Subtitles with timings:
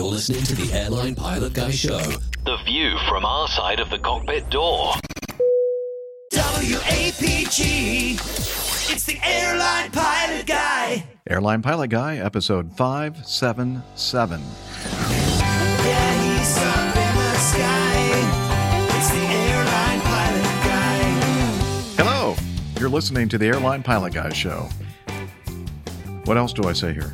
[0.00, 2.00] You're listening to the Airline Pilot Guy Show.
[2.46, 4.94] The view from our side of the cockpit door.
[6.32, 8.14] WAPG.
[8.90, 11.04] It's the airline pilot guy.
[11.28, 14.40] Airline Pilot Guy, episode 577.
[14.40, 14.46] Yeah,
[16.38, 18.22] he's up in the sky.
[18.96, 22.02] It's the airline pilot guy.
[22.02, 22.36] Hello!
[22.78, 24.66] You're listening to the Airline Pilot Guy Show.
[26.24, 27.12] What else do I say here?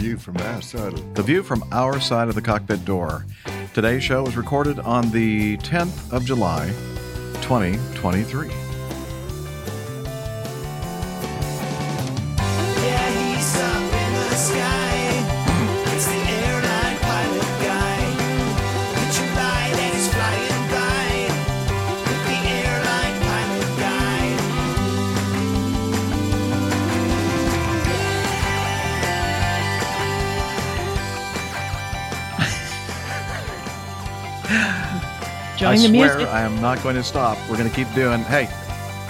[0.00, 3.26] View from our side of The view from our side of the cockpit door.
[3.74, 6.68] Today's show was recorded on the 10th of July,
[7.42, 8.69] 2023.
[35.70, 36.32] I the swear music.
[36.32, 37.38] I am not going to stop.
[37.48, 38.20] We're going to keep doing.
[38.20, 38.48] Hey,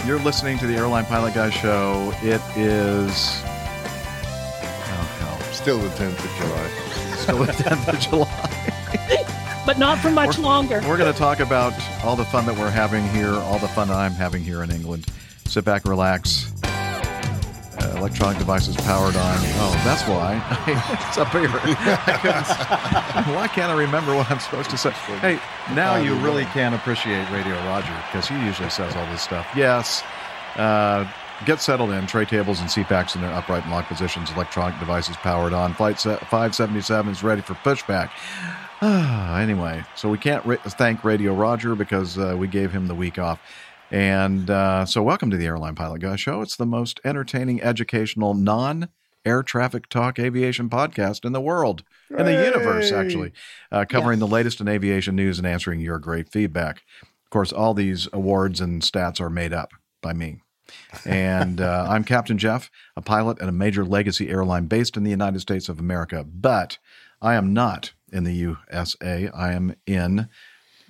[0.06, 2.12] you're listening to the Airline Pilot Guy Show.
[2.22, 3.42] It is.
[3.42, 5.40] Oh, hell.
[5.52, 6.70] still the 10th of July.
[7.16, 9.62] Still the 10th of July.
[9.66, 10.80] but not for much We're- longer.
[10.86, 11.72] We're going to talk about
[12.04, 14.70] all the fun that we're having here, all the fun that I'm having here in
[14.70, 15.06] England.
[15.46, 16.49] Sit back, relax.
[18.00, 19.36] Electronic devices powered on.
[19.60, 20.40] Oh, that's why.
[21.06, 21.50] it's up here.
[21.52, 24.90] I why can't I remember what I'm supposed to say?
[25.20, 25.38] Hey,
[25.74, 29.46] now you really can appreciate Radio Roger because he usually says all this stuff.
[29.54, 30.02] Yes.
[30.56, 31.06] Uh,
[31.44, 32.06] get settled in.
[32.06, 34.30] Tray tables and seat CPACs in their upright and locked positions.
[34.32, 35.74] Electronic devices powered on.
[35.74, 38.10] Flight se- 577 is ready for pushback.
[39.40, 43.40] anyway, so we can't thank Radio Roger because uh, we gave him the week off.
[43.90, 46.42] And uh, so, welcome to the Airline Pilot Guy Show.
[46.42, 48.88] It's the most entertaining, educational, non
[49.24, 53.32] air traffic talk aviation podcast in the world, in the universe, actually,
[53.72, 56.82] uh, covering the latest in aviation news and answering your great feedback.
[57.02, 60.40] Of course, all these awards and stats are made up by me.
[61.04, 65.10] and uh, I'm Captain Jeff, a pilot at a major legacy airline based in the
[65.10, 66.24] United States of America.
[66.24, 66.78] But
[67.20, 69.28] I am not in the USA.
[69.34, 70.28] I am in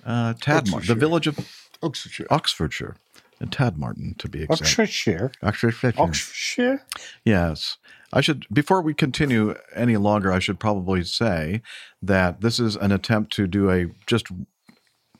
[0.05, 2.27] uh, the village of Oxfordshire.
[2.29, 2.95] Oxfordshire,
[3.39, 4.61] in Tadmarton to be exact.
[4.61, 5.31] Oxfordshire.
[5.41, 5.93] Oxfordshire.
[5.97, 6.85] Oxfordshire.
[7.25, 7.77] Yes.
[8.13, 11.61] I should, before we continue any longer, I should probably say
[12.01, 14.27] that this is an attempt to do a just,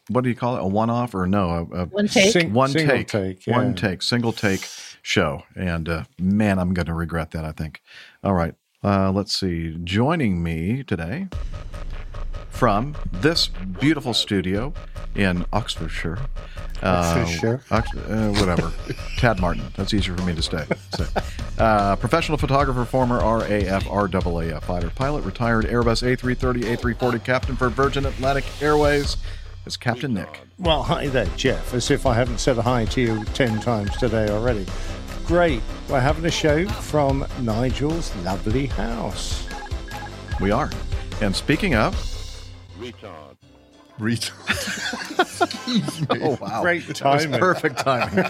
[0.09, 0.61] what do you call it?
[0.61, 1.69] A one off or no?
[1.71, 2.33] A, a One take.
[2.33, 4.67] Sing- one single take, take, one take, single take
[5.01, 5.43] show.
[5.55, 7.81] And uh, man, I'm going to regret that, I think.
[8.23, 8.55] All right.
[8.83, 9.77] Uh, let's see.
[9.83, 11.29] Joining me today
[12.61, 13.47] from this
[13.79, 14.71] beautiful studio
[15.15, 16.19] in Oxfordshire.
[16.83, 17.59] Oxfordshire.
[17.71, 18.61] Uh, Ox- uh, whatever.
[19.17, 19.73] Tadmarton.
[19.73, 20.65] That's easier for me to stay.
[20.95, 21.05] say.
[21.57, 28.05] Uh, professional photographer, former RAF, RAAF fighter pilot, retired Airbus A330, A340 captain for Virgin
[28.05, 29.17] Atlantic Airways.
[29.65, 30.41] It's Captain Nick.
[30.59, 31.73] Well, hi there, Jeff.
[31.73, 34.67] As if I haven't said hi to you 10 times today already.
[35.25, 35.63] Great.
[35.89, 39.47] We're having a show from Nigel's lovely house.
[40.39, 40.69] We are.
[41.21, 41.95] And speaking of,
[42.81, 43.37] Retard.
[43.99, 44.41] Retard.
[46.21, 47.39] oh wow, Great That was timing.
[47.39, 48.25] perfect timing.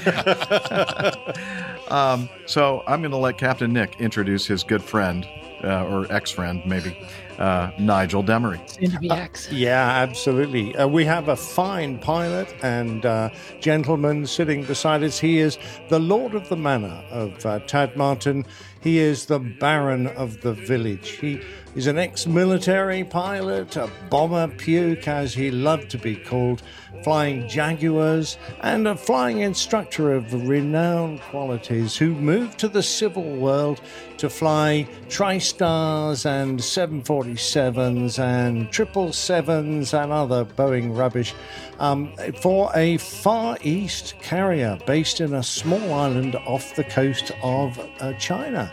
[1.89, 5.25] um, so I'm going to let Captain Nick introduce his good friend
[5.63, 6.97] uh, or ex-friend, maybe
[7.39, 8.59] uh, Nigel Demery.
[8.69, 10.75] Soon to be Yeah, absolutely.
[10.75, 13.29] Uh, we have a fine pilot and uh,
[13.59, 15.19] gentleman sitting beside us.
[15.19, 15.57] He is
[15.89, 18.45] the Lord of the Manor of uh, Tadmarton.
[18.81, 21.09] He is the Baron of the village.
[21.11, 21.41] He
[21.75, 26.61] is an ex military pilot, a bomber puke, as he loved to be called,
[27.03, 33.79] flying Jaguars, and a flying instructor of renowned qualities who moved to the civil world
[34.17, 41.33] to fly TriStars and 747s and 777s and other Boeing rubbish
[41.79, 47.79] um, for a Far East carrier based in a small island off the coast of
[47.99, 48.71] uh, China.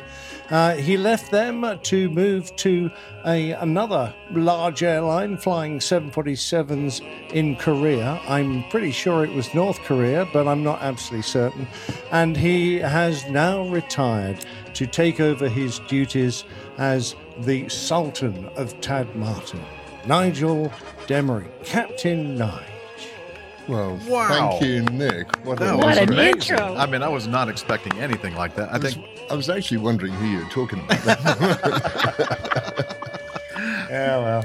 [0.50, 2.90] Uh, he left them to move to
[3.26, 7.02] a, another large airline flying 747s
[7.32, 8.20] in Korea.
[8.26, 11.68] I'm pretty sure it was North Korea, but I'm not absolutely certain.
[12.12, 14.44] And he has now retired
[14.74, 16.44] to take over his duties
[16.78, 19.60] as the Sultan of Tadmarton,
[20.06, 20.72] Nigel
[21.06, 22.77] Demery, Captain Nige.
[23.68, 24.28] Well, Wow.
[24.28, 25.26] thank you, Nick.
[25.44, 26.74] What, That a What an intro.
[26.76, 28.70] I mean, I was not expecting anything like that.
[28.70, 31.18] I I was, think I was actually wondering who you were talking about.
[33.90, 34.44] Yeah, well.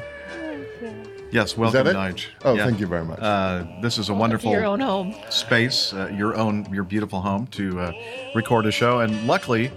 [1.31, 1.57] yes.
[1.57, 1.85] Welcome.
[1.87, 2.27] Nige.
[2.45, 2.65] Oh, Yeah.
[2.65, 3.19] thank you very much.
[3.19, 5.13] Uh, this is a wonderful Your own home.
[5.29, 7.91] space, uh, your own, your beautiful home to uh,
[8.35, 8.99] record a show.
[9.01, 9.69] And luckily,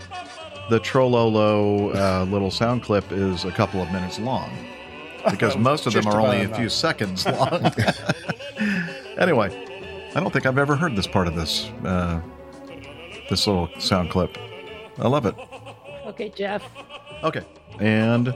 [0.71, 4.51] the Trololo uh, little sound clip is a couple of minutes long.
[5.31, 7.73] because most of them are only a about few seconds long.
[9.19, 12.21] Anyway, I don't think I've ever heard this part of this uh,
[13.29, 14.37] this little sound clip.
[14.99, 15.35] I love it.
[16.07, 16.63] Okay, Jeff.
[17.23, 17.45] Okay.
[17.81, 18.35] And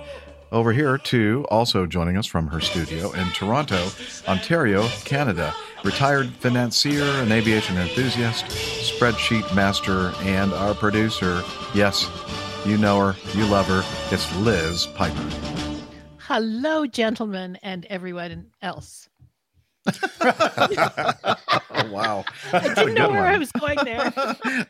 [0.53, 3.89] over here, too, also joining us from her studio in Toronto,
[4.27, 5.55] Ontario, Canada,
[5.85, 11.43] retired financier, and aviation enthusiast, spreadsheet master, and our producer.
[11.73, 12.11] Yes,
[12.67, 13.83] you know her, you love her.
[14.13, 15.25] It's Liz Piper.
[16.19, 19.10] Hello, gentlemen, and everyone else.
[19.87, 22.25] Oh, wow.
[22.53, 24.13] I didn't know good where I was going there.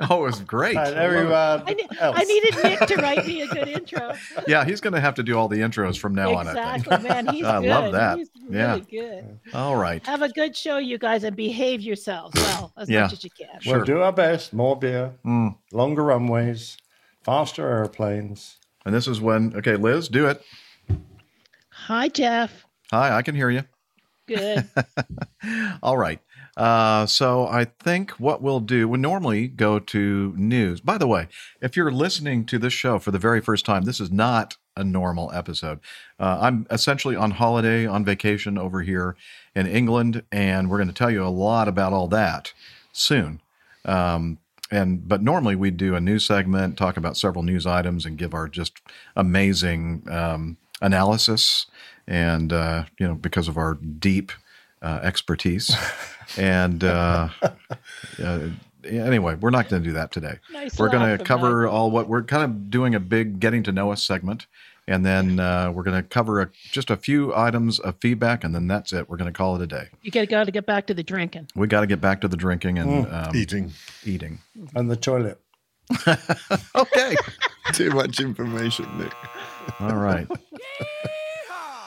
[0.09, 0.77] Oh, it was great.
[0.77, 0.99] And I love it.
[0.99, 2.17] everyone I, ne- else.
[2.19, 4.13] I needed Nick to write me a good intro.
[4.47, 6.87] Yeah, he's going to have to do all the intros from now on, I think.
[6.87, 7.27] exactly, man.
[7.35, 7.69] He's I good.
[7.69, 8.19] love that.
[8.19, 8.71] He's Yeah.
[8.73, 9.41] really good.
[9.55, 10.05] All right.
[10.07, 13.03] Have a good show, you guys, and behave yourselves well as Yeah.
[13.03, 13.61] much as you can.
[13.61, 13.77] Sure.
[13.77, 14.53] We'll do our best.
[14.53, 15.57] More beer, Mm.
[15.73, 16.77] longer runways,
[17.25, 18.57] faster airplanes.
[18.87, 20.43] And this is when, okay, Liz, do it.
[21.71, 22.65] Hi, Jeff.
[22.91, 23.65] Hi, I can hear you.
[24.31, 24.69] Good.
[25.83, 26.21] All right.
[26.57, 30.81] Uh, so I think what we'll do, we normally go to news.
[30.81, 31.29] By the way,
[31.61, 34.85] if you're listening to this show for the very first time, this is not a
[34.85, 35.81] normal episode.
[36.19, 39.17] Uh, I'm essentially on holiday, on vacation over here
[39.55, 42.53] in England, and we're going to tell you a lot about all that
[42.93, 43.41] soon.
[43.85, 44.39] Um,
[44.71, 48.35] and but normally we do a news segment, talk about several news items, and give
[48.35, 48.81] our just
[49.17, 51.67] amazing um, analysis.
[52.11, 54.33] And uh, you know, because of our deep
[54.83, 55.75] uh, expertise,
[56.37, 57.29] and uh,
[58.23, 58.39] uh,
[58.85, 60.39] anyway, we're not going to do that today.
[60.53, 61.77] Nice we're going to cover Michael.
[61.77, 64.47] all what we're kind of doing a big getting to know us segment.
[64.89, 68.53] And then uh, we're going to cover a, just a few items of feedback, and
[68.53, 69.09] then that's it.
[69.09, 69.87] We're going to call it a day.
[70.03, 71.47] you got to get back to the drinking.
[71.55, 73.73] We got to get back to the drinking and um, Eating.
[74.05, 74.41] eating.
[74.75, 75.41] And the toilet.
[76.75, 77.17] Okay.
[77.73, 79.13] Too much information, Nick.
[79.79, 80.27] All right.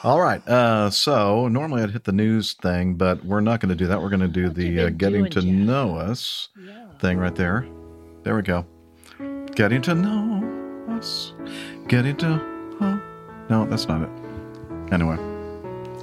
[0.04, 0.46] All right.
[0.46, 4.00] Uh, so normally I'd hit the news thing, but we're not going to do that.
[4.02, 5.44] We're going to do What the uh, getting to Jeff?
[5.44, 6.88] know us Yeah.
[6.98, 7.66] thing right there.
[8.22, 8.66] There we go.
[9.54, 11.32] Getting to know us.
[11.88, 12.26] Getting to.
[12.82, 13.02] Oh,
[13.48, 14.10] no, that's not it.
[14.92, 15.16] Anyway,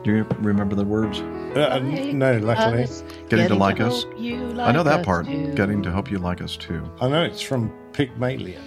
[0.03, 1.19] do you remember the words?
[1.55, 2.83] Uh, no, luckily.
[2.83, 4.03] Us, Getting to like us.
[4.03, 5.27] hope you I know that part.
[5.27, 5.53] too.
[5.53, 6.83] Getting to hope you like us too.
[6.99, 8.61] I know it's from Pygmalion.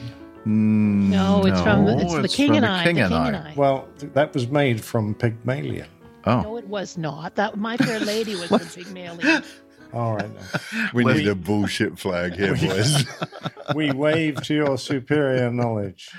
[0.47, 3.11] Mm, No, it's from the- it's the King from and the I, King the and
[3.11, 3.29] King I.
[3.29, 3.53] and I.
[3.57, 5.87] Well, that was made from Pygmalion.
[6.27, 7.35] Oh, No, it was not.
[7.37, 9.43] That My Fair Lady was from Pygmalion.
[9.95, 10.29] All right.
[10.73, 10.91] Then.
[10.93, 13.05] We Let need me- a bullshit flag here, boys.
[13.75, 16.11] We wave to your superior knowledge.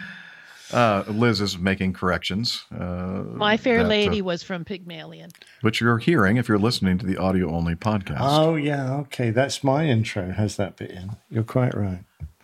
[0.73, 2.65] uh, Liz is making corrections.
[2.73, 5.29] Uh, My Fair that, uh, Lady was from Pygmalion.
[5.61, 8.17] which you're hearing if you're listening to the audio only podcast.
[8.21, 8.95] Oh, yeah.
[8.95, 9.29] Okay.
[9.29, 10.31] That's my intro.
[10.31, 11.11] Has that bit in?
[11.29, 11.99] You're quite right.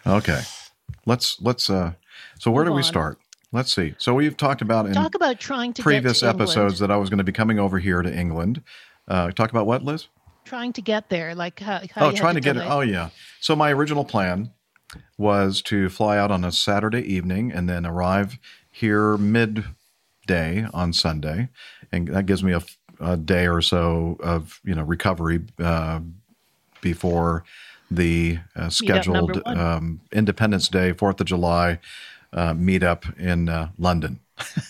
[0.06, 0.42] Okay.
[1.06, 1.94] Let's let's uh
[2.40, 2.84] so where do we on.
[2.84, 3.20] start?
[3.52, 3.96] Let's see.
[3.98, 6.98] So we've talked about in Talk about trying to previous get to episodes that I
[6.98, 8.62] was going to be coming over here to England.
[9.08, 10.08] Uh talk about what, Liz?
[10.46, 12.64] Trying to get there, like how, how Oh, trying to get it.
[12.66, 13.10] Oh yeah.
[13.40, 14.52] So my original plan
[15.18, 18.38] was to fly out on a Saturday evening and then arrive
[18.70, 21.50] here midday on Sunday,
[21.92, 22.54] and that gives me
[23.00, 26.00] a day or so of you know recovery uh,
[26.82, 27.44] before
[27.92, 31.80] the uh, scheduled um, Independence Day, Fourth of July
[32.34, 34.20] uh, meetup in uh, London.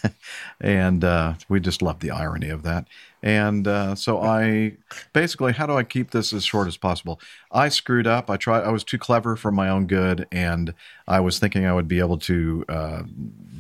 [0.62, 2.88] and uh, we just love the irony of that.
[3.24, 4.78] And uh, so I
[5.14, 7.22] basically, how do I keep this as short as possible?
[7.52, 8.30] I screwed up.
[8.30, 8.64] I tried.
[8.64, 10.74] I was too clever for my own good, and
[11.08, 13.04] I was thinking I would be able to uh,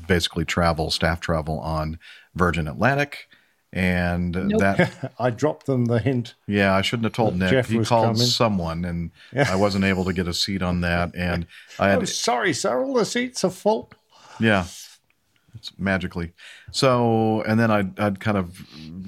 [0.07, 1.99] basically travel, staff travel on
[2.33, 3.29] Virgin Atlantic.
[3.73, 6.35] And that, I dropped them the hint.
[6.45, 7.51] yeah, I shouldn't have told Nick.
[7.51, 8.21] Jeff he called coming.
[8.27, 11.15] someone, and I wasn't able to get a seat on that.
[11.15, 11.47] And
[11.79, 12.83] I had Oh, sorry, sir.
[12.83, 13.89] All the seats are full.
[14.39, 14.65] Yeah.
[15.55, 16.33] It's magically.
[16.71, 18.65] So, and then I'd, I'd kind of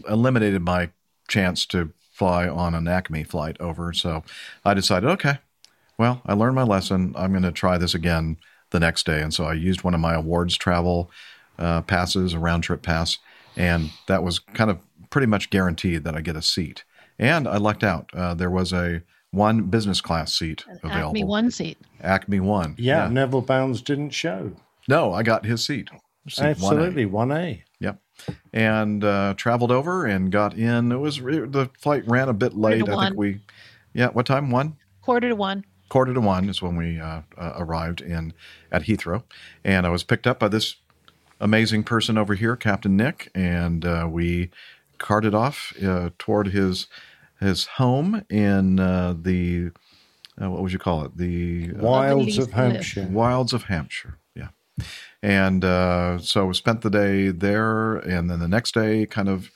[0.08, 0.92] eliminated my
[1.28, 3.92] chance to fly on an Acme flight over.
[3.94, 4.24] So
[4.64, 5.40] I decided, okay,
[5.98, 7.14] well, I learned my lesson.
[7.18, 8.38] I'm going to try this again
[8.70, 9.22] the next day.
[9.22, 11.10] And so I used one of my awards travel
[11.58, 13.18] uh, passes, a round trip pass.
[13.56, 14.80] And that was kind of
[15.10, 16.84] pretty much guaranteed that I get a seat.
[17.20, 18.10] And I lucked out.
[18.14, 21.10] Uh, there was a one business class seat available.
[21.10, 21.78] Acme one seat.
[22.02, 22.76] Acme one.
[22.78, 24.52] Yeah, Neville Bounds didn't show.
[24.88, 25.90] No, I got his seat.
[26.28, 26.50] Seat 1A.
[26.52, 27.62] Absolutely, 1A.
[27.80, 28.00] Yep.
[28.54, 30.92] And uh, traveled over and got in.
[30.92, 32.88] It was the flight ran a bit late.
[32.88, 33.42] I think we,
[33.94, 34.08] yeah.
[34.08, 34.52] What time?
[34.52, 35.66] One Quarter to one.
[35.90, 38.34] quarter to one is when we uh, uh, arrived in
[38.72, 39.24] at Heathrow,
[39.66, 40.78] and I was picked up by this
[41.44, 44.50] amazing person over here, Captain Nick, and uh, we
[44.98, 46.88] carted off uh, toward his
[47.40, 49.72] his home in uh, the
[50.42, 51.18] uh, what would you call it?
[51.18, 53.08] The uh, Wilds of Hampshire.
[53.12, 54.18] wilds of Hampshire.
[54.36, 54.48] Yeah.
[55.22, 59.52] And uh, so we spent the day there, and then the next day, kind of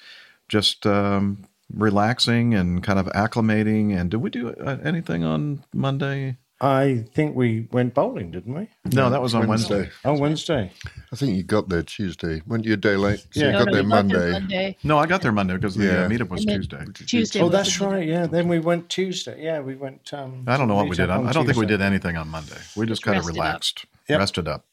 [0.47, 3.97] just um, relaxing and kind of acclimating.
[3.97, 6.37] And did we do uh, anything on Monday?
[6.59, 8.67] I think we went bowling, didn't we?
[8.91, 9.75] No, that was on Wednesday.
[9.75, 9.91] Wednesday.
[10.05, 10.71] Oh, Wednesday.
[11.13, 12.41] I think you got there Tuesday.
[12.47, 13.19] Weren't you a day late?
[13.29, 13.45] So Yeah.
[13.45, 14.31] you No, got no, there we Monday.
[14.31, 14.77] Monday.
[14.83, 15.91] No, I got there Monday because the Yeah.
[16.05, 16.83] uh, meetup was Tuesday.
[17.05, 17.41] Tuesday.
[17.41, 18.07] Oh, that's right.
[18.07, 18.25] Yeah.
[18.25, 19.43] Then we went Tuesday.
[19.43, 20.11] Yeah, we went.
[20.13, 21.11] Um, I don't know what we did.
[21.11, 22.57] I, I don't think we did anything on Monday.
[22.75, 23.45] We just Just kind of rested up.
[23.45, 24.19] relaxed, Yep.
[24.19, 24.65] rested up,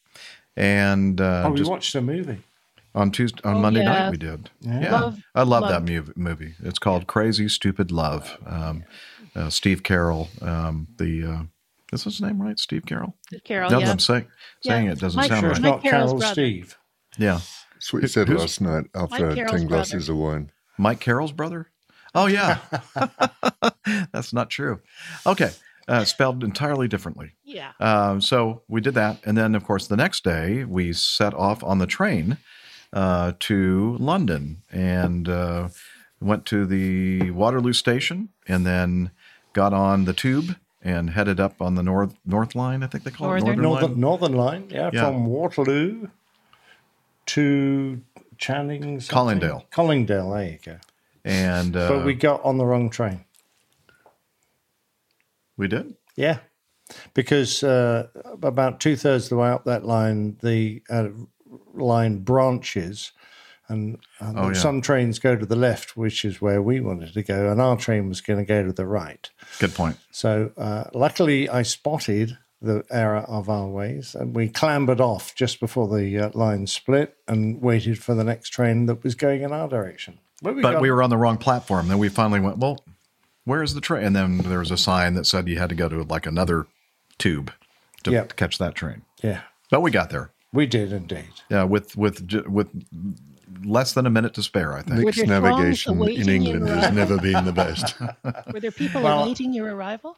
[0.57, 2.38] and uh, Oh, we just watched a movie.
[2.95, 3.93] on Tuesday on Oh, Monday yeah.
[3.93, 4.49] night we did.
[4.62, 5.85] Yeah, Love- I love that
[6.17, 6.55] movie.
[6.62, 8.38] It's called Crazy Stupid Love.
[8.47, 8.85] Um,
[9.37, 11.43] uh, Steve Carell, um, the uh,
[12.01, 12.59] is his name right?
[12.59, 13.13] Steve Carell.
[13.45, 13.85] Carol, now yeah.
[13.87, 14.27] that I'm saying
[14.63, 14.93] saying Yeah.
[14.93, 15.57] it doesn't Mike sound Sure, right.
[15.57, 16.77] it's Mike not Carroll's Steve.
[17.19, 17.41] Yeah,
[17.75, 19.67] That's what you said Who's- last night after Carroll's 10 brother.
[19.69, 20.51] glasses of wine.
[20.79, 21.71] Mike Carroll's brother.
[22.15, 22.59] Oh yeah,
[24.13, 24.81] that's not true.
[25.27, 25.51] Okay,
[25.89, 27.33] uh, spelled entirely differently.
[27.45, 27.73] Yeah.
[27.81, 31.63] Um, so we did that, and then of course the next day we set off
[31.63, 32.39] on the train
[32.93, 35.69] uh, to London and uh,
[36.21, 39.11] went to the Waterloo station, and then
[39.53, 42.83] got on the tube and headed up on the north North Line.
[42.83, 43.59] I think they call Northern.
[43.59, 44.00] it Northern, Northern, Line.
[44.00, 44.67] Northern Line.
[44.71, 45.05] Yeah, Yeah.
[45.07, 46.09] from Waterloo
[47.26, 48.00] to
[48.38, 49.00] Channing.
[49.00, 49.41] something?
[49.41, 49.64] Colindale.
[49.71, 50.35] Colindale.
[50.37, 50.76] There you go.
[51.25, 53.25] And uh, But we got on the wrong train.
[55.57, 55.95] we did.
[56.17, 56.38] Yeah,
[57.14, 58.09] because uh,
[58.43, 61.09] about two thirds of the way up that line, the uh,
[61.73, 63.12] line branches,
[63.68, 64.52] and, and Oh, yeah.
[64.54, 67.76] some trains go to the left, which is where we wanted to go, and our
[67.76, 69.28] train was going to go to the right.
[69.59, 69.99] Good point.
[70.11, 75.61] So uh, luckily, I spotted the error of our ways, and we clambered off just
[75.61, 79.52] before the uh, line split and waited for the next train that was going in
[79.52, 80.18] our direction.
[80.42, 81.88] But we, But got- we were on the wrong platform.
[81.88, 82.83] Then we finally went, well,
[83.44, 84.04] where's the train?
[84.04, 86.66] And then there was a sign that said you had to go to like another
[87.18, 87.52] tube
[88.04, 88.37] to, Yep.
[88.37, 89.02] catch that train.
[89.23, 90.30] yeah, But we got there.
[90.52, 91.25] we did indeed.
[91.50, 92.68] Yeah, with with with
[93.64, 95.00] less than a minute to spare, I think.
[95.00, 97.94] Nick's navigation in England has never been the best.
[98.52, 100.16] Were there people Well- awaiting your arrival?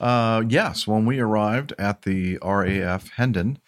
[0.00, 3.58] Uh, yes, when we arrived at the RAF Hendon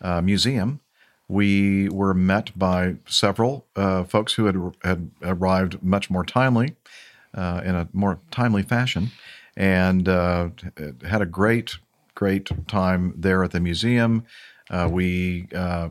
[0.00, 0.78] uh, Museum,
[1.26, 6.76] we were met by several uh, folks who had had arrived much more timely,
[7.34, 9.10] uh, in a more timely fashion,
[9.56, 10.50] and uh,
[11.08, 11.76] had a great,
[12.14, 14.24] great time there at the museum.
[14.70, 15.88] Uh, we uh,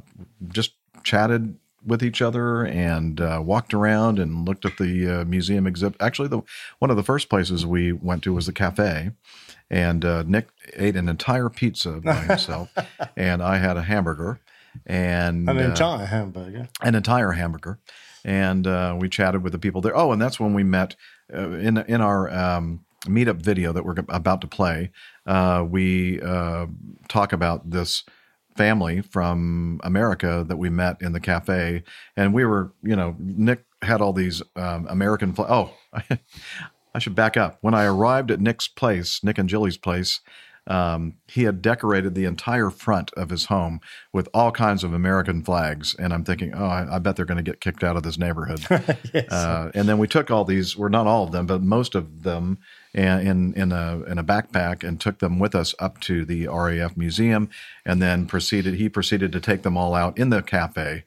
[0.47, 5.65] just chatted with each other and uh, walked around and looked at the uh, museum
[5.67, 6.01] exhibit.
[6.01, 6.41] Actually, the
[6.79, 9.11] one of the first places we went to was the cafe,
[9.69, 12.69] and uh, Nick ate an entire pizza by himself,
[13.15, 14.39] and I had a hamburger,
[14.85, 16.67] and An uh, entire hamburger.
[16.81, 17.79] an entire hamburger,
[18.25, 19.95] and uh, we chatted with the people there.
[19.97, 20.95] Oh, and that's when we met
[21.33, 24.91] uh, in in our um, meetup video that we're about to play.
[25.25, 26.65] Uh, we uh,
[27.07, 28.03] talk about this
[28.59, 31.81] family from America that we met in the cafe,
[32.17, 35.31] and we were, you know, Nick had all these um, American.
[35.31, 35.73] Fl- oh,
[36.93, 37.57] I should back up.
[37.61, 40.19] When I arrived at Nick's place, Nick and Jilly's place,
[40.69, 43.81] um, he had decorated the entire front of his home
[44.13, 45.95] with all kinds of American flags.
[45.95, 48.19] And I'm thinking, oh, I, I bet they're going to get kicked out of this
[48.19, 48.61] neighborhood.
[49.31, 52.21] uh, and then we took all these, well, not all of them, but most of
[52.21, 52.59] them
[52.93, 56.47] in, in, in, a, in a backpack and took them with us up to the
[56.47, 57.49] RAF museum.
[57.83, 61.03] And then proceeded, he proceeded to take them all out in the cafe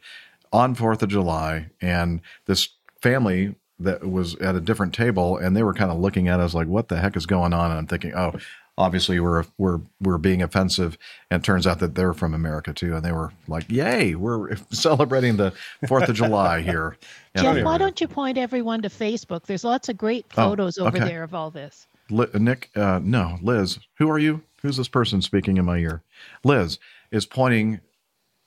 [0.53, 1.67] on 4th of July.
[1.81, 6.29] And this family that was at a different table and they were kind of looking
[6.29, 7.71] at us like, what the heck is going on?
[7.71, 8.33] And I'm thinking, oh,
[8.79, 10.97] obviously we're, we're, we're being offensive.
[11.31, 12.95] And it turns out that they're from America too.
[12.97, 15.53] And they were like, yay, we're celebrating the
[15.85, 16.97] 4th of July here.
[17.37, 19.45] Jeff, why don't you point everyone to Facebook?
[19.45, 21.87] There's lots of great Oh, photos over there of all this.
[22.11, 24.43] Li- Nick, uh, no, Liz, who are you?
[24.63, 26.03] Who's this person speaking in my ear?
[26.45, 26.79] Liz
[27.11, 27.81] is pointing,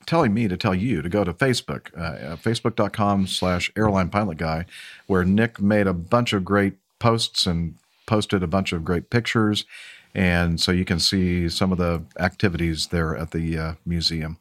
[0.06, 4.66] telling me to tell you to go to Facebook, uh, facebook.com slash airline pilot guy,
[5.08, 9.66] where Nick made a bunch of great posts and posted a bunch of great pictures.
[10.16, 14.38] And so you can see some of the activities there at the uh, museum.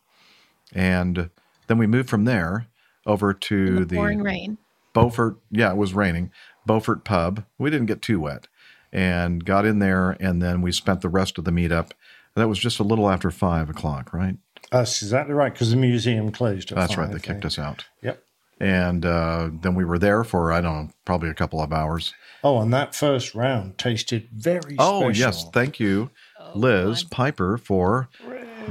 [0.72, 1.30] And
[1.66, 2.68] then we moved from there
[3.06, 4.58] over to The the pouring rain.
[4.92, 6.30] Beaufort, yeah, it was raining.
[6.64, 7.44] Beaufort Pub.
[7.58, 8.46] We didn't get too wet
[8.92, 11.90] and got in there, and then we spent the rest of the meetup.
[12.36, 14.36] That was just a little after five o'clock, right?
[14.70, 16.70] That's exactly right, because the museum closed.
[16.70, 17.10] At That's right.
[17.10, 17.84] They kicked us out.
[18.02, 18.22] Yep.
[18.60, 22.14] And uh, then we were there for, I don't know, probably a couple of hours.
[22.42, 25.20] Oh, and that first round tasted very Oh, special.
[25.20, 25.44] yes.
[25.52, 26.10] Thank you,
[26.54, 28.08] Liz Piper, for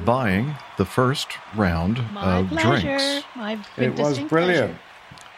[0.06, 2.82] buying the first round My of pleasure.
[2.98, 3.26] drinks.
[3.36, 4.30] My It was brilliant.
[4.30, 4.80] pleasure.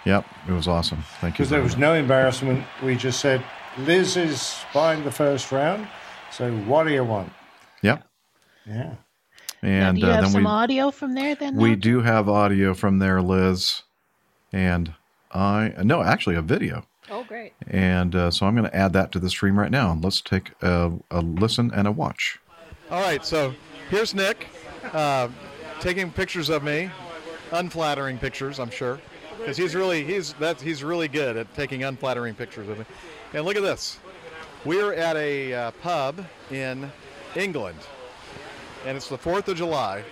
[0.06, 1.04] Yep, it was awesome.
[1.20, 1.38] Thank you.
[1.46, 1.80] Because there was much.
[1.82, 2.64] no embarrassment.
[2.84, 3.44] We just said,
[3.80, 5.88] Liz is buying the first round.
[6.32, 7.32] So what do you want?
[7.82, 8.04] Yep.
[8.68, 8.74] Yeah.
[8.84, 8.98] Now,
[9.64, 11.56] And do you uh, have then some we audio from there then?
[11.56, 11.76] we now?
[11.76, 13.82] do have audio from there, Liz,
[14.56, 14.94] and
[15.34, 16.86] I no, actually a video.
[17.12, 17.54] Oh, great.
[17.68, 20.00] And uh, so I'm going to add that to the stream right now.
[20.02, 22.40] Let's take a, a listen and a watch.
[22.90, 23.54] All right, so
[23.90, 24.48] here's Nick
[24.94, 25.28] uh,
[25.80, 26.90] taking pictures of me,
[27.52, 29.00] unflattering pictures, I'm sure,
[29.38, 32.86] because he's really he's that's he's really good at taking unflattering pictures of me.
[33.34, 34.00] And look at this,
[34.64, 36.90] we're at a uh, pub in
[37.36, 37.80] England,
[38.86, 40.04] and it's the Fourth of July,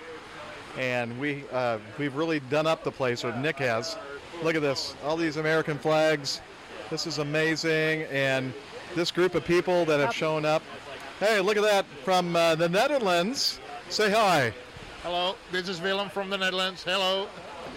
[0.78, 3.96] and we uh, we've really done up the place, or Nick has.
[4.42, 6.42] Look at this, all these American flags.
[6.90, 8.54] This is amazing, and
[8.96, 10.64] this group of people that have shown up.
[11.20, 13.60] Hey, look at that from uh, the Netherlands.
[13.90, 14.54] Say hi.
[15.04, 16.84] Hello, this is Willem from the Netherlands.
[16.84, 17.28] Hello.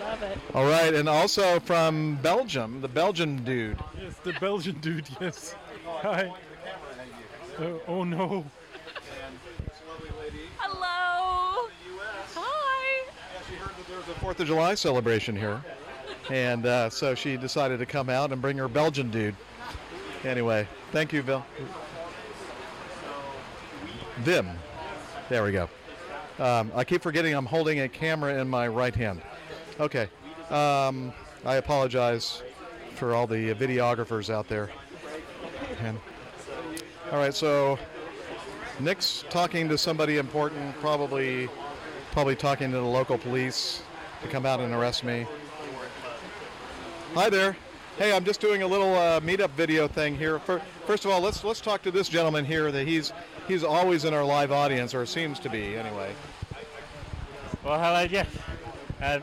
[0.01, 0.39] Love it.
[0.55, 3.79] All right, and also from Belgium, the Belgian dude.
[4.01, 5.55] Yes, the Belgian dude, yes.
[5.87, 6.33] Hi.
[7.59, 8.45] Uh, oh no.
[10.59, 11.69] Hello.
[12.35, 13.11] Hi.
[13.49, 15.63] She heard that there was a Fourth of July celebration here,
[16.31, 19.35] and uh, so she decided to come out and bring her Belgian dude.
[20.25, 21.45] Anyway, thank you, Bill.
[24.19, 24.49] Vim.
[25.29, 25.69] There we go.
[26.39, 29.23] Um, I keep forgetting I'm holding a camera in my right hand.
[29.81, 30.09] Okay.
[30.51, 31.13] Um,
[31.45, 32.43] I apologize
[32.95, 34.71] for all the videographers out there.
[35.81, 35.99] And,
[37.13, 37.79] all right, so
[38.81, 41.49] Nick's talking to somebody important, probably
[42.13, 43.83] probably talking to the local police
[44.23, 45.27] to come out and arrest me.
[47.17, 47.57] Hi there.
[47.97, 50.39] Hey, I'm just doing a little uh, meetup video thing here.
[50.39, 52.71] Fir- First of all, let's let's talk to this gentleman here.
[52.71, 53.15] That he's
[53.49, 56.13] he's always in our live audience, or seems to be anyway.
[57.65, 58.29] Well, hello, Jeff.
[59.01, 59.23] Um,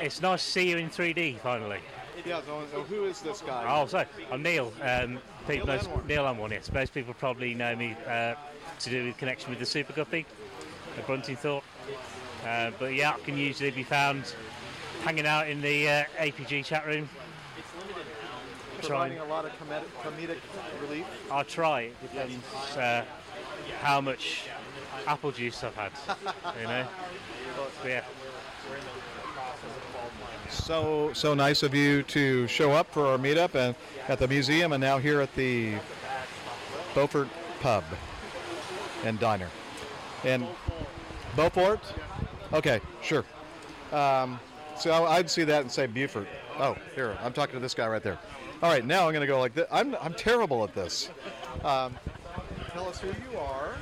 [0.00, 1.78] it's nice to see you in 3D finally.
[2.26, 2.40] Yeah.
[2.44, 3.64] So, so who is this guy?
[3.68, 4.72] Oh, sorry, I'm Neil.
[4.82, 6.06] Um, people, Neil most.
[6.08, 6.72] Neil Anwar, yes.
[6.72, 8.34] Most people probably know me uh,
[8.80, 10.26] to do with connection with the Super Guppy
[10.98, 11.62] at Bruntingthorpe.
[12.44, 14.24] Uh, but yeah, I can usually be found
[15.04, 17.08] hanging out in the uh, APG chat room.
[18.82, 19.12] Trying.
[19.12, 20.38] Providing a lot of comedic, comedic
[20.82, 21.04] relief.
[21.30, 21.80] I'll try.
[21.82, 22.44] It depends
[22.76, 23.04] uh,
[23.80, 24.44] how much
[25.06, 25.92] apple juice I've had.
[26.60, 26.86] You know.
[27.82, 28.04] But yeah.
[30.48, 33.74] So so nice of you to show up for our meetup and
[34.08, 35.74] at the museum, and now here at the
[36.94, 37.28] Beaufort
[37.60, 37.84] Pub
[39.04, 39.48] and Diner.
[40.24, 40.46] And
[41.36, 41.80] Beaufort?
[42.52, 43.24] Okay, sure.
[43.92, 44.40] Um,
[44.78, 46.26] so I- I'd see that and say Beaufort.
[46.58, 48.18] Oh, here I'm talking to this guy right there.
[48.60, 49.68] All right, now I'm going to go like this.
[49.70, 51.10] I'm I'm terrible at this.
[51.62, 51.96] Um,
[52.72, 53.76] tell us who you are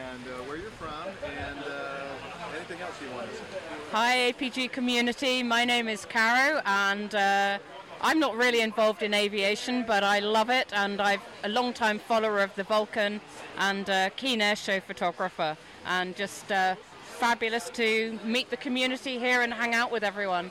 [0.00, 3.42] and uh, where you're from and uh, anything else you want to say.
[3.90, 5.42] Hi, APG community.
[5.42, 7.58] My name is Caro, and uh,
[8.00, 12.40] I'm not really involved in aviation, but I love it, and I'm a long-time follower
[12.40, 13.20] of the Vulcan
[13.58, 19.42] and uh, keen air show photographer, and just uh, fabulous to meet the community here
[19.42, 20.50] and hang out with everyone.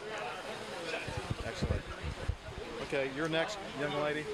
[2.92, 3.08] Excellent.
[3.08, 4.26] Okay, you're next, young lady.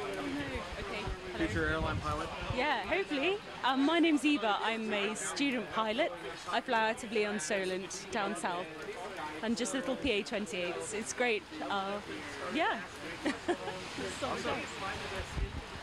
[1.38, 2.28] Future airline pilot.
[2.56, 3.38] Yeah, hopefully.
[3.64, 4.58] Um, my name's Eva.
[4.64, 6.12] I'm a student pilot.
[6.52, 8.66] I fly out of Lee-on-Solent down south.
[9.44, 10.96] And just little PA 28s.
[10.96, 11.44] It's great.
[11.70, 12.00] Uh,
[12.56, 12.80] yeah.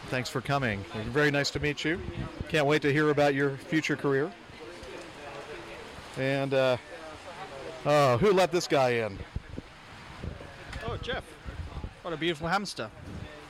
[0.09, 0.85] Thanks for coming.
[1.11, 2.01] Very nice to meet you.
[2.49, 4.33] Can't wait to hear about your future career.
[6.19, 6.77] And uh,
[7.87, 9.19] oh, who let this guy in?
[10.87, 11.34] Oh, Jeff.
[12.05, 12.91] What a beautiful hamster.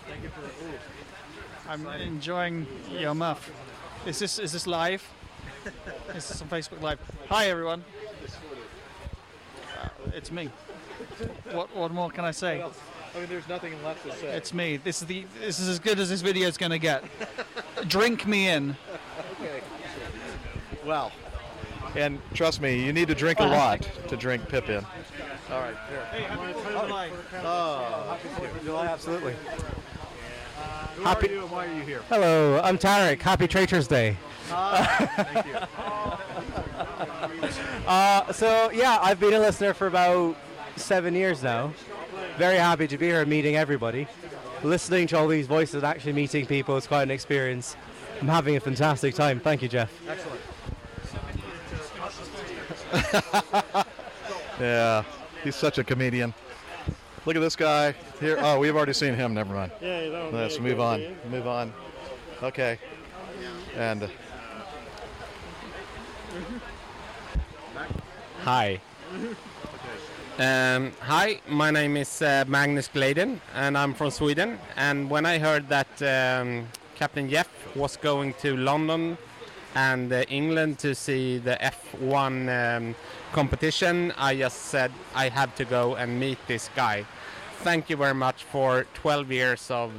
[0.07, 3.51] Thank you for I'm enjoying your muff.
[4.07, 5.03] Is this is this live?
[6.12, 7.01] This is this on Facebook Live?
[7.31, 7.83] Hi everyone.
[9.83, 10.51] Uh, it's me.
[11.51, 12.62] What what more can I say?
[12.62, 14.29] I mean, there's nothing left to say.
[14.29, 14.77] It's me.
[14.77, 17.03] This is the this is as good as this video is going to get.
[17.88, 18.77] Drink me in.
[19.40, 19.62] Okay.
[20.87, 21.11] Well,
[21.97, 24.87] and trust me, you need to drink a lot to drink Pippin.
[25.55, 25.77] All right.
[25.88, 26.03] Here.
[27.45, 29.35] Oh, happy Fourth of July, absolutely.
[30.97, 32.03] Who Happy- are you and why are you here?
[32.09, 33.23] Hello, I'm Tarik.
[33.23, 34.17] Happy Traitors Day.
[34.51, 35.57] Ah, thank you.
[37.87, 40.37] Uh, so yeah, I've been a listener for about
[40.77, 41.73] seven years now.
[42.38, 44.09] Very happy to be here, meeting everybody.
[44.62, 47.77] Listening to all these voices, and actually meeting people, is quite an experience.
[48.21, 49.38] I'm having a fantastic time.
[49.38, 49.93] Thank you, Jeff.
[50.09, 50.40] Excellent.
[54.61, 55.05] yeah,
[55.44, 56.35] he's such a comedian.
[57.26, 58.38] Look at this guy here.
[58.40, 59.35] Oh, we've already seen him.
[59.35, 59.72] Never mind.
[59.80, 61.00] Yeah, you don't Let's move on.
[61.00, 61.14] there.
[61.30, 61.72] Move on.
[62.42, 62.78] Okay.
[63.76, 64.09] And uh,
[68.42, 68.80] Hi.
[70.38, 74.59] Um, hi, my name is uh, Magnus Gladen, and I'm from Sweden.
[74.76, 79.16] And when I heard that um, Captain Jeff was going to London
[79.75, 82.95] and uh, England to see the F1 um,
[83.33, 84.13] competition.
[84.17, 87.05] I just said I have to go and meet this guy.
[87.59, 89.93] Thank you very much for 12 years of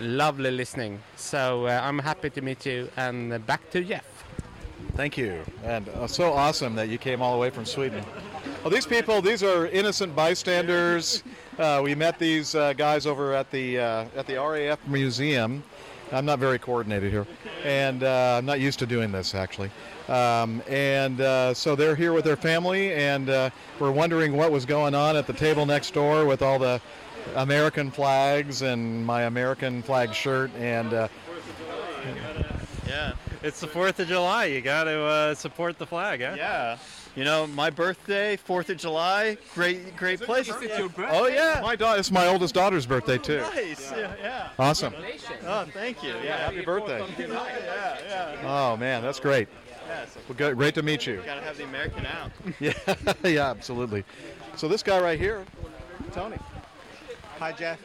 [0.00, 1.00] lovely listening.
[1.16, 4.16] So uh, I'm happy to meet you, and uh, back to Jeff.
[4.94, 5.42] Thank you.
[5.62, 8.04] And uh, so awesome that you came all the way from Sweden.
[8.62, 11.22] Well, these people, these are innocent bystanders.
[11.58, 15.62] Uh, we met these uh, guys over at the uh, at the RAF museum.
[16.12, 17.26] I'm not very coordinated here,
[17.64, 19.70] and uh, I'm not used to doing this actually.
[20.08, 24.64] Um, and uh, so they're here with their family, and uh, we're wondering what was
[24.64, 26.80] going on at the table next door with all the
[27.34, 30.92] American flags and my American flag shirt and.
[30.94, 31.08] Uh,
[32.86, 34.44] Yeah, it's the Fourth of July.
[34.44, 36.34] You got to uh, support the flag, huh?
[36.36, 36.76] Yeah.
[37.16, 40.50] You know, my birthday, Fourth of July, great, great place.
[40.50, 41.60] Oh yeah.
[41.62, 43.38] My daughter, it's my oldest daughter's birthday too.
[43.40, 43.90] Nice.
[43.90, 44.12] Yeah.
[44.20, 44.48] yeah.
[44.58, 44.94] Awesome.
[45.46, 46.12] Oh, thank you.
[46.22, 46.36] Yeah.
[46.36, 47.02] happy birthday.
[47.18, 48.36] Yeah, yeah.
[48.44, 49.48] Oh man, that's great.
[49.88, 51.22] Yeah, Well, good, great to meet you.
[51.24, 52.32] gotta have the American out.
[52.60, 52.72] Yeah,
[53.24, 54.04] yeah, absolutely.
[54.56, 55.42] So this guy right here,
[56.12, 56.36] Tony.
[57.38, 57.78] Hi, Jeff.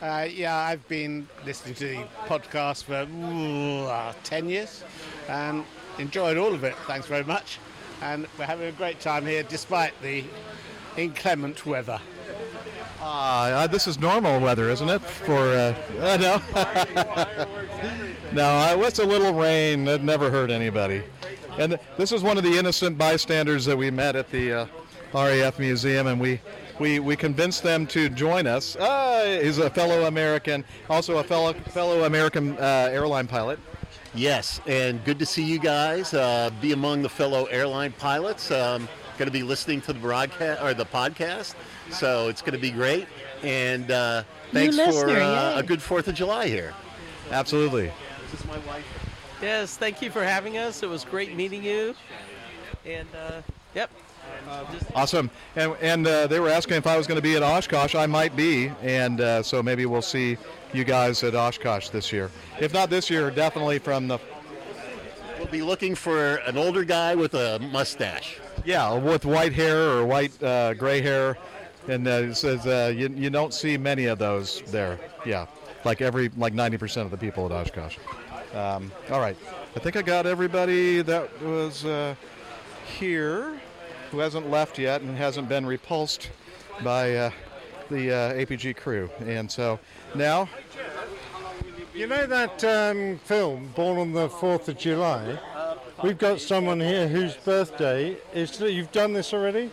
[0.00, 4.84] Uh, yeah, I've been listening to the podcast for ooh, uh, 10 years
[5.28, 5.64] and
[5.98, 6.74] enjoyed all of it.
[6.86, 7.58] Thanks very much.
[8.02, 10.24] And we're having a great time here despite the
[10.96, 12.00] inclement weather.
[13.00, 15.00] Uh, this is normal weather, isn't it?
[15.00, 17.46] For uh, uh,
[18.32, 21.02] no, no, what's a little rain that never hurt anybody.
[21.58, 24.66] And this is one of the innocent bystanders that we met at the uh,
[25.14, 26.40] RAF museum, and we.
[26.78, 28.76] We, we convinced them to join us.
[28.76, 33.58] Uh, he's a fellow American, also a fellow fellow American uh, airline pilot.
[34.14, 36.14] Yes, and good to see you guys.
[36.14, 38.50] Uh, be among the fellow airline pilots.
[38.50, 41.54] Um, going to be listening to the broadcast or the podcast,
[41.90, 43.06] so it's going to be great.
[43.42, 46.72] And uh, New thanks for uh, a good Fourth of July here.
[47.30, 47.90] Absolutely.
[48.30, 48.84] This is my wife.
[49.42, 50.82] Yes, thank you for having us.
[50.82, 51.94] It was great meeting you.
[52.86, 53.42] And uh,
[53.74, 53.90] yep.
[54.94, 55.30] Awesome.
[55.56, 57.94] And, and uh, they were asking if I was going to be at Oshkosh.
[57.94, 58.70] I might be.
[58.82, 60.36] And uh, so maybe we'll see
[60.72, 62.30] you guys at Oshkosh this year.
[62.60, 64.18] If not this year, definitely from the.
[65.38, 68.40] We'll be looking for an older guy with a mustache.
[68.64, 71.38] Yeah, with white hair or white uh, gray hair.
[71.86, 74.98] And uh, it says uh, you, you don't see many of those there.
[75.24, 75.46] Yeah,
[75.84, 77.98] like every like 90% of the people at Oshkosh.
[78.52, 79.36] Um, all right,
[79.76, 82.14] I think I got everybody that was uh,
[82.98, 83.57] here
[84.10, 86.30] who hasn't left yet and hasn't been repulsed
[86.82, 87.30] by uh,
[87.90, 89.10] the uh, APG crew.
[89.20, 89.78] And so
[90.14, 90.48] now,
[91.94, 95.38] You know that um, film, Born on the 4th of July?
[96.02, 98.60] We've got someone here whose birthday is.
[98.60, 99.70] You've done this already?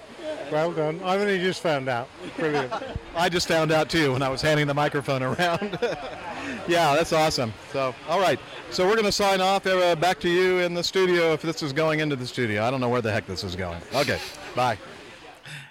[0.51, 1.01] Well done.
[1.03, 2.07] I've only just found out.
[2.37, 2.71] Brilliant.
[3.15, 5.79] I just found out too when I was handing the microphone around.
[6.67, 7.53] yeah, that's awesome.
[7.71, 8.39] So, all right.
[8.69, 9.65] So we're going to sign off.
[9.65, 12.63] Uh, back to you in the studio if this is going into the studio.
[12.63, 13.81] I don't know where the heck this is going.
[13.93, 14.19] Okay.
[14.55, 14.77] Bye.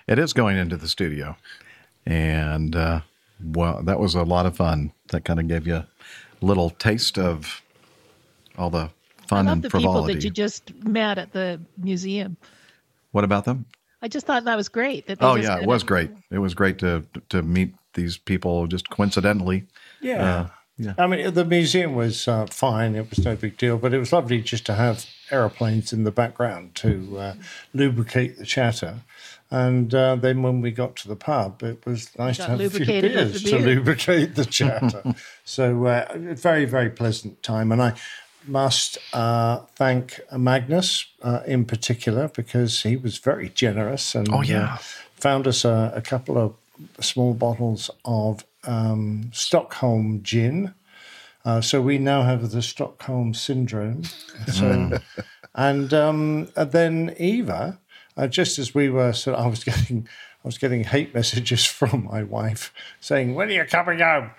[0.06, 1.36] It is going into the studio.
[2.06, 3.00] And, uh,
[3.42, 4.92] well, that was a lot of fun.
[5.08, 5.86] That kind of gave you a
[6.40, 7.62] little taste of
[8.58, 8.90] all the
[9.26, 12.36] fun I love and the people that you just met at the museum.
[13.12, 13.66] what about them?
[14.04, 15.06] I just thought that was great.
[15.06, 16.10] That they Oh yeah, it kinda- was great.
[16.30, 19.64] It was great to to meet these people just coincidentally.
[20.02, 20.24] Yeah.
[20.24, 20.94] Uh, yeah.
[20.98, 22.96] I mean, the museum was uh, fine.
[22.96, 26.10] It was no big deal, but it was lovely just to have aeroplanes in the
[26.10, 27.34] background to uh,
[27.72, 28.96] lubricate the chatter.
[29.50, 32.60] And uh, then when we got to the pub, it was nice to Got have
[32.60, 35.14] a few beers the to lubricate the chatter.
[35.44, 37.70] so uh, very, very pleasant time.
[37.72, 37.94] And I
[38.46, 44.74] must uh, thank Magnus uh, in particular because he was very generous and Oh, yeah.
[44.74, 44.76] uh,
[45.14, 46.54] found us a, a couple of
[47.00, 50.74] small bottles of um, Stockholm gin.
[51.44, 54.04] Uh, so we now have the Stockholm syndrome.
[54.46, 55.02] So, Mm.
[55.54, 57.78] and, um, and then Eva,
[58.16, 60.08] uh, just as we were, so I was getting,
[60.44, 64.30] I was getting hate messages from my wife saying, "When are you coming home?"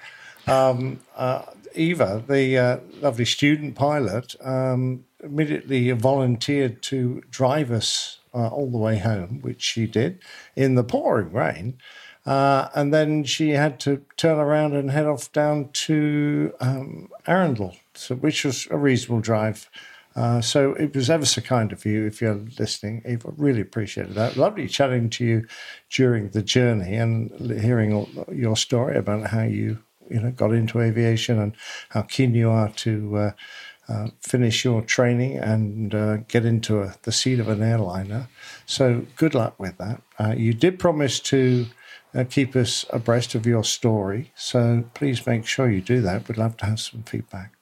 [0.48, 1.42] Um, uh,
[1.76, 8.78] Eva, the uh, lovely student pilot, um, immediately volunteered to drive us uh, all the
[8.78, 10.20] way home, which she did
[10.56, 11.78] in the pouring rain.
[12.26, 17.76] Uh, and then she had to turn around and head off down to um, Arundel,
[17.94, 19.70] so, which was a reasonable drive.
[20.16, 23.02] Uh, so it was ever so kind of you if you're listening.
[23.06, 24.38] Eva, really appreciated that.
[24.38, 25.46] Lovely chatting to you
[25.90, 29.78] during the journey and hearing all, your story about how you
[30.10, 31.54] you know got into aviation and
[31.90, 33.32] how keen you are to uh,
[33.88, 38.28] uh, finish your training and uh, get into a, the seat of an airliner.
[38.66, 40.02] So good luck with that.
[40.20, 41.68] Uh, you did promise to
[42.16, 46.28] uh, keep us abreast of your story, so please make sure you do that.
[46.28, 47.54] We'd love to have some feedback.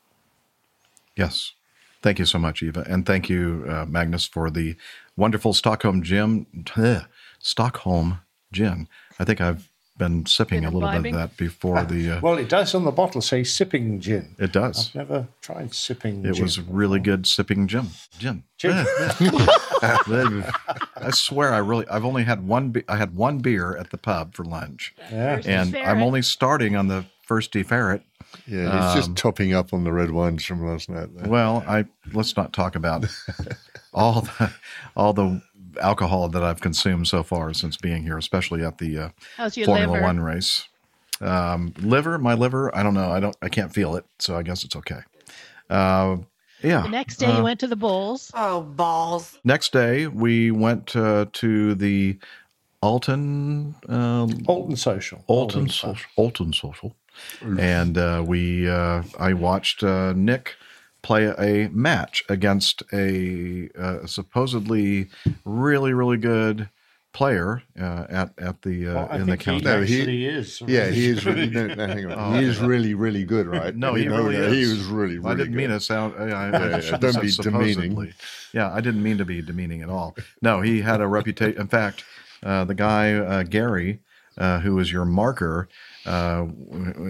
[1.15, 1.53] Yes.
[2.01, 4.75] Thank you so much, Eva, and thank you, uh, Magnus, for the
[5.15, 6.03] wonderful Stockholm
[6.75, 7.05] ugh,
[7.39, 8.19] Stockholm
[8.51, 8.89] gin.
[9.17, 12.11] I think I've been sipping a little bit of that before ah, the.
[12.11, 14.35] Uh, Well, it does on the bottle say sipping gin.
[14.39, 14.89] it does.
[14.89, 16.31] I've never tried sipping gin.
[16.31, 16.43] It gin.
[16.43, 17.87] was really good sipping gin.
[18.17, 18.43] Gin.
[18.57, 18.71] Gin.
[18.71, 18.85] Eh.
[20.95, 22.69] I swear, I really, I've only had one.
[22.71, 25.41] Be- I had one beer at the pub for lunch, Yeah.
[25.45, 28.01] And I'm only starting on the first deferret.
[28.47, 31.09] Yeah, he's just um, topping up on the red wines from last night.
[31.15, 31.29] There.
[31.29, 33.05] Well, I let's not talk about
[33.93, 34.51] all the
[34.95, 35.41] all the
[35.81, 39.65] alcohol that I've consumed so far since being here, especially at the uh, How's your
[39.65, 40.03] Formula liver?
[40.03, 40.67] One race.
[41.21, 43.11] Um, liver, my liver, I don't know.
[43.11, 43.35] I don't.
[43.41, 45.01] I can't feel it, so I guess it's okay.
[45.69, 46.17] Uh,
[46.61, 46.81] yeah.
[46.83, 48.31] The next day uh, you went to the bowls.
[48.33, 49.39] Oh, balls.
[49.43, 52.17] Next day, we went uh, to the
[52.81, 55.23] Alton um, Alton Social.
[55.27, 56.09] Alton Social.
[56.15, 56.95] Alton Social,
[57.59, 60.55] and uh, we uh, I watched uh, Nick
[61.03, 65.07] play a match against a uh, supposedly
[65.45, 66.69] really really good
[67.13, 69.63] player uh, at at the uh, Well, in the think he county.
[69.65, 70.61] No, he- actually is.
[70.65, 71.23] Yeah, he is.
[71.25, 72.11] Really, no, no, hang on.
[72.17, 73.75] Oh, he is really, really good, right?
[73.75, 74.45] No, We he really that.
[74.49, 74.53] is.
[74.55, 75.57] He was really, really I didn't good.
[75.57, 76.15] mean to sound.
[76.17, 78.13] I, I, I Yeah, yeah, should have don't said be demeaning.
[78.51, 80.15] Yeah, I didn't mean to be demeaning at all.
[80.41, 81.61] No, he had a reputation.
[81.61, 82.03] In fact,
[82.41, 83.99] uh, the guy uh, Gary,
[84.39, 85.67] uh, who was your marker,
[86.05, 86.45] uh,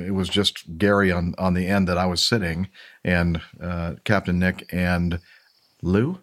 [0.05, 2.69] it was just Gary on on the end that I was sitting,
[3.03, 5.19] and uh, Captain Nick and
[5.81, 6.19] Lou.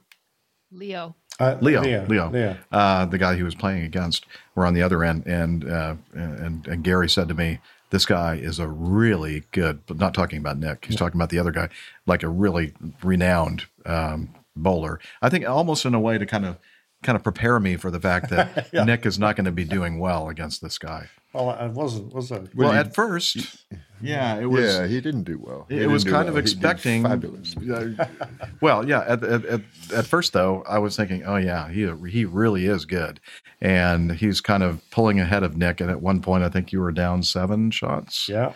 [0.73, 1.17] Leo.
[1.39, 2.57] Uh, Leo, Leo, Leo, Leo.
[2.71, 6.67] Uh, the guy he was playing against, were on the other end, and uh, and
[6.67, 10.59] and Gary said to me, "This guy is a really good." But not talking about
[10.59, 11.71] Nick, he's talking about the other guy,
[12.07, 15.01] like a really renowned um, bowler.
[15.23, 16.59] I think almost in a way to kind of
[17.03, 18.85] kind of prepare me for the fact that Yeah.
[18.85, 21.09] Nick is not going to be doing well against this guy.
[21.33, 22.41] Well, I wasn't, was I?
[22.57, 23.65] Well, at first,
[24.01, 24.65] yeah, it was.
[24.65, 25.67] Yeah, he didn't do well.
[25.69, 26.29] He It was kind well.
[26.29, 27.03] of He did expecting.
[27.05, 27.55] fabulous.
[28.61, 29.05] well, yeah.
[29.07, 29.61] At, at, at,
[29.95, 33.21] at first, though, I was thinking, oh yeah, he he really is good,
[33.61, 35.81] and he's kind of pulling ahead of Nick.
[35.81, 38.29] And at one point, I think you were down seven shots.
[38.29, 38.53] Yeah.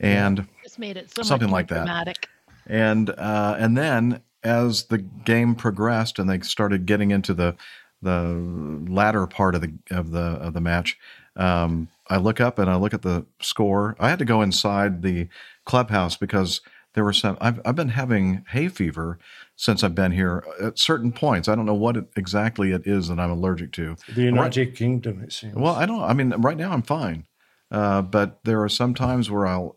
[0.00, 1.74] And This made it so something much more like that.
[1.86, 2.28] dramatic.
[2.66, 7.56] And uh, and then as the game progressed and they started getting into the
[8.02, 10.96] the latter part of the of the of the match,
[11.36, 13.96] um, I look up and I look at the score.
[13.98, 15.28] I had to go inside the
[15.64, 16.60] clubhouse because
[16.94, 17.36] there were some.
[17.40, 19.18] I've I've been having hay fever
[19.56, 20.44] since I've been here.
[20.60, 23.96] At certain points, I don't know what it, exactly it is that I'm allergic to.
[24.14, 25.54] The United Kingdom, it seems.
[25.54, 26.02] Well, I don't.
[26.02, 27.26] I mean, right now I'm fine,
[27.70, 29.76] uh, but there are some times where I'll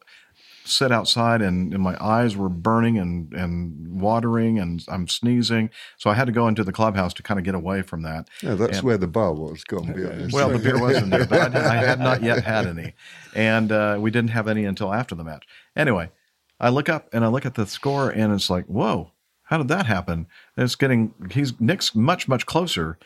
[0.63, 5.69] sit outside and, and my eyes were burning and and watering and I'm sneezing.
[5.97, 8.28] So I had to go into the clubhouse to kind of get away from that.
[8.41, 9.63] Yeah, that's And- where the bar was.
[9.63, 10.34] going on, be honest.
[10.34, 12.93] well, the beer was in there, but I, I had not yet had any,
[13.36, 15.45] and uh, we didn't have any until after the match.
[15.76, 16.10] Anyway,
[16.60, 19.12] I look up and I look at the score, and it's like, whoa,
[19.43, 20.28] how did that happen?
[20.56, 22.97] And it's getting he's Nick's much much closer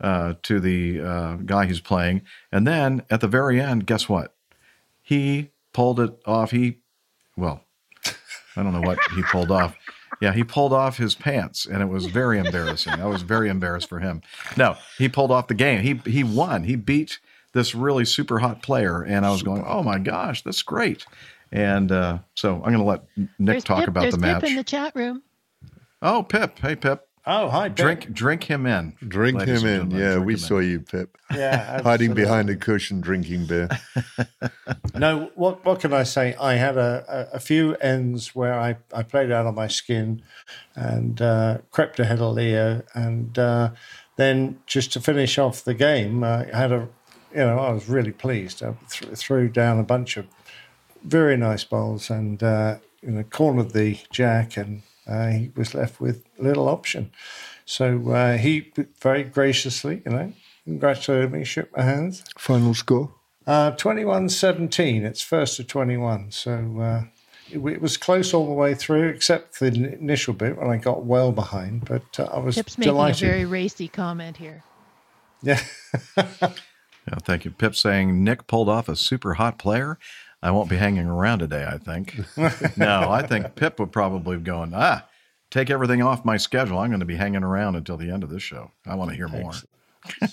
[0.00, 4.34] uh, to the uh, guy he's playing, and then at the very end, guess what?
[5.02, 6.50] He pulled it off.
[6.50, 6.78] He,
[7.42, 7.64] well,
[8.56, 9.76] I don't know what he pulled off.
[10.20, 12.92] Yeah, he pulled off his pants, and it was very embarrassing.
[12.92, 14.22] I was very embarrassed for him.
[14.56, 15.82] No, he pulled off the game.
[15.82, 16.62] He he won.
[16.62, 17.18] He beat
[17.52, 21.04] this really super hot player, and I was going, "Oh my gosh, that's great!"
[21.50, 24.42] And uh, so I'm going to let Nick There's talk Pip, about the match.
[24.42, 25.22] Pip in the chat room.
[26.00, 26.58] oh, Pip!
[26.60, 27.08] Hey, Pip!
[27.24, 27.76] Oh, hi, Pip.
[27.76, 28.94] Drink drink him in.
[29.06, 29.90] Drink him in.
[29.92, 30.38] Yeah, drink we him in.
[30.38, 31.16] saw you, Pip.
[31.32, 33.68] Yeah, Hiding behind a cushion, drinking beer.
[34.94, 36.34] no, what what can I say?
[36.40, 40.22] I had a, a, a few ends where I, I played out on my skin
[40.74, 43.70] and uh, crept ahead of Leo, and uh,
[44.16, 46.88] then just to finish off the game, I had a
[47.32, 48.64] you know I was really pleased.
[48.64, 50.26] I th- threw down a bunch of
[51.04, 56.00] very nice bowls and uh, you know cornered the jack, and uh, he was left
[56.00, 57.10] with little option.
[57.64, 60.32] So uh, he very graciously, you know,
[60.64, 62.24] congratulated me, shook my hands.
[62.38, 63.12] Final score?
[63.46, 65.02] Uh, 21-17.
[65.04, 66.30] It's first to 21.
[66.30, 67.04] So uh,
[67.50, 70.76] it, it was close all the way through, except the n- initial bit when I
[70.76, 71.84] got well behind.
[71.86, 74.62] But uh, I was Pip's making a very racy comment here.
[75.42, 75.60] Yeah.
[77.08, 77.50] Yeah, thank you.
[77.50, 79.98] Pip saying Nick pulled off a super hot player.
[80.42, 82.18] I won't be hanging around today, I think.
[82.76, 85.06] no, I think Pip would probably be going, ah,
[85.50, 86.78] take everything off my schedule.
[86.78, 88.72] I'm going to be hanging around until the end of this show.
[88.84, 89.52] I want to hear more.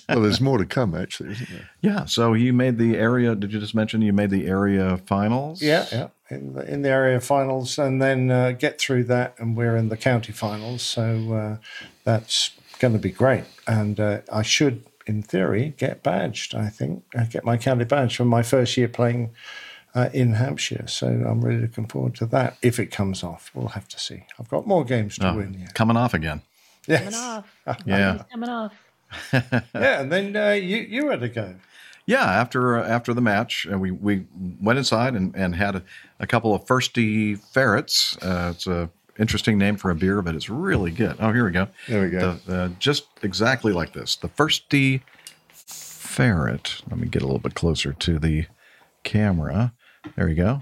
[0.09, 1.69] well, there's more to come, actually, isn't there?
[1.81, 2.05] Yeah.
[2.05, 5.61] So you made the area, did you just mention you made the area finals?
[5.61, 9.55] Yeah, yeah, in the, in the area finals, and then uh, get through that, and
[9.55, 10.81] we're in the county finals.
[10.81, 11.57] So uh,
[12.03, 16.55] that's going to be great, and uh, I should, in theory, get badged.
[16.55, 19.29] I think I get my county badge from my first year playing
[19.95, 20.85] uh, in Hampshire.
[20.87, 22.57] So I'm really looking forward to that.
[22.61, 24.23] If it comes off, we'll have to see.
[24.39, 25.55] I've got more games to Oh, win.
[25.59, 25.67] Yeah.
[25.73, 26.41] Coming off again.
[26.87, 27.13] Yes.
[27.15, 27.19] Coming
[27.67, 27.79] off.
[27.85, 28.13] Yeah.
[28.13, 28.73] He's coming off.
[29.33, 31.55] yeah, and then uh, you you had a go.
[32.05, 34.25] Yeah, after uh, after the match, uh, we we
[34.61, 35.83] went inside and, and had a,
[36.19, 38.17] a couple of firsty ferrets.
[38.21, 41.15] Uh, it's a interesting name for a beer, but it's really good.
[41.19, 41.67] Oh, here we go.
[41.87, 42.37] There we go.
[42.45, 44.15] The, uh, just exactly like this.
[44.15, 45.01] The firsty
[45.49, 46.81] ferret.
[46.89, 48.45] Let me get a little bit closer to the
[49.03, 49.73] camera.
[50.15, 50.61] There you go.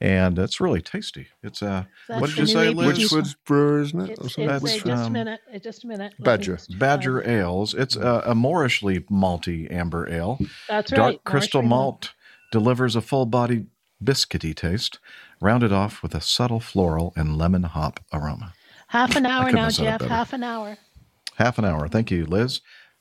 [0.00, 1.26] And it's really tasty.
[1.42, 2.98] It's uh, That's what did you say, new Liz?
[2.98, 4.10] Wychwood Brewer, isn't it?
[4.10, 4.60] It's, it's, something?
[4.62, 5.40] wait, just a minute.
[5.52, 6.12] uh, Just a minute.
[6.18, 6.54] Let Badger.
[6.56, 7.74] just Badger Ales.
[7.74, 10.38] It's a, a Moorishly malty amber ale.
[10.68, 12.12] That's Dark right, Dark crystal Moorishly malt
[12.52, 13.66] delivers a full-bodied
[14.02, 15.00] biscuity taste,
[15.40, 18.52] rounded off with a subtle floral and lemon hop aroma.
[18.86, 20.08] Half an hour now, have said it Jeff.
[20.08, 20.78] Half an hour.
[21.34, 21.88] Half an hour.
[21.88, 22.60] Thank you, Liz.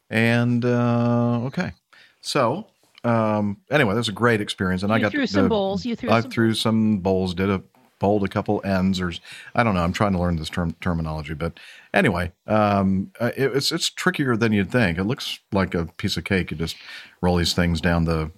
[0.09, 1.73] And uh, okay,
[2.21, 2.67] so
[3.07, 5.85] um, anyway, that was a great experience, and I got threw the- some bowls.
[5.85, 7.33] You threw I some threw some bowls.
[7.33, 7.61] Did a
[7.99, 9.11] bowled a couple ends, or
[9.55, 9.83] I don't know.
[9.83, 11.59] I'm trying to learn this term terminology, but
[11.93, 14.97] anyway, um, uh, it, it's it's trickier than you'd think.
[14.97, 16.51] It looks like a piece of cake.
[16.51, 16.75] You just
[17.21, 18.31] roll these things down the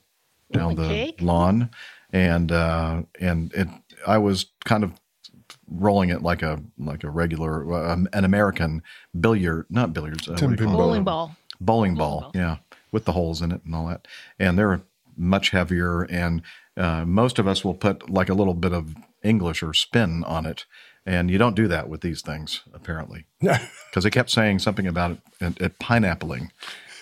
[0.51, 1.21] down the cake?
[1.21, 1.69] lawn,
[2.13, 3.67] and uh, and it.
[4.07, 4.93] I was kind of
[5.71, 8.81] rolling it like a like a regular uh, an American
[9.19, 10.77] billiard, not billiards, uh, what do you Ten-pin call it?
[10.85, 11.35] Bowling ball.
[11.59, 12.57] bowling ball, yeah,
[12.91, 14.07] with the holes in it and all that.
[14.37, 14.81] And they're
[15.17, 16.41] much heavier, and
[16.77, 20.45] uh, most of us will put like a little bit of English or spin on
[20.45, 20.65] it.
[21.05, 25.11] And you don't do that with these things, apparently, because they kept saying something about
[25.11, 26.51] it at, at pineappling,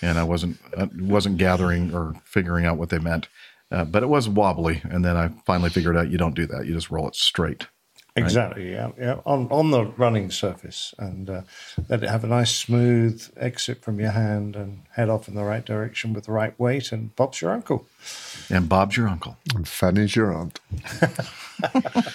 [0.02, 3.28] and I wasn't I wasn't gathering or figuring out what they meant.
[3.70, 6.66] Uh, but it was wobbly, and then I finally figured out you don't do that.
[6.66, 7.68] You just roll it straight.
[8.18, 8.26] Right?
[8.26, 8.72] Exactly.
[8.72, 8.92] Yeah.
[9.00, 9.20] Yeah.
[9.26, 11.42] On on the running surface, and uh,
[11.90, 15.44] let it have a nice smooth exit from your hand, and head off in the
[15.44, 17.86] right direction with the right weight, and Bob's your uncle.
[18.50, 19.38] And Bob's your uncle.
[19.56, 20.60] And Fanny's your aunt.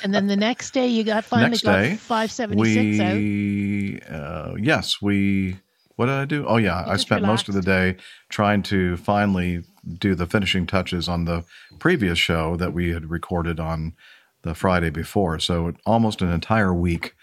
[0.04, 3.14] And then the next day, you got finally Next got day, 576 out.
[3.16, 5.56] we uh, yes we
[5.96, 6.46] what did I do?
[6.46, 7.96] Oh yeah, I just spent most of the day
[8.28, 9.62] trying to finally
[9.98, 11.44] do the finishing touches on the
[11.78, 13.94] previous show that we had recorded on
[14.42, 15.38] the Friday before.
[15.38, 17.14] So almost an entire week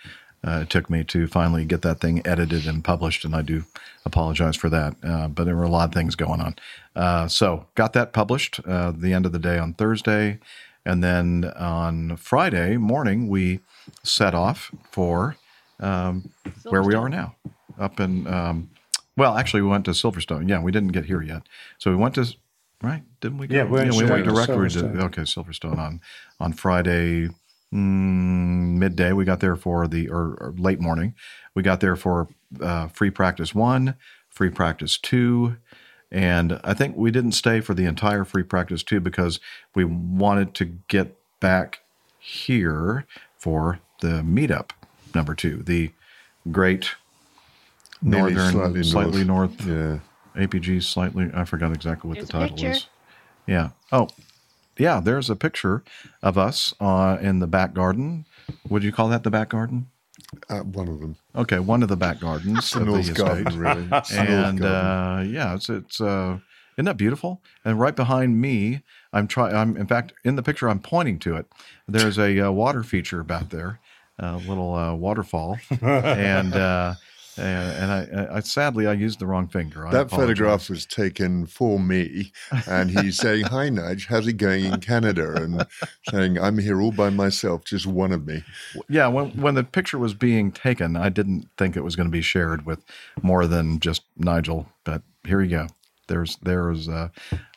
[0.46, 3.66] uh, it took me to finally get that thing edited and published, and I do
[4.06, 4.96] apologize for that.
[5.04, 6.56] Uh, but there were a lot of things going on.
[6.96, 10.40] Uh, so got that published uh, the end of the day on Thursday,
[10.86, 13.60] and then on Friday morning we
[14.04, 15.36] set off for
[15.82, 16.30] um,
[16.64, 17.36] where we are now,
[17.78, 18.26] up in.
[18.28, 18.70] Um,
[19.18, 20.48] well, actually, we went to Silverstone.
[20.48, 21.44] Yeah, we didn't get here yet,
[21.78, 22.34] so we went to.
[22.82, 23.04] Right?
[23.20, 23.48] Didn't we?
[23.48, 23.56] Go?
[23.56, 26.02] Yeah, we went we went directly to okay Silverstone on
[26.40, 27.28] on Friday
[27.74, 29.12] mm, midday.
[29.12, 31.14] We got there for the or, or late morning.
[31.56, 32.30] We got there for
[32.62, 33.96] uh, free practice one,
[34.30, 35.58] free practice two,
[36.12, 39.40] and I think we didn't stay for the entire free practice two because
[39.76, 41.82] we wanted to get back
[42.18, 43.06] here
[43.38, 44.72] for the meetup
[45.14, 45.92] number two, the
[46.52, 46.96] great
[48.02, 50.00] northern, slightly north, Yeah.
[50.36, 51.30] APG slightly.
[51.34, 52.88] I forgot exactly what There's the title is.
[53.48, 53.70] Yeah.
[53.92, 54.08] Oh,
[54.78, 55.00] yeah.
[55.00, 55.84] There's a picture
[56.22, 58.26] of us uh, in the back garden.
[58.70, 59.88] Would you call that the back garden?
[60.50, 61.16] Uh, one of them.
[61.36, 63.88] Okay, one of the back gardens The North the Garden, really.
[63.92, 66.40] It's the North and uh, yeah, it's it's uh,
[66.76, 67.42] isn't that beautiful?
[67.66, 69.56] And right behind me, I'm trying.
[69.56, 70.70] I'm in fact in the picture.
[70.70, 71.48] I'm pointing to it.
[71.88, 73.80] There's a uh, water feature back there,
[74.20, 76.54] a little uh, waterfall, and.
[77.40, 79.88] And, I, I sadly I used the wrong finger.
[79.88, 80.38] I That apologize.
[80.38, 82.32] photograph was taken for me,
[82.68, 85.66] and he's saying, "Hi, Nudge, how's it going in Canada?" And
[86.10, 88.44] saying, "I'm here all by myself, just one of me."
[88.90, 92.12] Yeah, when when the picture was being taken, I didn't think it was going to
[92.12, 92.84] be shared with
[93.22, 94.68] more than just Nigel.
[94.84, 95.68] But here you go.
[96.08, 97.10] There's there's uh,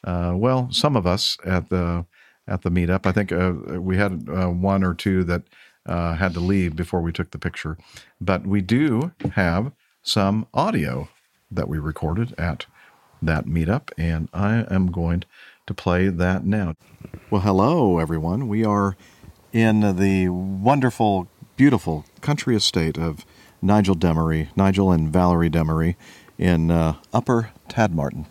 [0.04, 2.06] uh, well, some of us at the
[2.48, 3.06] at the meetup.
[3.06, 5.42] I think uh, we had uh, one or two that
[5.86, 7.76] uh, had to leave before we took the picture,
[8.20, 11.08] but we do have some audio
[11.50, 12.66] that we recorded at
[13.20, 15.24] that meetup, and I am going
[15.66, 16.74] to play that now.
[17.30, 18.48] Well, hello everyone.
[18.48, 18.96] We are
[19.52, 23.24] in the wonderful, beautiful country estate of
[23.60, 25.94] Nigel Demery, Nigel and Valerie Demery,
[26.38, 28.26] in uh, Upper Tadmarton.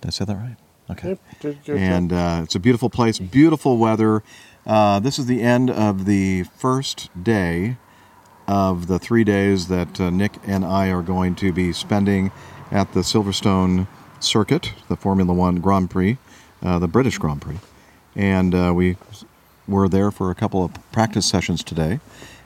[0.00, 0.56] Did I say that right?
[0.88, 1.08] Okay.
[1.08, 4.22] Yep, good, good, and uh, it's a beautiful place, beautiful weather.
[4.66, 7.76] Uh, this is the end of the first day
[8.48, 12.32] of the three days that uh, Nick and I are going to be spending
[12.72, 13.86] at the Silverstone
[14.18, 16.18] Circuit, the Formula One Grand Prix,
[16.62, 17.58] uh, the British Grand Prix.
[18.16, 18.96] And uh, we
[19.68, 22.00] were there for a couple of practice sessions today,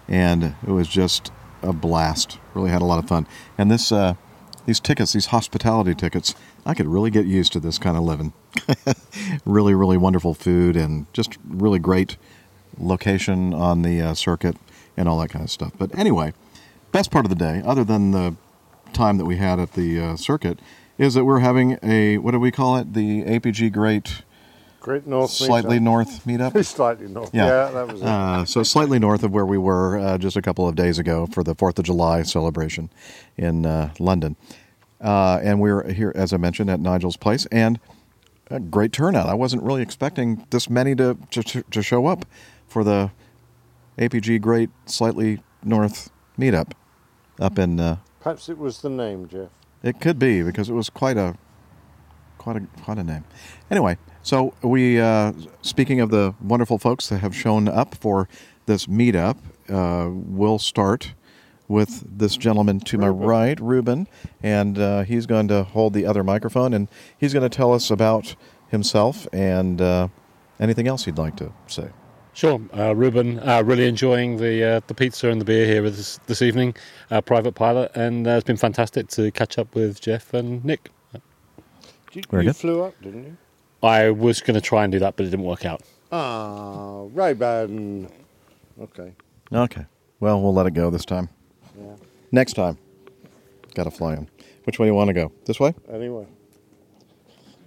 [0.07, 2.39] and it was just a blast.
[2.53, 3.27] Really had a lot of fun.
[3.57, 4.15] And this uh,
[4.67, 6.35] these tickets, these hospitality tickets,
[6.65, 8.33] I could really get used to this kind of living.
[9.45, 12.17] really, really wonderful food and just really great
[12.79, 14.57] location on the uh, circuit
[14.97, 15.73] and all that kind of stuff.
[15.79, 16.33] But anyway,
[16.93, 18.37] best part of the day, other than the
[18.93, 20.59] time that we had at the uh, circuit,
[20.99, 22.93] is that we're having a what do we call it?
[22.93, 24.23] The APG Great
[24.81, 25.83] Great North slightly meetup.
[25.83, 26.65] north meetup.
[26.65, 27.31] slightly north.
[27.35, 28.07] Yeah, Yeah, that was it.
[28.07, 31.27] Uh, so slightly north of where we were uh, just a couple of days ago
[31.27, 32.89] for the Fourth of July celebration
[33.37, 34.37] in uh, London,
[35.01, 37.79] uh, and we're here, as I mentioned, at Nigel's place, and
[38.51, 39.29] a great turnout.
[39.29, 42.25] I wasn't really expecting this many to to, to show up
[42.67, 43.11] for the
[43.99, 46.73] APG Great Slightly North meetup
[47.39, 47.79] up in.
[47.79, 49.49] Uh, Perhaps it was the name, Jeff.
[49.83, 51.37] it could be because it was quite a
[52.39, 53.25] quite a quite a name.
[53.71, 58.29] Anyway, so we uh, speaking of the wonderful folks that have shown up for
[58.67, 59.37] this meetup,
[59.69, 61.15] uh, we'll start
[61.69, 64.09] with this gentleman to my right, Ruben,
[64.43, 67.91] and uh, he's going to hold the other microphone and he's going to tell us
[67.91, 68.35] about
[68.69, 70.09] himself and uh,
[70.59, 71.89] anything else he'd like to say.
[72.33, 73.39] Sure, uh, Ruben.
[73.41, 76.75] Uh, really enjoying the uh, the pizza and the beer here with us this evening.
[77.11, 80.91] Uh, private pilot, and uh, it's been fantastic to catch up with Jeff and Nick.
[82.13, 83.37] You, you flew up, didn't you?
[83.83, 85.83] I was going to try and do that, but it didn't work out.
[86.13, 88.09] Ah, Ray-Ban.
[88.81, 89.13] Okay.
[89.53, 89.87] Okay,
[90.21, 91.29] well we'll let it go this time.
[91.79, 91.97] Yeah.
[92.31, 92.79] Next time,
[93.75, 94.29] got to fly him.
[94.65, 95.33] Which way do you want to go?
[95.47, 95.75] This way?
[95.91, 96.27] Anyway,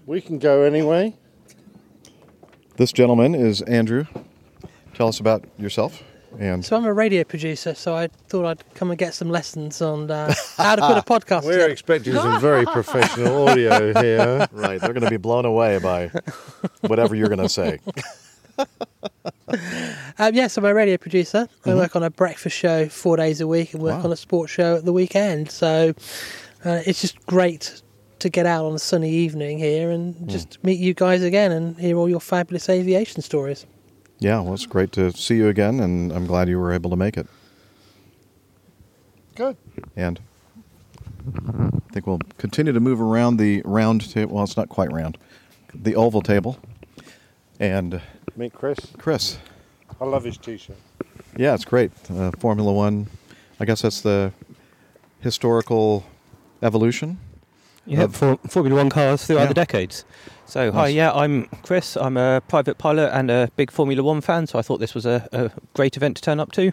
[0.05, 1.15] we can go anyway.
[2.77, 4.05] This gentleman is Andrew.
[4.93, 6.03] Tell us about yourself.
[6.39, 9.81] And So I'm a radio producer, so I thought I'd come and get some lessons
[9.81, 11.43] on uh, how to put a podcast.
[11.45, 11.69] We're together.
[11.71, 14.47] expecting some very professional audio here.
[14.51, 16.11] Right, they're going to be blown away by
[16.81, 17.79] whatever you're going to say.
[20.19, 21.47] Um, yes, I'm a radio producer.
[21.65, 21.75] I Mhm.
[21.75, 24.05] work on a breakfast show four days a week and work Wow.
[24.05, 25.51] on a sports show at the weekend.
[25.51, 25.93] So
[26.65, 27.81] uh, it's just great
[28.19, 30.27] to get out on a sunny evening here and Hmm.
[30.27, 33.65] just meet you guys again and hear all your fabulous aviation stories.
[34.23, 36.95] Yeah, well, it's great to see you again, and I'm glad you were able to
[36.95, 37.27] make it.
[39.35, 39.57] Good.
[39.97, 40.17] And
[41.27, 44.35] I think we'll continue to move around the round table.
[44.35, 45.17] Well, it's not quite round,
[45.75, 46.57] the oval table.
[47.59, 48.01] And
[48.37, 48.77] Meet Chris.
[48.97, 49.37] Chris,
[49.99, 50.77] I love his T-shirt.
[51.35, 51.91] yeah, it's great.
[52.09, 53.07] Uh, Formula One.
[53.59, 54.31] I guess that's the
[55.19, 56.05] historical
[56.61, 57.19] evolution.
[57.85, 59.47] Yeah, of- for Formula One cars throughout Yeah.
[59.47, 60.05] the decades.
[60.45, 61.95] So, hi, yeah, I'm Chris.
[61.97, 65.05] I'm a private pilot and a big Formula One fan, so I thought this was
[65.05, 66.71] a, a great event to turn up to.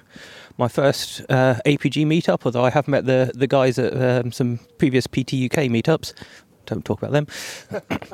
[0.59, 4.59] My first uh, APG meetup, although I have met the, the guys at um, some
[4.77, 6.13] previous PTUK meetups.
[6.67, 7.27] Don't talk about them.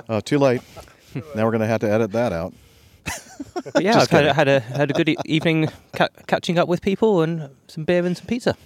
[0.09, 0.61] Uh, too late.
[1.35, 2.55] now we're going to have to edit that out.
[3.73, 6.81] But yeah, I've had, had a had a good e- evening ca- catching up with
[6.81, 8.57] people and some beer and some pizza.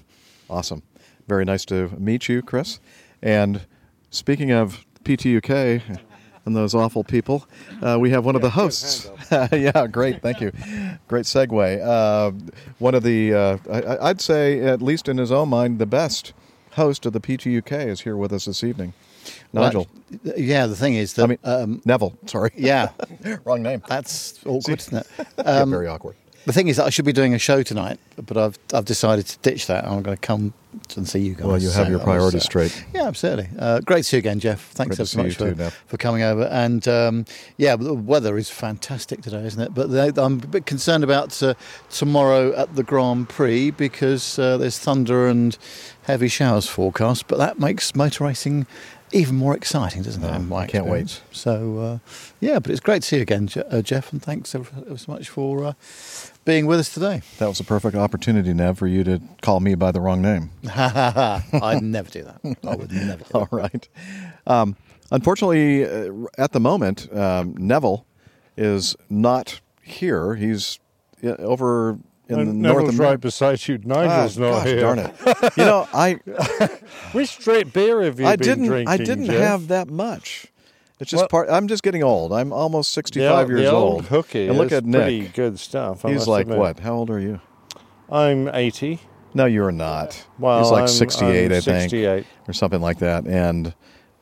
[0.51, 0.83] Awesome.
[1.29, 2.81] Very nice to meet you, Chris.
[3.23, 3.63] And
[4.11, 5.99] speaking of PTUK
[6.45, 7.47] and those awful people,
[7.83, 9.11] uh, we have one of the hosts.
[9.31, 10.23] yeah, great.
[10.23, 10.53] Thank you.
[11.09, 11.81] Great segue.
[11.87, 12.33] Uh,
[12.79, 16.33] one of the, uh, I, I'd say, at least in his own mind, the best
[16.73, 18.93] host of the PTUK is here with us this evening.
[19.53, 19.87] Nigel.
[20.25, 22.17] Well, yeah, the thing is that I mean, um, Neville.
[22.27, 22.51] Sorry.
[22.57, 22.91] Yeah,
[23.45, 23.83] wrong name.
[23.87, 25.07] That's awkward, isn't it?
[25.39, 26.17] Yeah, very awkward.
[26.47, 29.27] The thing is that I should be doing a show tonight, but I've I've decided
[29.27, 29.85] to ditch that.
[29.85, 30.55] I'm going to come
[30.97, 31.45] and see you guys.
[31.47, 32.85] Well, you have So your priorities straight.
[32.95, 33.49] Yeah, absolutely.
[33.59, 34.61] Uh, great to see you again, Jeff.
[34.71, 35.85] Thanks Great to ever see so much too, for, Nev.
[35.87, 36.45] for coming over.
[36.45, 37.25] And um,
[37.57, 39.75] yeah, the weather is fantastic today, isn't it?
[39.75, 41.55] But they, I'm a bit concerned about uh,
[41.91, 45.57] tomorrow at the Grand Prix because uh, there's thunder and
[46.03, 47.27] heavy showers forecast.
[47.27, 48.67] But that makes motor racing
[49.13, 50.53] even more exciting, doesn't it?
[50.53, 51.21] I can't wait.
[51.33, 51.99] So uh,
[52.41, 54.65] yeah, but it's great to see you again, uh, Jeff, and thanks so
[55.09, 55.73] much for uh,
[56.45, 57.23] being with us today.
[57.39, 60.51] That was a perfect opportunity, Nev, for you to call me by the wrong name.
[60.75, 62.41] I'd never do that.
[62.67, 63.25] I would never.
[63.25, 63.89] Do All right.
[64.47, 64.77] Um,
[65.11, 68.07] unfortunately, uh, at the moment, um, Neville
[68.57, 70.35] is not here.
[70.35, 70.79] He's
[71.23, 71.99] over
[72.31, 73.79] in And the North right beside you.
[73.79, 74.81] Nigel's Ah, not gosh, here.
[74.81, 75.13] Darn it!
[75.57, 76.13] You know, I
[77.13, 78.89] which straight beer have you I been didn't drinking?
[78.89, 79.41] I didn't Jeff?
[79.41, 80.47] have that much.
[81.01, 81.49] It's just Well- part.
[81.51, 82.33] I'm just getting old.
[82.33, 83.93] I'm almost 65 the, old- years the old.
[83.95, 85.01] old hooky and look at Nick.
[85.03, 86.05] pretty good stuff.
[86.05, 86.59] I He's like admit.
[86.59, 86.81] what?
[86.81, 87.41] How old are you?
[88.11, 88.99] I'm 80.
[89.33, 90.27] No, you're not.
[90.39, 92.27] Well, He's like I'm- 68, I'm I think, 68.
[92.49, 93.27] or something like that.
[93.27, 93.75] And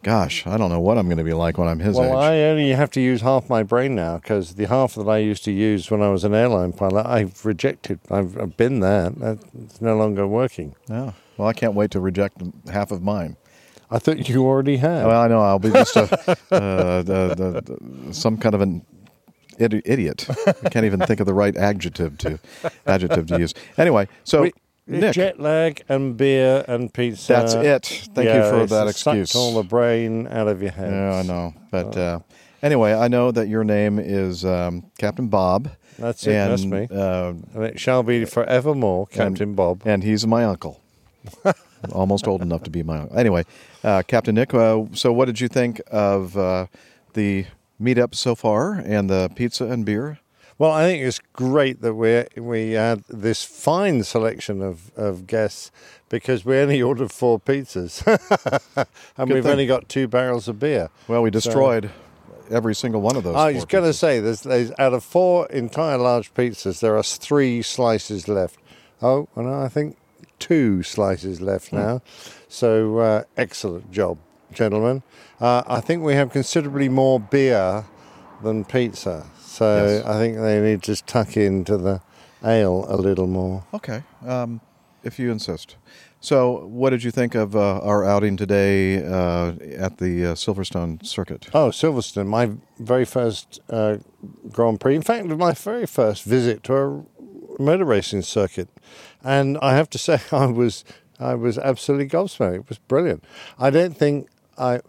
[0.09, 2.11] gosh, I don't know what I'm going to be like when I'm his well, age.
[2.13, 5.19] Well, I only have to use half my brain now because the half that I
[5.19, 8.01] used to use when I was an airline pilot, I've rejected.
[8.11, 9.11] I've, I've been there.
[9.11, 10.75] That- It's no longer working.
[10.89, 12.43] Oh, well, I can't wait to reject
[12.73, 13.37] half of mine.
[13.91, 15.05] I thought you already had.
[15.07, 16.03] Well, I know I'll be just a,
[16.51, 18.87] uh, the, the, the, some kind of an
[19.59, 20.27] idiot.
[20.65, 22.39] I can't even think of the right adjective to
[22.87, 23.53] adjective to use.
[23.77, 24.53] Anyway, so We-
[24.89, 25.15] Nick.
[25.15, 27.33] Jet lag and beer and pizza.
[27.33, 28.09] That's it.
[28.15, 29.37] Thank you for that sucked excuse.
[29.37, 30.91] all the brain out of your head.
[30.93, 31.55] Yeah, I know.
[31.71, 32.21] But uh,
[32.63, 35.71] anyway, I know that your name is um, Captain Bob.
[35.99, 36.89] That's it, And, that's me.
[36.91, 39.83] Uh, and it shall be forevermore, Captain Bob.
[39.85, 40.81] And he's my uncle.
[41.93, 43.19] Almost old enough to be my uncle.
[43.19, 43.45] Anyway,
[43.85, 46.67] uh, Captain Nick, uh, so what did you think of uh,
[47.13, 47.47] the
[47.81, 50.19] meetup so far and the pizza and beer?
[50.59, 55.71] Well, I think it's great that we we had this fine selection of, of guests
[56.09, 58.03] because we only ordered four pizzas,
[59.17, 59.53] and Good we've thing.
[59.53, 60.91] only got two barrels of beer.
[61.07, 61.91] Well, we So- destroyed
[62.51, 63.37] every single one of those.
[63.37, 67.03] I was going to say, there's, there's out of four entire large pizzas, there are
[67.03, 68.57] three slices left.
[69.03, 69.97] Oh, and I think
[70.39, 71.77] two slices left Hmm.
[71.77, 72.03] now.
[72.49, 74.17] So uh, excellent job,
[74.53, 75.03] gentlemen.
[75.41, 77.85] Uh, I think we have considerably more beer
[78.43, 79.27] than pizza,
[79.59, 80.05] so Yes.
[80.07, 82.01] I think they need to tuck into the
[82.45, 83.65] ale a little more.
[83.75, 84.61] Okay, um,
[85.03, 85.77] if you insist.
[86.21, 91.05] So, what did you think of uh, our outing today uh, at the uh, Silverstone
[91.07, 91.49] circuit?
[91.55, 93.99] Oh, Silverstone, my very first uh,
[94.51, 94.97] Grand Prix.
[94.97, 98.69] In fact, my very first visit to a motor racing circuit,
[99.23, 100.85] and I have to say, I was
[101.21, 102.55] I was absolutely gobsmacked.
[102.57, 103.25] It was brilliant.
[103.59, 104.81] I don't think I,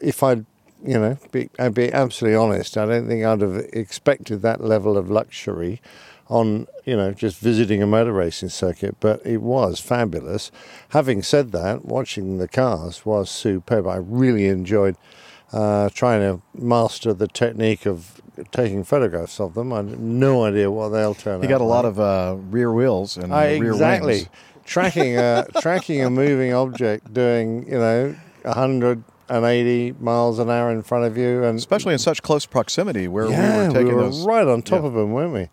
[0.00, 0.46] if I'd
[0.84, 2.76] you know, be, I'd be absolutely honest.
[2.76, 5.80] I don't think I'd have expected that level of luxury
[6.28, 10.50] on, you know, just visiting a motor racing circuit, but it was fabulous.
[10.90, 13.86] Having said that, watching the cars was superb.
[13.86, 14.96] I really enjoyed
[15.52, 18.20] uh, trying to master the technique of
[18.52, 19.72] taking photographs of them.
[19.72, 21.42] I had no idea what they'll turn out.
[21.42, 21.92] You got a lot like.
[21.92, 24.28] of uh, rear wheels and I, rear exactly wings.
[24.64, 28.14] tracking a tracking a moving object doing you know
[29.28, 33.28] 180 miles an hour in front of you and especially in such close proximity where
[33.28, 34.88] yeah, we were taking were those right on top Yeah.
[34.88, 35.48] of them weren't we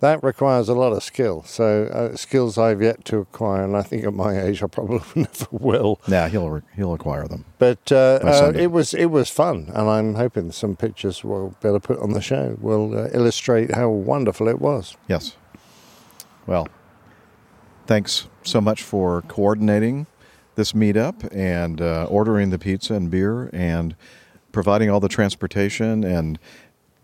[0.00, 3.82] that requires a lot of skill so uh, skills I've yet to acquire and I
[3.82, 7.44] think at my age I probably never will Yeah, he'll re- he'll acquire them.
[7.58, 11.68] but uh, uh, it was it was fun, and I'm hoping some pictures we'll be
[11.68, 14.96] able to put on the show will uh, illustrate how wonderful it was.
[15.08, 15.36] Yes.
[16.46, 16.68] Well,
[17.86, 20.06] thanks so much for coordinating
[20.58, 23.94] this meetup and uh, ordering the pizza and beer and
[24.50, 26.38] providing all the transportation and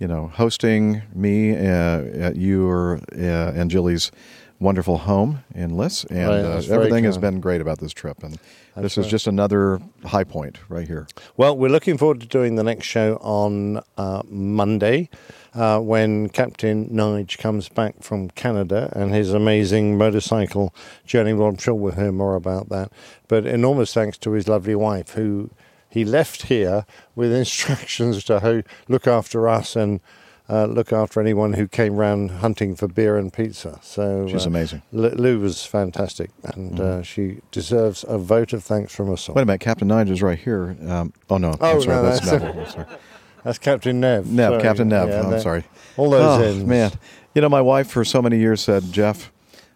[0.01, 4.11] you know hosting me uh, at your uh, and Jilly's
[4.59, 8.23] wonderful home in Liss and Right, uh, everything has been great about this trip.
[8.23, 8.39] And
[8.75, 11.07] That's this is just another high point right here.
[11.37, 15.11] Well, we're looking forward to doing the next show on uh, Monday
[15.55, 20.75] uh, when Captain Nige comes back from Canada and his amazing motorcycle
[21.07, 21.33] journey.
[21.33, 22.91] Well, I'm sure we'll hear more about that.
[23.29, 25.51] But enormous thanks to his lovely wife who
[25.89, 26.85] he left here
[27.15, 30.01] with instructions to ho- look after us and
[30.47, 33.79] uh, look after anyone who came round hunting for beer and pizza.
[33.81, 34.83] So She's uh, amazing.
[34.93, 39.37] Lou Lou was fantastic, and uh, she deserves a vote of thanks from us all.
[39.37, 40.77] Wait a minute, Captain Nige is right here.
[40.87, 42.87] Um, oh no, Oh, I'm sorry, no, that's that's- Neville.
[43.45, 43.53] I'm sorry.
[43.53, 44.31] That's Captain Nev.
[44.31, 44.63] Nev, Sorry.
[44.63, 45.09] Captain Nev.
[45.09, 45.65] Yeah, I'm sorry.
[45.97, 46.65] All those oh, ends.
[46.65, 46.93] man.
[47.35, 49.31] You know, my wife for so many years said, Jeff,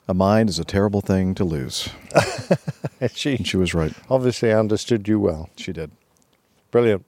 [0.09, 1.91] a mind is a terrible thing to lose.
[3.15, 3.93] she, and she was right.
[4.09, 5.51] Obviously I understood you well.
[5.57, 5.91] She did.
[6.71, 7.05] Brilliant.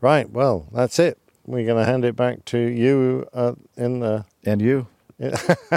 [0.00, 0.28] Right.
[0.28, 1.18] Well, that's it.
[1.46, 4.86] We're going to hand it back to you uh, in the and you,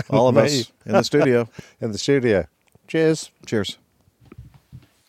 [0.09, 0.41] all of Me.
[0.41, 1.47] us in the studio.
[1.81, 2.47] in the studio.
[2.87, 3.31] Cheers.
[3.45, 3.77] Cheers.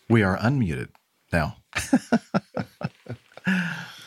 [0.09, 0.89] We are unmuted
[1.33, 1.57] now.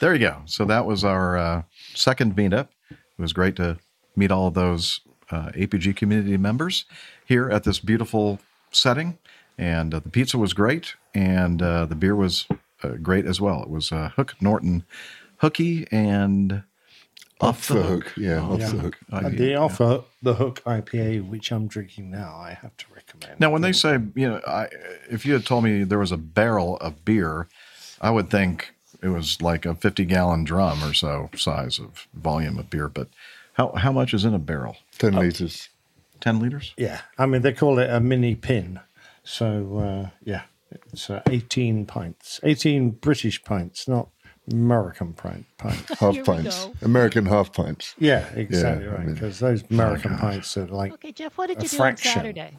[0.02, 0.42] There you go.
[0.46, 1.62] So that was our uh,
[1.94, 2.70] second meetup.
[2.90, 3.78] It was great to
[4.16, 6.86] meet all of those uh, APG community members
[7.26, 8.40] here at this beautiful
[8.72, 9.20] setting.
[9.58, 12.48] And uh, the pizza was great, and uh, the beer was
[12.84, 13.62] uh, great as well.
[13.62, 14.86] It was uh, Hook Norton
[15.38, 16.64] Hooky and
[17.40, 18.98] Off the Hook, yeah, Off the Hook.
[19.12, 23.40] And the offer, the Hook IPA, which I'm drinking now, I have to recommend.
[23.40, 24.68] Now, when they say, you know, I,
[25.12, 27.48] if you had told me there was a barrel of beer,
[28.02, 32.58] I would think it was like a 50 gallon drum or so size of volume
[32.60, 32.88] of beer.
[32.88, 33.08] But
[33.54, 34.78] how, how much is in a barrel?
[35.00, 35.70] 10 liters.
[36.20, 36.74] 10 liters?
[36.78, 38.80] Yeah, I mean they call it a mini pin.
[39.24, 40.44] So uh, yeah,
[40.92, 44.10] it's uh, 18 pints, 18 British pints, not
[44.52, 45.90] American pint pints.
[46.00, 46.68] Half pints.
[46.82, 47.94] American half pints.
[48.00, 49.06] Yeah, exactly Yeah, I right.
[49.06, 52.10] mean- Because those American pints are like Okay, Jeff, what did you do fraction.
[52.12, 52.58] on Saturday?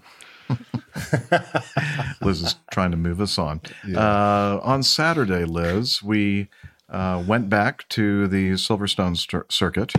[2.23, 3.61] Liz is trying to move us on.
[3.95, 6.49] Uh, on Saturday, Liz, we
[6.89, 9.93] uh, went back to the Silverstone Cir- circuit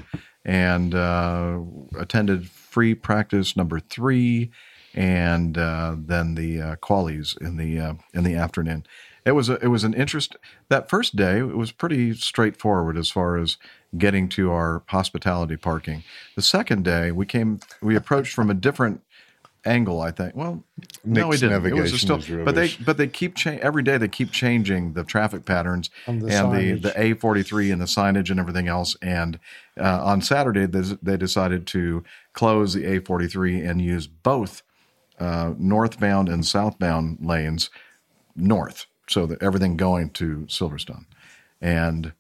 [0.46, 1.60] and uh,
[1.98, 4.52] attended free practice number three,
[4.94, 8.86] and uh, then the uh, qualies in the uh, in the afternoon.
[9.26, 10.36] It was a, it was an interest.
[10.70, 13.58] That first day, it was pretty straightforward as far as
[13.98, 16.04] getting to our hospitality parking.
[16.36, 19.02] The second day, we came we approached from a different
[19.66, 20.36] angle, I think.
[20.36, 20.64] Well,
[21.06, 21.66] no, Nick's we didn't.
[21.66, 23.98] It was still, but they but they keep cha- every day.
[23.98, 26.82] They keep changing the traffic patterns And the and signage.
[26.82, 28.98] the A forty three and the signage and everything else.
[29.02, 29.40] And
[29.80, 32.04] uh, on Saturday, they, they decided to
[32.34, 34.64] close the A forty three and use both
[35.20, 37.70] uh, northbound and southbound lanes
[38.36, 41.06] north, so that everything going to Silverstone.
[41.62, 42.14] And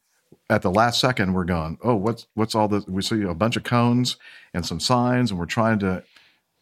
[0.49, 2.85] at the last second, we're going, oh, what's what's all this?
[2.87, 4.17] We see a bunch of cones
[4.53, 6.03] and some signs, and we're trying to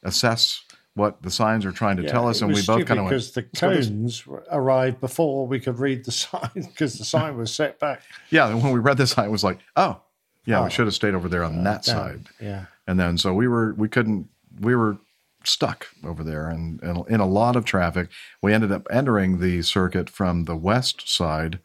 [0.04, 0.64] assess
[0.96, 2.42] what the signs are trying to tell us.
[2.42, 5.60] And we both kind of went, because the "Let's go this-" cones arrived before we
[5.60, 8.02] could read the sign because the sign was set back.
[8.30, 10.02] Yeah, and when we read the sign, it was like, oh,
[10.46, 10.64] yeah, Oh.
[10.66, 11.96] we should have stayed over there on uh, that damn.
[11.96, 12.22] side.
[12.40, 12.66] Yeah.
[12.88, 14.28] And then so we were we couldn't
[14.60, 14.98] we were
[15.44, 18.10] stuck over there and, and in a lot of traffic.
[18.42, 21.60] We ended up entering the circuit from the west side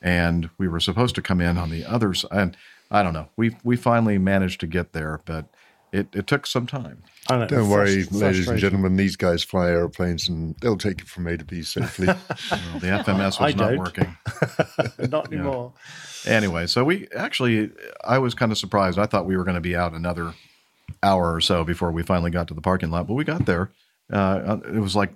[0.00, 2.30] and we were supposed to come in on the other side.
[2.32, 2.56] And
[2.90, 3.28] I don't know.
[3.36, 5.46] We we finally managed to get there, but
[5.92, 7.02] it, it took some time.
[7.28, 8.96] Don't worry, ladies and gentlemen.
[8.96, 12.06] These guys fly airplanes, and they'll take it from A to B safely.
[12.06, 13.78] the FMS was I not don't.
[13.78, 14.16] working.
[15.10, 15.38] Not Yeah.
[15.38, 15.72] anymore.
[16.26, 17.70] Anyway, so we actually,
[18.04, 18.98] I was kind of surprised.
[18.98, 20.34] I thought we were going to be out another
[21.02, 23.70] hour or so before we finally got to the parking lot, but we got there.
[24.12, 25.12] Uh, it was like,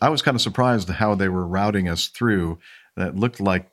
[0.00, 2.58] I was kind of surprised how they were routing us through
[2.96, 3.68] that looked like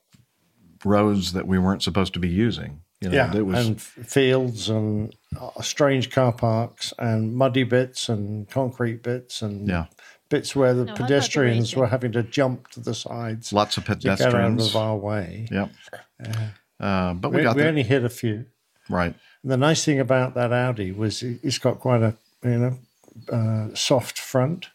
[0.83, 2.81] roads that we weren't supposed to be using.
[3.01, 8.09] You know, yeah, it was, and fields and uh, strange car parks and muddy bits
[8.09, 9.85] and concrete bits and Yeah.
[10.29, 13.53] bits where the No, I thought the pedestrians were having to jump to the sides.
[13.53, 14.69] Lots of To get out pedestrians.
[14.69, 15.47] of our way.
[15.51, 15.69] Yep.
[16.25, 16.49] Yeah.
[16.79, 18.45] uh, but we, we, got we only hit a few.
[18.89, 19.13] right.
[19.43, 22.79] And the nice thing about that Audi was it- it's got quite a you know
[23.31, 24.69] uh, soft front.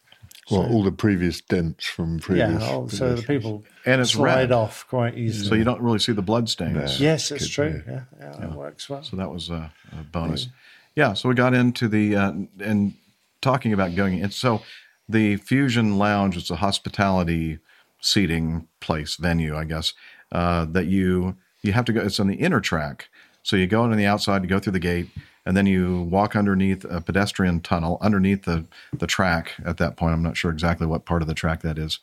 [0.50, 2.60] Well, So- all the previous dents from previous.
[2.62, 4.52] yeah, oh, so the people And it's slide red.
[4.52, 5.48] off quite easily.
[5.48, 7.00] So you don't really see the blood stains.
[7.00, 7.82] Yes, it's true.
[7.86, 9.02] Yeah, yeah, it works well.
[9.02, 10.48] So that was a, a bonus.
[10.96, 11.14] Yeah.
[11.14, 12.94] So we got into the uh, and
[13.40, 14.30] talking about going in.
[14.30, 14.62] So
[15.08, 17.58] the Fusion Lounge is a hospitality
[18.00, 19.92] seating place venue, I guess.
[20.30, 22.00] Uh, that you you have to go.
[22.00, 23.08] It's on the inner track.
[23.42, 25.08] So you go on the outside, you go through the gate,
[25.44, 29.54] and then you walk underneath a pedestrian tunnel underneath the the track.
[29.64, 31.98] At that point, I'm not sure exactly what part of the track that is.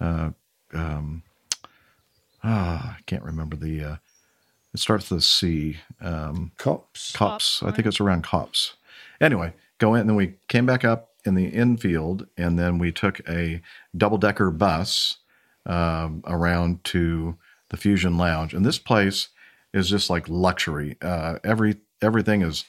[0.00, 0.30] Uh,
[0.72, 1.22] um,
[2.42, 3.84] ah, I can't remember the.
[3.84, 3.96] Uh,
[4.74, 5.76] it starts with a C.
[6.00, 7.12] Um, Copse.
[7.12, 7.62] Copse.
[7.62, 8.74] I think it's around Copse.
[9.20, 12.90] Anyway, go in, and then we came back up in the infield, and then we
[12.90, 13.60] took a
[13.96, 15.18] double decker bus
[15.66, 17.36] um, around to
[17.68, 18.54] the Fusion Lounge.
[18.54, 19.28] And this place
[19.72, 20.96] is just like luxury.
[21.00, 22.64] Uh, every everything is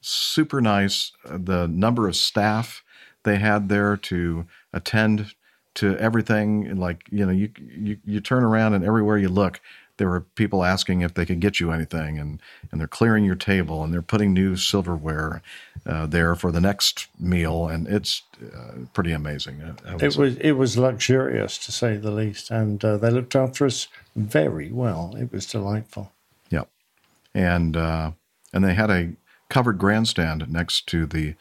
[0.00, 1.12] super nice.
[1.24, 2.82] The number of staff
[3.24, 5.34] they had there to attend
[5.74, 9.60] to everything, like you know, you you you turn around and everywhere you look,
[9.98, 13.34] there were people asking if they could get you anything, and and they're clearing your
[13.34, 15.42] table and they're putting new silverware
[15.84, 18.22] uh, there for the next meal, and it's
[18.56, 19.60] uh, pretty amazing.
[19.62, 20.18] I- I would It say.
[20.20, 24.70] was it was luxurious to say the least, and uh, they looked after us very
[24.72, 25.14] well.
[25.18, 26.12] It was delightful.
[26.50, 26.68] Yep.
[27.34, 28.12] And uh,
[28.56, 29.12] and they had a
[29.50, 31.34] covered grandstand next to the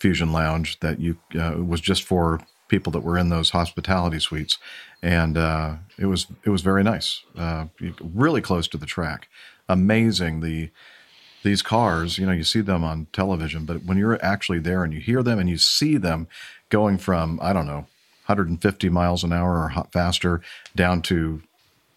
[0.00, 4.56] Fusion Lounge that you uh, was just for people that were in those hospitality suites,
[5.02, 7.22] and uh, it was it was very nice.
[7.36, 7.66] Uh,
[8.02, 9.28] really close to the track.
[9.68, 10.70] Amazing the
[11.42, 12.16] these cars.
[12.16, 15.22] You know, you see them on television, but when you're actually there and you hear
[15.22, 16.26] them and you see them
[16.70, 17.86] going from I don't know
[18.26, 20.40] 150 miles an hour or faster
[20.74, 21.42] down to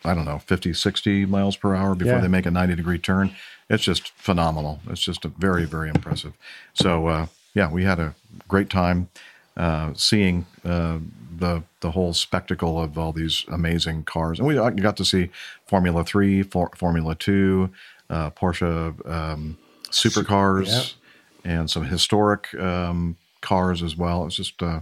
[0.05, 2.21] I don't know, 50, 60 miles per hour before Yeah.
[2.21, 3.31] they make a 90 degree turn.
[3.69, 4.79] It's just phenomenal.
[4.89, 6.33] It's just a very, very impressive.
[6.73, 8.13] So, uh, yeah, we had a
[8.47, 9.09] great time
[9.57, 10.99] uh, seeing uh,
[11.37, 14.39] the the whole spectacle of all these amazing cars.
[14.39, 15.29] And we got to see
[15.65, 17.69] Formula 3, For, Formula 2,
[18.09, 19.57] uh, Porsche um,
[19.89, 20.95] supercars,
[21.43, 24.25] and some historic um, cars as well.
[24.25, 24.81] It's just uh,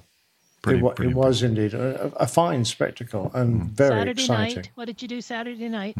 [0.64, 4.56] pretty, it, wa- pretty it was indeed a, a fine spectacle and very Saturday exciting.
[4.56, 4.70] night.
[4.74, 5.96] What did you do Saturday night?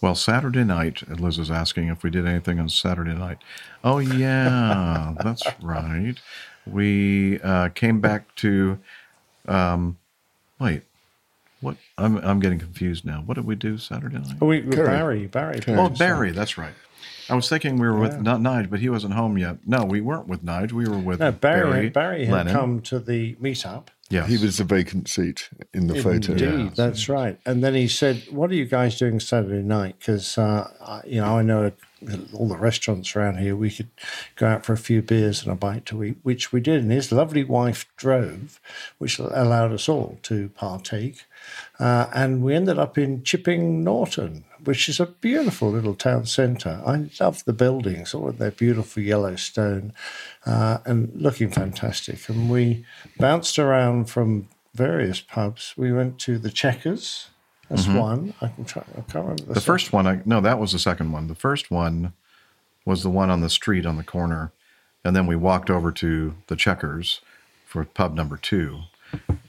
[0.00, 3.38] Well, Saturday night, Liz is asking if we did anything on Saturday night.
[3.84, 6.16] Oh, yeah, that's right.
[6.66, 8.78] We uh, came back to,
[9.46, 9.98] um,
[10.58, 10.82] wait,
[11.60, 11.76] what?
[11.96, 13.22] I'm, I'm getting confused now.
[13.24, 14.36] What did we do Saturday night?
[14.42, 15.60] Oh, we, with Barry, Barry.
[15.68, 16.74] Oh, Barry, that's right.
[17.28, 19.56] I was thinking we were with not Nige, but he wasn't home yet.
[19.66, 20.72] No, we weren't with Nige.
[20.72, 21.88] We were with No, Barry, Barry.
[21.90, 22.52] Barry had Lennon.
[22.52, 23.88] come to the meetup.
[24.10, 26.32] Yeah, He was the vacant seat in the photo.
[26.32, 27.40] Indeed, that's right.
[27.46, 29.96] And then he said, "What are you guys doing Saturday night?
[29.98, 31.72] Because uh, I- you know, I know
[32.34, 33.56] all the restaurants around here.
[33.56, 33.88] We could
[34.36, 36.82] go out for a few beers and a bite to eat, which we did.
[36.82, 38.60] And his lovely wife drove,
[38.98, 41.24] which allowed us all to partake.
[41.80, 46.82] Uh, and we ended up in Chipping Norton, which is a beautiful little town centre.
[46.86, 49.92] I love the buildings, all of their beautiful yellow stone,
[50.46, 52.28] uh, and looking fantastic.
[52.28, 52.84] And we
[53.18, 55.74] bounced around from various pubs.
[55.76, 57.28] We went to the Checkers.
[57.70, 57.98] That's Mhm.
[57.98, 58.34] one.
[58.40, 58.82] I can try.
[58.96, 61.28] I can't remember the, The first one, I, no, that was the second one.
[61.28, 62.12] The first one
[62.84, 64.52] was the one on the street on the corner,
[65.04, 67.20] and then we walked over to the Checkers
[67.66, 68.80] for pub number two,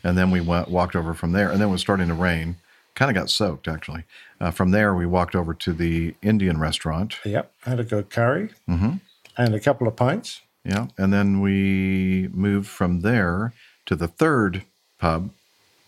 [0.03, 2.55] and then we went walked over from there, and then it was starting to rain.
[2.96, 4.04] Kind of got soaked actually.
[4.39, 7.18] Uh, from there, we walked over to the Indian restaurant.
[7.24, 8.96] Yep, had a good curry hmm
[9.38, 10.41] and a couple of pints.
[10.64, 13.54] Yeah, and then we moved from there
[13.86, 14.64] to the third
[14.98, 15.30] pub,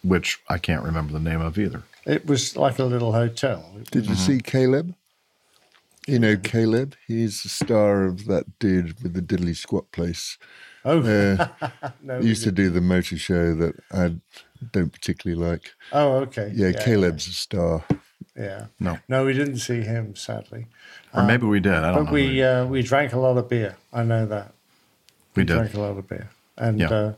[0.04, 1.84] which I can't remember the name of either.
[2.06, 3.72] It was like a little hotel.
[3.92, 4.94] Did you see Kaleb?
[6.08, 6.94] You know Kaleb?
[7.06, 10.38] He's the star of that dude with the diddly squat place.
[10.86, 11.02] Oh.
[11.02, 11.48] Uh,
[12.02, 14.16] No, he used we to do the motor show that I
[14.72, 15.72] don't particularly like.
[15.92, 16.52] Oh, okay.
[16.54, 17.84] Yeah, Yeah, Kaleb's a star.
[18.36, 18.66] Yeah.
[18.80, 19.00] No.
[19.08, 20.68] No, we didn't see him, sadly.
[21.14, 21.74] Or maybe we did.
[21.74, 22.12] I don't but know.
[22.14, 23.76] we uh, we drank a lot of beer.
[23.92, 24.54] I know that.
[25.36, 25.54] We did.
[25.58, 26.90] drank a lot of beer, and Yeah.
[26.90, 27.14] uh,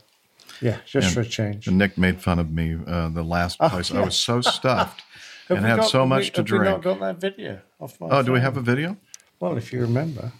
[0.62, 1.68] yeah, just And- for a change.
[1.68, 3.90] Nick made fun of me uh, the last Oh, place.
[3.92, 5.02] I was so stuffed
[5.48, 6.84] and had got- so much we- to have we not drink.
[6.84, 8.96] got that video off my Oh, do we have a video?
[9.40, 10.32] Well, if you remember,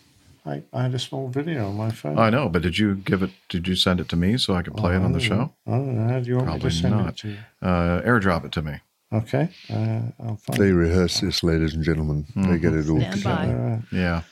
[0.46, 2.18] I, I had a small video on my phone.
[2.18, 3.30] I know, but did you give it?
[3.48, 5.52] Did you send it to me so I could play it on the Oh, show?
[5.66, 6.08] I don't.
[6.08, 7.08] How do you want Probably me to send not.
[7.08, 7.38] it to you?
[7.62, 8.74] Uh, airdrop it to me.
[9.12, 12.26] Okay, uh, I'll find They rehearse this, ladies and gentlemen.
[12.36, 13.40] They get it all Stand by.
[13.46, 13.82] together.
[13.92, 14.22] Yeah,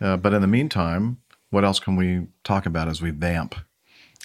[0.00, 1.18] uh, but in the meantime,
[1.50, 3.54] what else can we talk about as we vamp?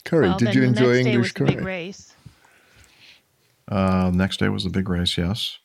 [0.06, 1.66] Curry, well, did you enjoy next day English was the big curry?
[1.66, 2.14] race.
[3.70, 5.18] Uh, next day was the big race.
[5.18, 5.60] Yes,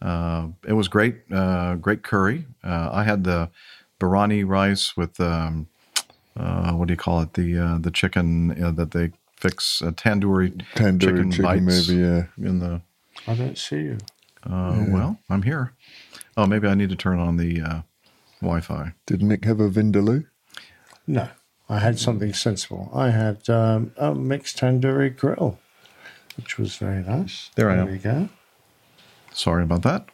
[0.00, 1.16] uh, it was great.
[1.32, 2.46] Uh, great curry.
[2.62, 3.50] Uh, I had the
[4.00, 5.68] biryani rice with um,
[6.36, 7.34] uh, what do you call it?
[7.34, 12.00] The uh, the chicken uh, that they fix uh, tandoori, Tandoori chicken, chicken, bites maybe,
[12.00, 12.22] yeah.
[12.38, 12.80] in the.
[13.26, 13.98] I don't see you.
[14.44, 14.94] Uh, Yeah.
[14.94, 15.74] Well, I'm here.
[16.36, 17.80] Oh, maybe I need to turn on the uh,
[18.40, 18.94] Wi-Fi.
[19.06, 20.26] Did Nick have a vindaloo?
[21.06, 21.28] No,
[21.68, 22.90] I had something sensible.
[22.94, 25.58] I had um, a mixed tandoori grill,
[26.36, 27.50] which was very nice.
[27.56, 27.90] There I there am.
[27.90, 28.28] we go.
[29.32, 30.08] Sorry about that.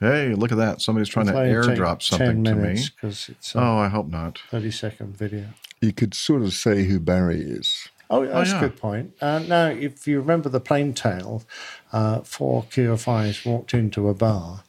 [0.00, 0.80] Hey, look at that!
[0.80, 2.62] Somebody's trying to It'll airdrop something 10 to me.
[2.62, 4.38] minutes 'cause it's, oh, I hope not.
[4.50, 5.48] Thirty second video.
[5.82, 7.88] You could sort of say who Barry is.
[8.08, 8.56] Oh, that's yeah.
[8.58, 9.12] a good point.
[9.20, 11.44] Uh, now, if you remember the plane tale,
[11.92, 14.64] uh, four QFIs walked into a bar.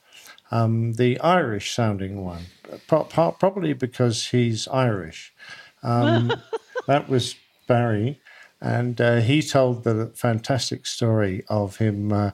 [0.51, 2.43] Um, the Irish sounding one,
[2.87, 5.33] pro- pro- probably because he's Irish.
[5.81, 6.33] Um,
[6.87, 7.35] that was
[7.67, 8.19] Barry.
[8.59, 12.31] And uh, he told the fantastic story of him uh,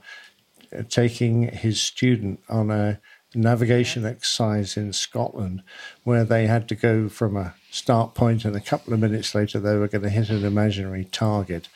[0.89, 2.99] taking his student on a
[3.35, 5.61] navigation exercise in Scotland
[6.03, 9.59] where they had to go from a start point and a couple of minutes later
[9.59, 11.67] they were going to hit an imaginary target.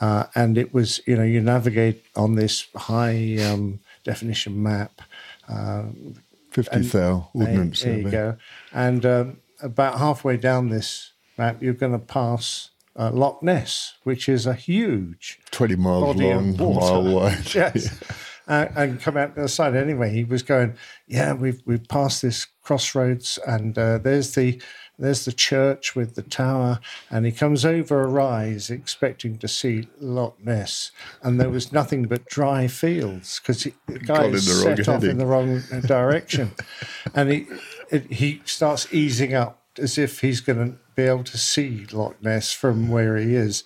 [0.00, 5.00] Uh, and it was, you know, you navigate on this high um, definition map.
[5.48, 6.16] Um,
[6.50, 8.36] 50 and- thou ordnance There, there you go.
[8.72, 14.28] And um, about halfway down this map, you're going to pass uh, Loch Ness, which
[14.28, 17.02] is a huge 20 miles body long, of water.
[17.02, 17.54] mile wide.
[17.54, 18.00] yes.
[18.10, 18.14] Uh,
[18.46, 19.74] and come out the other side.
[19.74, 20.76] Anyway, he was going,
[21.06, 24.60] yeah, we've we've passed this crossroads, and uh, there's the
[24.98, 26.80] there's the church with the tower,
[27.10, 30.90] and he comes over a rise expecting to see Loch Ness,
[31.22, 34.88] and there was nothing but dry fields because the guy in the is wrong set
[34.88, 36.52] off in the wrong direction,
[37.14, 37.46] and he
[37.90, 42.20] it, he starts easing up as if he's going to be able to see Loch
[42.22, 43.64] Ness from where he is,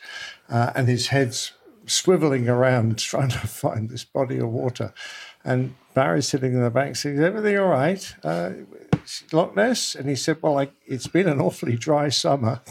[0.49, 1.53] uh, and his head's
[1.91, 4.95] swiveling around trying to find this body of water.
[5.45, 8.15] And Barry's sitting in the back saying, Is everything all right?
[8.23, 8.51] Uh,
[9.33, 9.95] Loch Ness?
[9.95, 12.61] And he said, Well, like, it's been an awfully dry summer.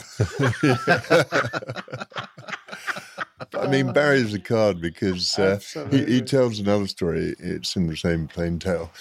[3.53, 5.59] I mean, Barry's a card because uh,
[5.91, 7.35] he, he tells another story.
[7.39, 8.91] It's in the same plane tale.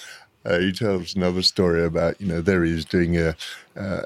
[0.44, 3.36] Uh, he tells another story about, you know, there he is doing a,
[3.76, 4.02] uh,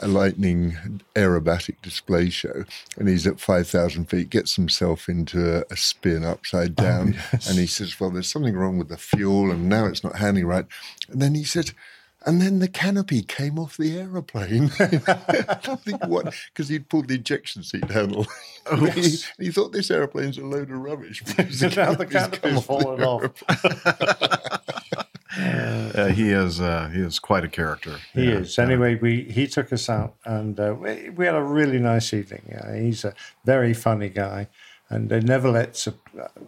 [0.00, 2.64] a lightning aerobatic display show,
[2.96, 7.66] and he's at 5,000 feet, gets himself into a, a spin upside down, and he
[7.66, 10.66] says, Well, there's something wrong with the fuel, and now it's not handling right.
[11.08, 11.70] And then he said,
[12.26, 14.70] and then the canopy came off the aeroplane.
[14.78, 18.26] I think what because he'd pulled the ejection seat handle.
[18.70, 19.32] Oh, he, yes.
[19.38, 21.22] he thought this aeroplane's a load of rubbish.
[21.24, 23.42] because the now the canopy's fallen off.
[25.38, 27.96] Uh, he is uh, he is quite a character.
[28.12, 28.38] He Yeah.
[28.38, 28.58] is.
[28.58, 32.42] Anyway, we he took us out, and uh, we, we had a really nice evening.
[32.60, 33.14] Uh, he's a
[33.44, 34.48] very funny guy,
[34.90, 35.92] and uh, never lets uh,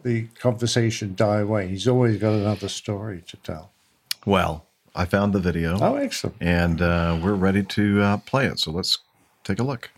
[0.03, 1.69] the conversation die away.
[1.69, 3.71] He's always got another story to tell.
[4.27, 5.79] Well, I found the video.
[5.81, 6.37] Oh, excellent!
[6.41, 8.59] And uh, we're ready to uh, play it.
[8.59, 8.99] So let's
[9.45, 9.91] take a look.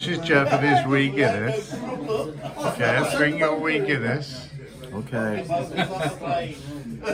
[0.00, 1.70] This is Jeff and his wee Guinness.
[2.78, 4.47] Jeff, drink your wee Guinness.
[4.94, 5.44] Okay.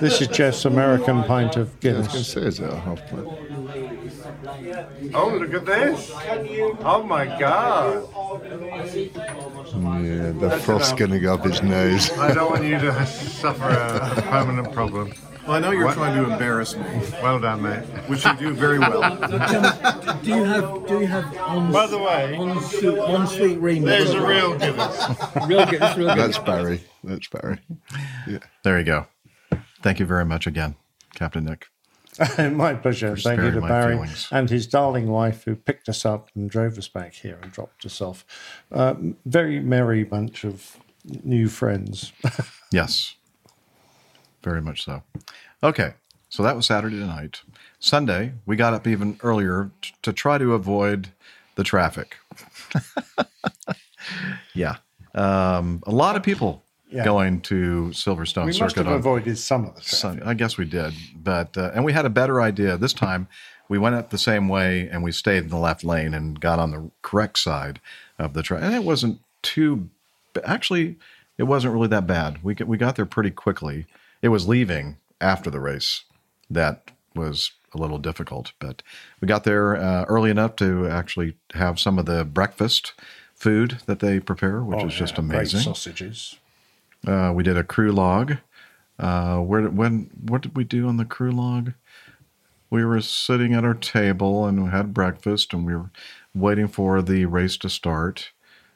[0.01, 2.13] This is Jeff's American pint of Yeah, I was Guinness.
[2.13, 3.27] going to say, is it a half pint?
[5.15, 6.11] Oh, look at this!
[6.81, 8.09] Oh my God!
[10.05, 12.11] Yeah, the That's frost's going to go up his nose.
[12.19, 15.13] I don't want you to suffer a permanent problem.
[15.47, 15.95] Well, I know you're What?
[15.95, 16.85] trying to embarrass me,
[17.23, 17.83] Well done, mate.
[18.09, 19.03] which you do very well.
[20.23, 23.85] do you have do you have on By the way, on sweet on sweet remix?
[23.85, 25.07] There's a real Guinness.
[25.47, 26.81] real Guinness, real That's Barry.
[27.05, 27.59] That's Barry.
[28.27, 28.39] Yeah.
[28.63, 29.07] There you go.
[29.83, 30.77] Thank you very much again,
[31.15, 31.67] Captain Nick.
[32.39, 33.17] my pleasure.
[33.17, 34.29] Thank you to Barry feelings.
[34.31, 37.85] and his darling wife who picked us up and drove us back here and dropped
[37.85, 38.25] us off.
[38.71, 38.95] Uh,
[39.27, 40.77] very merry bunch of
[41.23, 42.13] new friends.
[42.73, 43.15] Yes,
[44.43, 45.05] very much so.
[45.63, 45.95] Okay,
[46.29, 47.43] so that was Saturday night.
[47.79, 51.11] Sunday, we got up even earlier t- to try to avoid
[51.55, 52.17] the traffic.
[54.55, 54.79] yeah,
[55.15, 57.05] um, a lot of people Yeah.
[57.05, 58.61] going to Silverstone we Circuit.
[58.65, 59.99] must have on- avoided some of the traffic.
[59.99, 63.27] Sun- I guess we did, but uh, and we had a better idea this time.
[63.69, 66.59] We went up the same way and we stayed in the left lane and got
[66.59, 67.81] on the correct side
[68.19, 69.89] of the track, and it wasn't too.
[70.45, 70.97] Actually,
[71.39, 72.43] it wasn't really that bad.
[72.45, 73.87] We got- we got there pretty quickly.
[74.23, 76.03] It was leaving after the race
[76.51, 78.83] that was a little difficult, but
[79.21, 82.93] we got there uh, early enough to actually have some of the breakfast
[83.35, 85.61] food that they prepare, which Oh, is just yeah, great amazing.
[85.61, 86.37] sausages.
[87.07, 88.37] Uh, we did a crew log.
[88.99, 91.73] Uh, where when what did we do on the crew log?
[92.71, 95.91] We were sitting at our table and we had breakfast and we were
[96.35, 98.31] waiting for the race to start.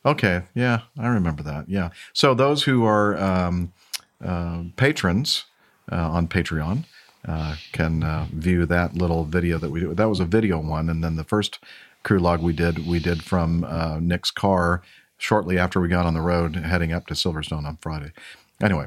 [0.04, 1.68] Okay, yeah, I remember that.
[1.68, 1.90] Yeah.
[2.12, 3.72] So those who are um,
[4.24, 5.44] uh, patrons
[5.90, 6.84] uh, on Patreon
[7.26, 9.84] uh, can view that little video that we.
[9.84, 11.58] That was a video one, and then the first
[12.02, 13.66] crew log we did we did from
[14.00, 14.82] Nick's car
[15.18, 18.12] shortly after we got on the road heading up to Silverstone on Friday.
[18.62, 18.86] Anyway,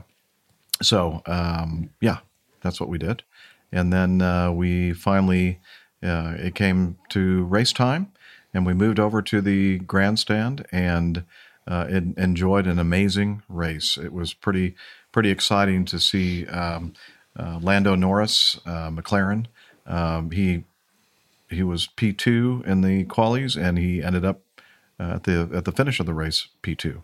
[0.82, 2.20] so um, yeah,
[2.62, 3.24] that's what we did,
[3.72, 5.60] and then uh, we finally
[6.02, 8.12] uh, it came to race time,
[8.54, 11.24] and we moved over to the grandstand and
[11.68, 13.98] uh, en- enjoyed an amazing race.
[13.98, 14.76] It was pretty
[15.12, 16.94] pretty exciting to see um,
[17.38, 19.46] uh, Lando Norris, uh, McLaren.
[19.86, 20.64] Um, he
[21.50, 24.42] he was P two in the qualies, and he ended up
[25.02, 27.02] uh, at the at the finish of the race P two.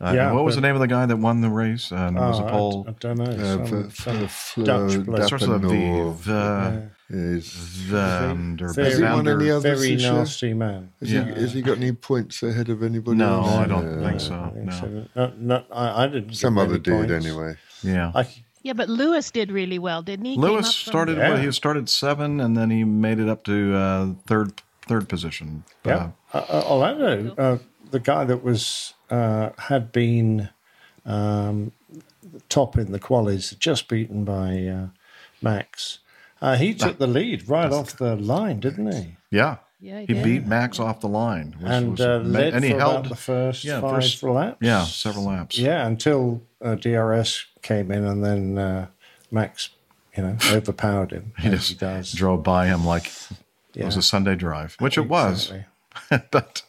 [0.00, 1.90] Uh, Yeah, what was the name of the guy that won the race?
[1.90, 2.84] And was Oh, a I- pole?
[2.88, 3.24] I don't know.
[3.24, 5.22] Uh, Some- F- some F- Dutch bloke.
[5.24, 5.74] Starts with a V.
[5.74, 6.90] Dapenor.
[7.10, 7.48] Is
[7.90, 10.90] Vander- Has he won Vander- any others very nasty man.
[11.00, 11.24] Has, Yeah.
[11.24, 13.16] he, has he got any points ahead of anybody?
[13.16, 13.48] No, else?
[13.52, 14.08] I don't Yeah.
[14.08, 14.34] think so.
[14.34, 14.72] I think No.
[14.72, 15.04] so.
[15.16, 16.34] No, no, I, I didn't.
[16.34, 17.26] Some other dude, points.
[17.26, 17.54] anyway.
[17.82, 18.12] Yeah.
[18.14, 18.26] I,
[18.62, 20.36] Yeah, but Lewis did really well, didn't he?
[20.36, 21.16] Lewis started.
[21.16, 21.30] Yeah.
[21.30, 25.64] Well, he started seven, and then he made it up to uh, third third position.
[25.86, 27.58] Yeah, uh, uh, Orlando, uh,
[27.90, 30.48] the guy that was uh, had been
[31.06, 31.72] um,
[32.48, 34.86] top in the qualies, just beaten by uh,
[35.40, 35.98] Max.
[36.40, 39.16] Uh, he took the lead right off the line, didn't he?
[39.30, 39.56] Yeah.
[39.80, 40.24] Yeah, he he did.
[40.24, 43.08] beat Max off the line, which and was uh, led and he for held about
[43.10, 44.56] the first yeah, five first- laps.
[44.60, 45.56] Yeah, several laps.
[45.56, 48.86] Yeah, until uh, DRS came in, and then uh,
[49.30, 49.70] Max,
[50.16, 51.32] you know, overpowered him.
[51.38, 52.12] He as just he does.
[52.12, 53.12] drove by him like
[53.72, 55.08] it was a Sunday drive, which it
[55.44, 55.64] Exactly.
[56.30, 56.62] but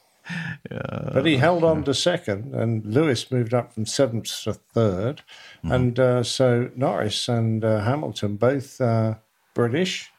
[0.72, 5.20] uh, But he held on to second, and Lewis moved up from seventh to 3rd
[5.64, 5.72] Mm-hmm.
[5.74, 9.16] And uh, so Norris and uh, Hamilton, both uh,
[9.54, 10.10] British,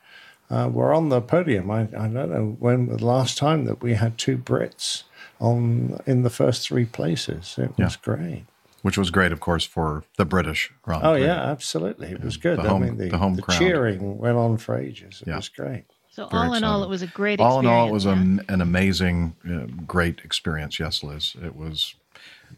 [0.50, 1.70] uh, were on the podium.
[1.70, 5.04] I, I don't know when the last time that we had two Brits
[5.40, 7.54] on in the first three places.
[7.56, 8.00] It was Yeah.
[8.02, 8.44] great.
[8.82, 12.08] which was great, of course, for the British Grand Oh yeah, absolutely.
[12.08, 12.58] It was good.
[12.58, 15.22] the home- I mean, the, the home the cheering went on for ages.
[15.22, 15.36] It Yeah.
[15.36, 15.84] was great.
[16.12, 18.12] So Very all in all, it was a great all in all, it was yeah?
[18.12, 20.78] a, an amazing, uh, great experience.
[20.80, 21.94] Yes, Liz, it was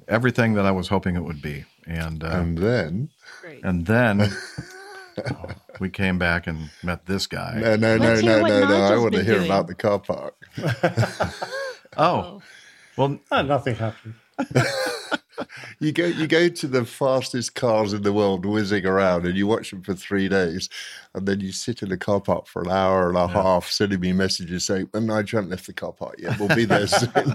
[0.09, 1.65] everything that I was hoping it would be.
[1.87, 3.11] And uh, And then,
[3.63, 4.31] and then
[5.81, 7.57] we came back and met this guy.
[7.57, 8.65] no, no, no, Let's hear no, no, no.
[8.65, 9.47] I Nigel's want to hear doing.
[9.47, 10.35] about the car park.
[11.99, 12.41] Oh,
[12.97, 14.15] well, Oh, nothing happened.
[15.81, 19.49] You go, you go to the fastest cars in the world whizzing around, and you
[19.49, 20.69] watch them for three days,
[21.15, 23.99] and then you sit in the car park for an hour and a half, sending
[23.99, 26.39] me messages saying, "And I haven't left the car park yet.
[26.39, 27.11] We'll be there soon."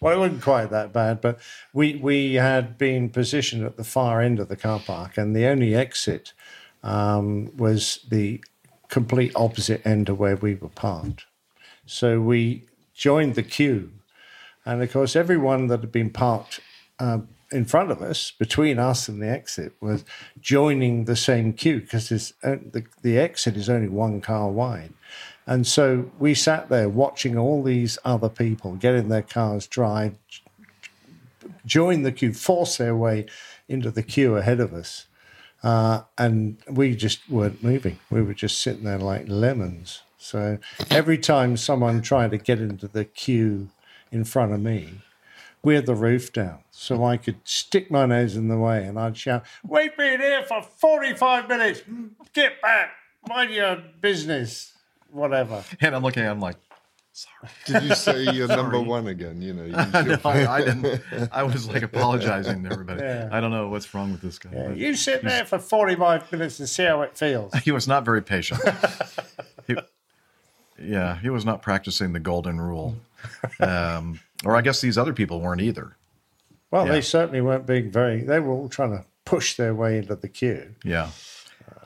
[0.00, 1.38] Well, it wasn't quite that bad, but
[1.72, 5.46] we we had been positioned at the far end of the car park, and the
[5.46, 6.32] only exit
[6.82, 8.42] um, was the
[8.88, 11.26] complete opposite end of where we were parked.
[11.86, 13.92] So we joined the queue,
[14.64, 16.60] and of course, everyone that had been parked
[16.98, 20.04] uh, in front of us, between us and the exit, was
[20.40, 24.92] joining the same queue because the the exit is only one car wide.
[25.46, 30.14] And so we sat there watching all these other people get in their cars, drive,
[31.66, 33.26] join the queue, force their way
[33.68, 35.06] into the queue ahead of us.
[35.62, 37.98] Uh, and we just weren't moving.
[38.10, 40.02] We were just sitting there like lemons.
[40.18, 40.58] So
[40.90, 43.68] every time someone tried to get into the queue
[44.12, 45.00] in front of me,
[45.64, 46.58] we had the roof down.
[46.70, 50.44] So I could stick my nose in the way and I'd shout, We've been here
[50.44, 51.82] for 45 minutes.
[52.32, 52.90] Get back.
[53.28, 54.72] Mind your business.
[55.10, 55.64] Whatever.
[55.80, 56.56] And I'm looking I'm like,
[57.14, 57.52] Sorry.
[57.66, 58.62] Did you say you're Sorry.
[58.62, 59.42] number one again?
[59.42, 61.02] You know, you no, I, I didn't.
[61.30, 63.02] I was like apologizing to everybody.
[63.02, 63.28] Yeah.
[63.30, 64.50] I don't know what's wrong with this guy.
[64.54, 67.52] Yeah, you sit there for 45 minutes and see how it feels.
[67.56, 68.62] He was not very patient.
[69.66, 69.76] he,
[70.80, 72.96] yeah, he was not practicing the golden rule.
[73.60, 75.96] Um, or I guess these other people weren't either.
[76.70, 76.92] Well, Yeah.
[76.92, 80.28] they certainly weren't being very, they were all trying to push their way into the
[80.28, 80.74] queue.
[80.84, 81.10] Yeah.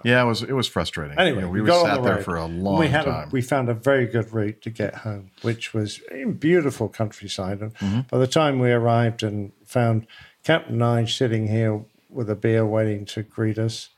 [0.04, 1.18] Yeah, it was it was frustrating.
[1.18, 3.28] Anyway, You know, we, on sat the there for a long we had time.
[3.28, 7.60] A, we found a very good route to get home, which was in beautiful countryside.
[7.60, 8.00] And Mm-hmm.
[8.10, 10.06] by the time we arrived and found
[10.44, 13.88] Captain Nige sitting here with a beer waiting to greet us,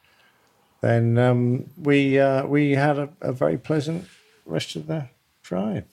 [0.80, 4.06] then um, we uh, we had a, a very pleasant
[4.48, 5.08] rest of the
[5.42, 5.84] drive.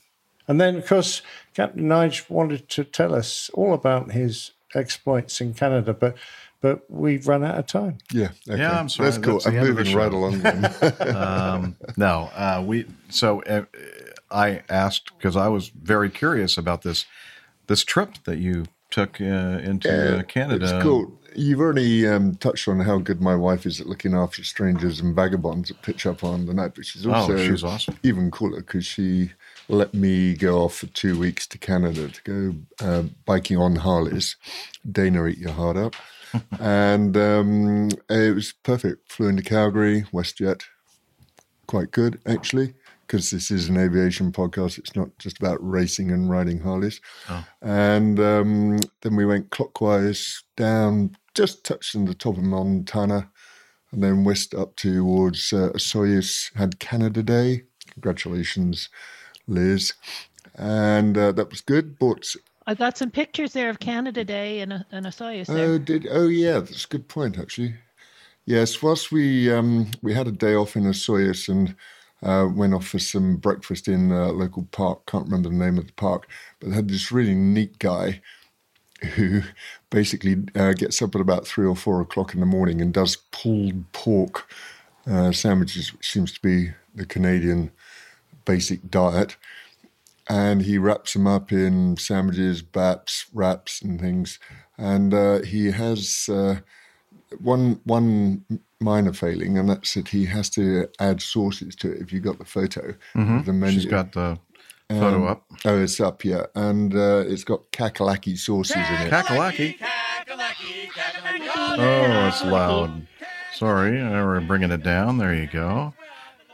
[0.47, 1.21] And then, of course,
[1.53, 6.15] Captain Nige wanted to tell us all about his exploits in Canada, but
[6.61, 7.99] but we've run out of time.
[8.11, 8.59] Yeah, okay.
[8.59, 9.11] Yeah, I'm sorry.
[9.11, 9.39] That's cool.
[9.39, 11.15] the I'm end of the moving right along then.
[11.15, 12.85] um, no, uh, we.
[13.09, 13.65] So uh,
[14.31, 17.05] I asked because I was very curious about this
[17.67, 20.75] this trip that you took uh, into uh, Canada.
[20.75, 21.19] It's cool.
[21.35, 25.15] You've already um, touched on how good my wife is at looking after strangers and
[25.15, 27.97] vagabonds that pitch up on the night, but she's Oh, also she's awesome.
[28.03, 29.31] even cooler because she
[29.67, 32.55] let me go off for two weeks to Canada to go
[32.85, 34.35] uh, biking on Harleys.
[34.89, 35.95] Dana, eat your heart up.
[36.59, 39.11] and um, it was perfect.
[39.11, 40.63] Flew into Calgary, WestJet.
[41.67, 42.75] Quite good, actually,
[43.07, 44.77] because this is an aviation podcast.
[44.77, 47.01] It's not just about racing and riding Harleys.
[47.29, 47.43] Oh.
[47.61, 53.29] And um, then we went clockwise down, just touching the top of Montana,
[53.91, 56.55] and then west up towards uh, Osoyoos.
[56.55, 57.63] Had Canada Day.
[57.91, 58.89] Congratulations,
[59.47, 59.93] Liz.
[60.55, 61.99] And uh, that was good.
[61.99, 62.33] But
[62.65, 65.67] I got some pictures there of Canada Day and a, and Osoyoos there.
[65.67, 67.75] Oh, did oh yeah, that's a good point actually.
[68.45, 71.75] Yes, whilst we um, we had a day off in Osoyoos and
[72.23, 75.05] uh, went off for some breakfast in a local park.
[75.05, 76.27] Can't remember the name of the park,
[76.59, 78.21] but they had this really neat guy
[79.05, 79.41] who
[79.89, 83.15] basically uh, gets up at about three or four o'clock in the morning and does
[83.31, 84.47] pulled pork
[85.07, 87.71] uh, sandwiches, which seems to be the Canadian
[88.45, 89.37] basic diet
[90.27, 94.39] and he wraps them up in sandwiches, baps, wraps, and things.
[94.77, 96.59] And uh, he has uh,
[97.39, 98.43] one one
[98.79, 102.01] minor failing, and that's that he has to add sauces to it.
[102.01, 103.45] If you got the photo, Mhm.
[103.45, 104.39] the menu, She's got the
[104.89, 105.43] photo up.
[105.65, 109.11] Oh, it's up, yeah, and uh, it's got kakalaki sauces in it.
[109.11, 109.75] Kakalaki.
[111.77, 113.07] Oh, it's loud.
[113.53, 115.17] Sorry, uh, we're bringing it down.
[115.17, 115.93] There you go.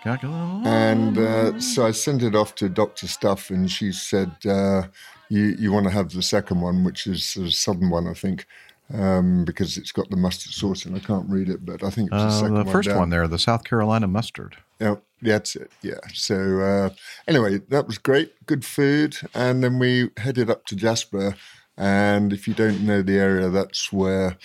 [0.03, 0.65] Kakalaki.
[0.65, 3.07] And uh, so I sent it off to Dr.
[3.07, 4.83] Steph, and she said, uh,
[5.29, 8.45] you, you want to have the second one, which is the southern one, I think,
[8.93, 12.09] um, because it's got the mustard sauce, and I can't read it, but I think
[12.11, 12.71] it's the Uh, second the one.
[12.73, 12.97] first down.
[12.97, 14.57] one there, the South Carolina mustard.
[14.79, 15.71] Yeah, that's it.
[15.81, 15.99] Yeah.
[16.13, 16.89] So uh,
[17.27, 18.33] anyway, that was great.
[18.45, 21.35] Good food, and then we headed up to Jasper.
[21.77, 24.37] And if you don't know the area, that's where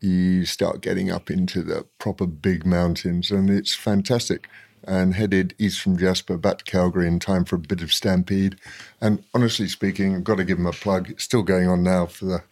[0.00, 4.48] you start getting up into the proper big mountains, and it's fantastic.
[4.84, 8.56] And headed east from Jasper back to Calgary in time for a bit of stampede.
[9.00, 11.08] And honestly speaking, I've got to give them a plug.
[11.08, 12.42] It's still going on now for the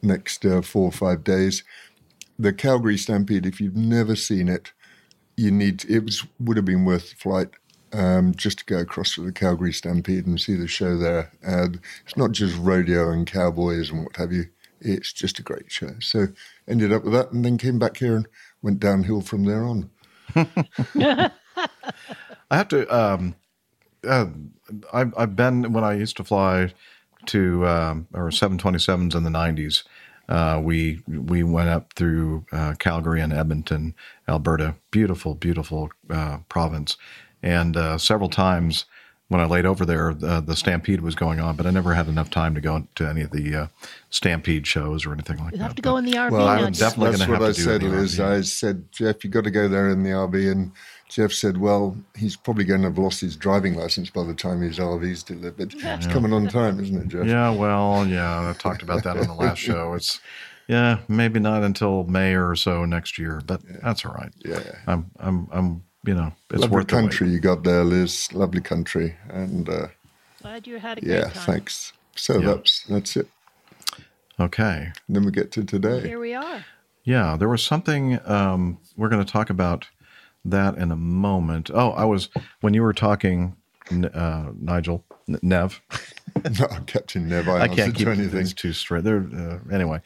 [0.00, 1.64] next uh, four or five days.
[2.38, 4.72] The Calgary Stampede, if you've never seen it,
[5.36, 7.48] you need it was would have been worth the flight
[7.94, 11.32] um, just to go across to the Calgary Stampede and see the show there.
[11.42, 14.46] And it's not just rodeo and cowboys and what have you.
[14.80, 15.92] It's just a great show.
[16.00, 16.26] So
[16.68, 18.28] ended up with that, and then came back here and
[18.60, 19.90] went downhill from there on.
[20.34, 21.30] I
[22.50, 22.86] have to.
[22.94, 23.34] Um,
[24.06, 24.26] uh,
[24.92, 26.74] I've I've been when I used to fly
[27.26, 29.84] to um, or seven twenty sevens in the nineties.
[30.28, 33.94] Uh, we we went up through uh, Calgary and Edmonton,
[34.28, 34.74] Alberta.
[34.90, 36.96] Beautiful, beautiful uh, province,
[37.42, 38.86] and uh, several times
[39.28, 42.08] when I laid over there, the, the Stampede was going on, but I never had
[42.08, 43.66] enough time to go to any of the uh,
[44.10, 45.56] Stampede shows or anything like You that.
[45.56, 46.46] You have to go in the RV Well.
[46.46, 48.18] I'm definitely that's gonna what have I to do said, it in the Liz.
[48.18, 48.24] RV.
[48.24, 50.72] I said, Jeff, you got to go there in the RV, and
[51.14, 54.60] Jeff said, well, he's probably going to have lost his driving license by the time
[54.60, 55.72] his RV's delivered.
[55.72, 57.24] It's coming on time, isn't it, Jeff?
[57.28, 59.94] Yeah, well, yeah, I talked about that on the last show.
[59.94, 60.20] It's
[60.66, 64.32] yeah, maybe not until May or so next year, but that's all right.
[64.44, 64.58] Yeah,
[64.88, 68.32] I'm, I'm, I'm, you know, it's Lovely worth the country you got there, Liz.
[68.32, 69.86] Lovely country, and uh,
[70.42, 71.32] Glad you had a great yeah, time.
[71.46, 71.92] thanks.
[72.16, 72.46] So Yeah.
[72.54, 73.28] that's that's it.
[74.40, 74.90] Okay.
[75.06, 76.00] And then we get to today.
[76.08, 76.64] Here we are.
[77.04, 79.86] Yeah, there was something um, we're going to talk about
[80.44, 81.70] that in a moment.
[81.72, 82.28] Oh, I was
[82.60, 83.56] when you were talking,
[83.90, 85.80] uh, Nigel N- Nev.
[86.60, 87.48] no, Captain Nev.
[87.48, 88.46] I, I can't keep anything.
[88.46, 89.04] too straight.
[89.04, 89.26] There.
[89.34, 90.00] Uh, anyway,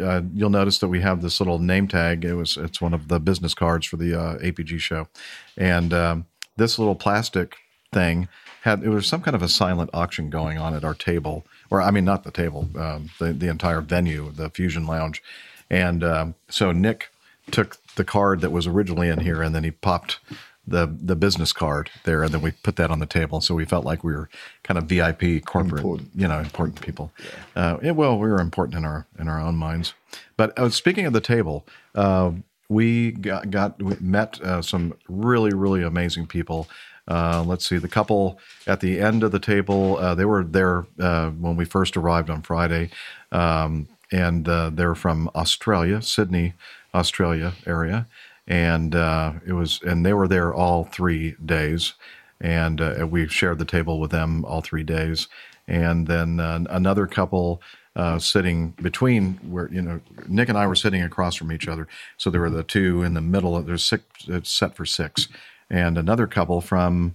[0.00, 2.24] uh, you'll notice that we have this little name tag.
[2.24, 5.08] It was it's one of the business cards for the uh, APG show,
[5.56, 7.56] and um, this little plastic
[7.92, 8.28] thing
[8.62, 11.82] had it was some kind of a silent auction going on at our table, or
[11.82, 15.22] I mean, not the table, um, the the entire venue, the Fusion Lounge,
[15.70, 17.10] and um, so Nick
[17.50, 20.18] took the card that was originally in here, and then he popped
[20.66, 23.40] the the business card there, and then we put that on the table.
[23.40, 24.28] So we felt like we were
[24.62, 25.84] kind of VIP corporate,
[26.14, 27.12] you know, important people.
[27.56, 29.94] Uh, yeah, well, we were important in our in our own minds.
[30.36, 32.32] But uh, speaking of the table, uh,
[32.68, 36.68] we got, got we met uh, some really really amazing people.
[37.08, 40.86] Uh, let's see, the couple at the end of the table, uh, they were there
[41.00, 42.90] uh, when we first arrived on Friday,
[43.32, 46.54] um, and uh, they're from Australia, Sydney,
[46.94, 48.06] Australia area,
[48.46, 51.94] and uh, it was, and they were there all three days,
[52.40, 55.28] and uh, we shared the table with them all three days,
[55.66, 57.62] and then uh, another couple
[57.94, 61.86] uh, sitting between where you know Nick and I were sitting across from each other,
[62.16, 63.60] so there were the two in the middle.
[63.62, 64.04] There's six.
[64.26, 65.28] It's set for six,
[65.70, 67.14] and another couple from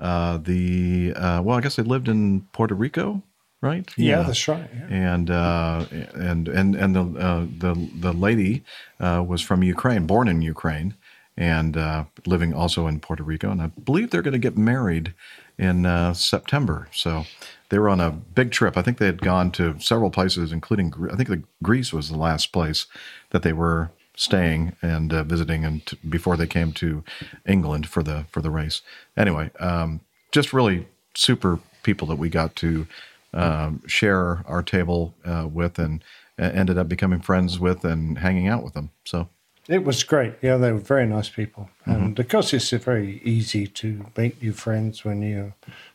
[0.00, 3.22] uh, the uh, well, I guess they lived in Puerto Rico,
[3.60, 3.90] right?
[3.96, 5.14] Yeah, that's right, yeah.
[5.14, 8.64] And uh, and and and the uh, the the lady
[9.00, 10.94] uh, was from Ukraine, born in Ukraine,
[11.36, 13.50] and uh, living also in Puerto Rico.
[13.50, 15.14] And I believe they're going to get married
[15.58, 16.88] in uh, September.
[16.92, 17.24] So
[17.68, 18.76] they were on a big trip.
[18.76, 22.16] I think they had gone to several places, including I think the Greece was the
[22.16, 22.86] last place
[23.30, 27.04] that they were staying and uh, visiting, and t- before they came to
[27.46, 28.82] England for the for the race.
[29.16, 30.00] Anyway, um,
[30.32, 32.86] just really super people that we got to
[33.34, 36.02] um, share our table uh, with, and
[36.38, 38.90] uh, ended up becoming friends with and hanging out with them.
[39.04, 39.28] So
[39.68, 40.34] It was great.
[40.42, 41.68] Yeah, they were very nice people.
[41.86, 41.90] Mm-hmm.
[41.90, 45.54] And of course, it's very easy to make new friends when you're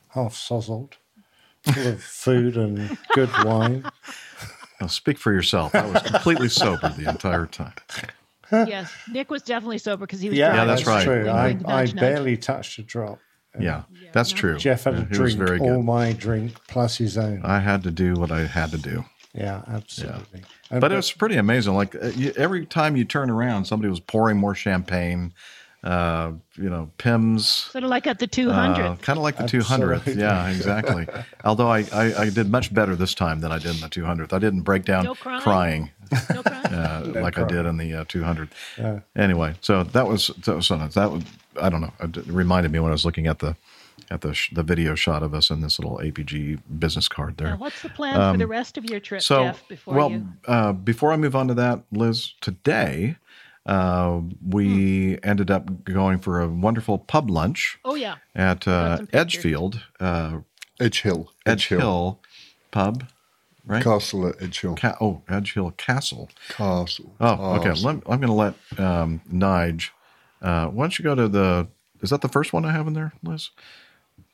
[0.10, 0.94] half sozzled,
[1.64, 3.86] full of food and good wine.
[4.80, 5.74] Now, speak for yourself.
[5.74, 7.74] I was completely sober the entire time.
[8.52, 10.38] yes, Nick was definitely sober because he was.
[10.38, 10.68] Yeah, driving.
[10.68, 11.04] that's right.
[11.04, 11.30] true.
[11.30, 13.20] I, Nudge, I barely touched a drop.
[13.60, 13.84] Yeah,
[14.14, 14.58] that's true.
[14.58, 15.86] Jeff had Yeah, to was drink very all good.
[15.86, 17.42] my drink plus his own.
[17.44, 19.06] I had to do what I had to do.
[19.34, 20.44] Yeah, absolutely.
[20.72, 21.74] And- But it was pretty amazing.
[21.74, 25.34] Like uh, you, every time you turn around, somebody was pouring more champagne.
[25.84, 27.42] Uh, you know, Pims.
[27.72, 29.02] Sort of like at the 200.
[29.02, 30.16] kind of like the 200th.
[30.16, 31.06] Yeah, exactly.
[31.44, 34.32] Although I, I, I did much better this time than I did in the 200th.
[34.32, 35.92] I didn't break down No crying?
[36.12, 38.50] uh, No like I did in the uh, 200th.
[38.78, 39.00] Yeah.
[39.18, 40.94] Anyway, so that was that was so nice.
[40.94, 41.24] That was
[41.62, 41.94] I don't know.
[42.00, 43.56] It reminded me when I was looking at the
[44.10, 47.50] at the sh- the video shot of us in this little APG business card there.
[47.50, 49.68] Now, what's the plan for Um, the rest of your trip, so, Jeff?
[49.68, 50.28] Before well, you.
[50.48, 53.18] uh, before I move on to that, Liz, today
[53.66, 55.30] uh, we Hmm.
[55.30, 58.16] ended up going for a wonderful pub lunch Oh yeah.
[58.36, 60.40] at uh, Edgefield, uh,
[60.82, 62.20] Edge Hill, Edge Hill
[62.72, 63.06] pub,
[63.66, 63.82] right?
[63.84, 64.76] Castle at Edge Hill.
[64.76, 66.30] Ca- oh, Edge Hill Castle.
[66.50, 67.16] Castle.
[67.22, 67.72] Oh, okay.
[67.72, 69.92] Let, I'm going to let um, Nige.
[70.44, 71.68] Uh, why don't you go to the?
[72.02, 73.50] Is that the first one I have in there, Liz?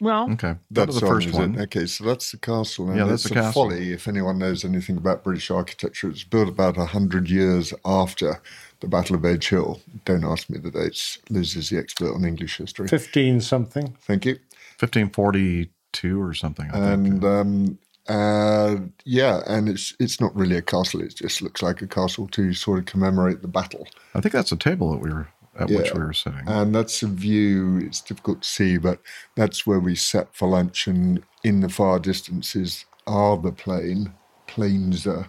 [0.01, 1.60] Well, Okay, go to That's the first is one.
[1.60, 2.89] Okay, so that's the castle.
[2.89, 3.70] And Yeah, that's it's the a castle.
[3.70, 6.07] folly if anyone knows anything about British architecture.
[6.07, 8.41] It was built about 100 years after
[8.80, 9.82] the Battle of Edge Hill.
[10.05, 11.20] Don't ask me the dates.
[11.30, 12.88] Liz is the expert on English history.
[12.88, 13.95] 15 something.
[14.01, 14.39] Thank you.
[14.80, 16.68] 1542 or something.
[16.72, 17.07] I think.
[17.07, 21.01] And um, uh, yeah, and it's it's not really a castle.
[21.01, 23.88] It just looks like a castle to sort of commemorate the battle.
[24.16, 25.28] I think that's the table that we were
[25.60, 26.47] at which we were sitting.
[26.47, 28.99] And that's a view, it's difficult to see, but
[29.36, 30.88] that's where we sat for lunch.
[30.88, 34.14] And in the far distances are the plain,
[34.47, 35.26] plains uh,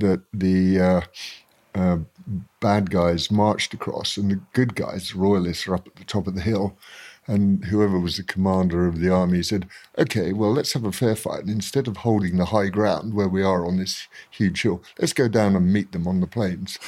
[0.00, 1.00] that the uh,
[1.74, 1.98] uh,
[2.60, 6.26] bad guys marched across, and the good guys, the royalists, are up at the top
[6.26, 6.76] of the hill.
[7.28, 11.14] And whoever was the commander of the army said, okay, well, let's have a fair
[11.14, 11.40] fight.
[11.40, 15.12] And instead of holding the high ground where we are on this huge hill, let's
[15.12, 16.78] go down and meet them on the plains.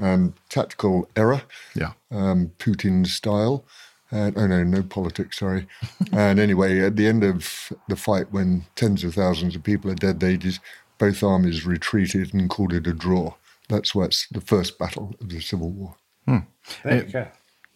[0.00, 1.42] Um, tactical error,
[1.74, 1.92] Yeah.
[2.10, 3.64] um, Putin style.
[4.10, 5.38] Uh, oh no, no politics.
[5.40, 5.66] Sorry.
[6.12, 9.94] and anyway, at the end of the fight, when tens of thousands of people are
[9.96, 10.60] dead, they just
[10.98, 13.34] both armies retreated and called it a draw.
[13.68, 15.96] That's why it's the first battle of the Civil War.
[16.26, 16.38] Hmm.
[16.84, 17.26] There you go.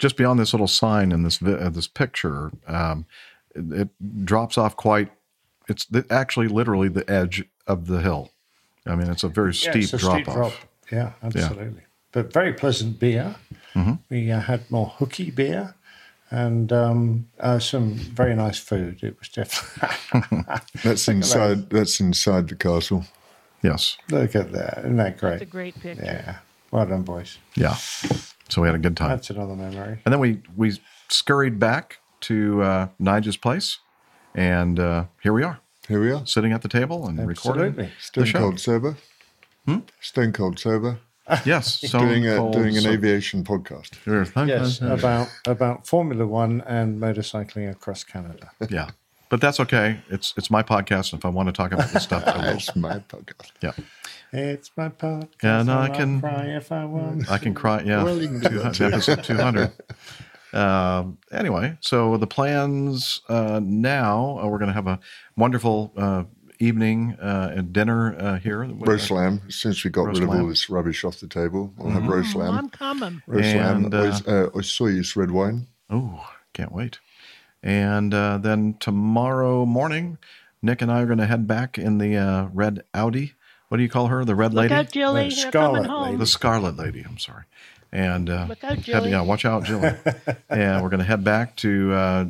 [0.00, 3.04] Just beyond this little sign in this vi- uh, this picture, um,
[3.54, 5.10] it, it drops off quite.
[5.68, 8.30] It's the, actually literally the edge of the hill.
[8.86, 10.66] I mean, it's a very Yeah, steep it's a drop steep off.
[10.90, 11.82] Yeah, absolutely.
[12.12, 13.36] But very pleasant beer.
[13.74, 13.98] Mhm.
[14.08, 15.74] We uh, had more hooky beer
[16.30, 19.02] and um, uh, some very nice food.
[19.02, 20.44] It was definitely.
[20.82, 21.68] That's inside.
[21.70, 23.04] That's inside the castle.
[23.62, 23.98] Yes.
[24.10, 24.78] Look at that!
[24.78, 25.30] Isn't that great?
[25.32, 26.02] That's a great picture.
[26.02, 26.38] Yeah.
[26.70, 27.36] Well done, boys.
[27.54, 27.76] Yeah.
[28.50, 29.10] So we had a good time.
[29.10, 30.00] That's another memory.
[30.04, 30.78] And then we we
[31.08, 33.78] scurried back to uh, Nigel's place,
[34.34, 35.60] and uh, here we are.
[35.88, 38.38] Here we are, sitting at the table and recording the Stone show.
[38.38, 38.96] cold sober.
[39.66, 39.78] Hmm?
[40.00, 41.00] Stone cold sober.
[41.44, 42.94] Yes, Stone doing a, Cold doing an Sober.
[42.94, 44.46] aviation podcast.
[44.46, 48.50] Yes, about about Formula One and motorcycling across Canada.
[48.68, 48.90] yeah,
[49.28, 50.00] but that's okay.
[50.08, 52.56] It's it's my podcast, and if I want to talk about this stuff, I will.
[52.56, 53.52] it's my podcast.
[53.62, 53.72] Yeah,
[54.32, 55.42] It's my podcast.
[55.42, 57.30] Yeah, I I'll can- cry if I want.
[57.30, 57.82] I can cry.
[57.82, 59.72] Yeah, Well, can 200 episode two hundred.
[60.52, 64.98] Um, anyway, so the plans uh, now uh, we're going to have a
[65.36, 66.24] wonderful uh,
[66.58, 68.64] evening uh, and dinner uh, here.
[68.64, 69.42] Roast lamb.
[69.48, 72.08] Since we got Roast rid of all this rubbish off the table, we'll have Mhm.
[72.08, 72.58] roast lamb.
[72.58, 73.22] I'm coming.
[73.28, 73.94] Roast And, lamb.
[73.94, 75.68] uh, ois- uh, Osoyoos red wine.
[75.88, 76.98] Oh, can't wait.
[77.62, 80.18] And uh, then tomorrow morning,
[80.62, 83.34] Nick and I are going to head back in the uh, red Audi.
[83.70, 84.24] What do you call her?
[84.24, 84.74] The red Look lady?
[84.74, 85.28] out, Jilly.
[85.28, 86.18] The They're coming.
[86.18, 87.04] The Scarlet Lady.
[87.08, 87.44] I'm sorry.
[87.92, 89.10] And uh, Look out, head- Jilly.
[89.10, 89.92] yeah, watch out, Jilly.
[90.50, 92.24] and we're going to head back to uh,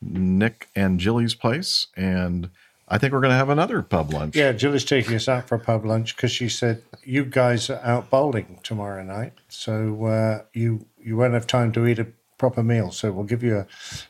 [0.00, 2.48] Nick and Jilly's place, and
[2.88, 4.36] I think we're going to have another pub lunch.
[4.36, 7.80] Yeah, Jill's taking us out for a pub lunch because she said you guys are
[7.84, 12.06] out bowling tomorrow night, so uh, you you won't have time to eat a
[12.38, 12.90] proper meal.
[12.90, 13.66] So we'll give you a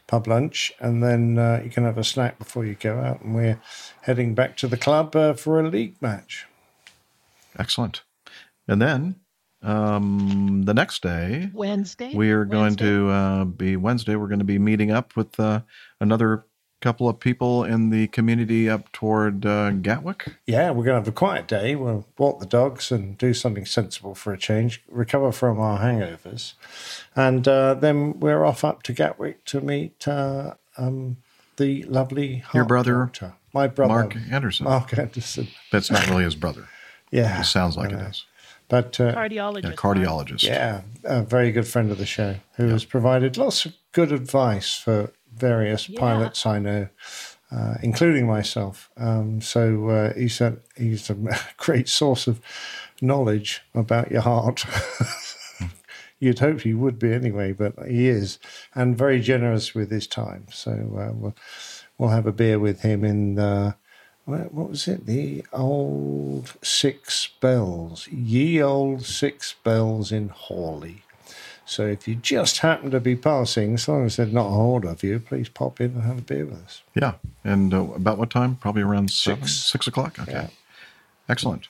[0.07, 3.23] pub lunch, and then uh, you can have a snack before you go out.
[3.23, 3.61] And we're
[4.03, 6.47] heading back to the club uh, for a league match.
[7.59, 8.03] Excellent.
[8.69, 9.17] And then
[9.63, 12.15] um, the next day, Wednesday.
[12.15, 14.17] We are going to uh, be Wednesday.
[14.17, 15.63] We're going to be meeting up with uh,
[16.01, 16.45] another
[16.81, 20.37] couple of people in the community up toward uh, Gatwick.
[20.47, 21.75] Yeah, we're going to have a quiet day.
[21.75, 26.53] We'll walk the dogs and do something sensible for a change, recover from our hangovers.
[27.15, 31.17] And uh, then we're off up to Gatwick to meet uh, um,
[31.57, 33.35] the lovely Your brother, doctor.
[33.55, 34.65] My brother, Mark Anderson.
[34.65, 35.49] Mark Anderson.
[35.73, 36.69] That's not really his brother.
[37.11, 37.41] Yeah.
[37.41, 38.11] It sounds like I it know.
[38.69, 39.63] But uh, Cardiologist.
[39.63, 40.43] Yeah, cardiologist.
[40.43, 44.75] Yeah, a very good friend of the show who has provided lots of good advice
[44.75, 46.89] for various pilots I know,
[47.53, 48.91] uh, including myself.
[48.97, 51.15] Um, so uh, he's a he's a
[51.57, 52.41] great source of
[53.01, 54.65] knowledge about your heart.
[56.19, 58.39] You'd hope he would be anyway, but he is,
[58.75, 60.47] and very generous with his time.
[60.51, 61.37] So uh, we'll
[61.99, 63.39] we'll have a beer with him in.
[63.39, 63.73] Uh,
[64.27, 65.07] what what was it?
[65.07, 71.03] The old Six Bells, ye old Six Bells in Horley.
[71.65, 74.85] So if you just happen to be passing, as long as there's not a horde
[74.85, 76.83] of you, please pop in and have a beer with us.
[76.95, 77.15] Yeah.
[77.43, 78.55] And uh, about what time?
[78.55, 80.17] Probably around seven, six o'clock.
[80.21, 80.49] Okay.
[81.29, 81.67] Excellent.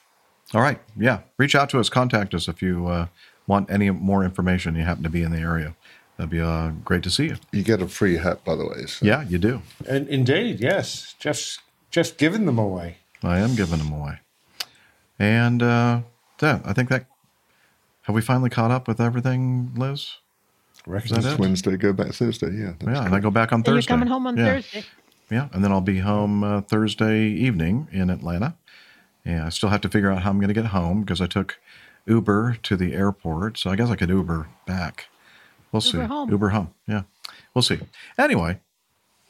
[0.53, 0.79] All right.
[0.95, 1.21] Yeah.
[1.37, 1.89] Reach out to us.
[1.89, 3.07] Contact us if you uh,
[3.47, 4.75] want any more information.
[4.75, 5.75] You happen to be in the area.
[6.17, 7.37] That'd be uh, great to see you.
[7.51, 8.85] You get a free hat, by the way.
[8.85, 9.03] So.
[9.03, 9.63] Yeah, you do.
[9.87, 11.59] And indeed, yes, just
[11.91, 12.97] just giving them away.
[13.23, 14.19] I am giving them away.
[15.19, 16.01] And uh,
[16.41, 17.05] yeah, I think that.
[18.03, 20.11] Have we finally caught up with everything, Liz?
[20.87, 21.37] Is that It's?
[21.37, 22.51] Wednesday, go back Thursday.
[22.55, 22.71] Yeah.
[22.79, 23.89] that's Yeah, and I go back on And you're Thursday.
[23.89, 24.45] coming home on Yeah.
[24.45, 24.85] Thursday.
[25.29, 28.55] Yeah, and then I'll be home uh, Thursday evening in Atlanta.
[29.25, 31.27] Yeah, I still have to figure out how I'm going to get home because I
[31.27, 31.59] took
[32.05, 35.07] Uber to the airport, so I guess I could Uber back.
[35.73, 35.97] We'll see.
[35.99, 36.29] Home.
[36.31, 36.73] Uber home.
[36.87, 37.01] Yeah,
[37.53, 37.79] we'll see.
[38.17, 38.61] Anyway,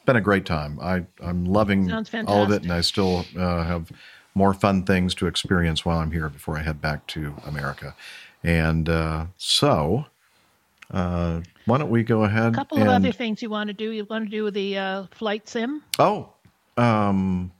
[0.08, 0.78] been a great time.
[0.80, 1.92] I I'm loving
[2.26, 3.92] all of it, and I still uh, have
[4.34, 7.94] more fun things to experience while I'm here before I head back to America.
[8.42, 10.06] And uh, so,
[10.90, 12.54] uh, why don't we go ahead?
[12.54, 13.90] A couple and, of other things you want to do.
[13.90, 15.82] You want to do the uh, flight sim.
[15.98, 16.32] Oh,
[16.78, 17.52] um,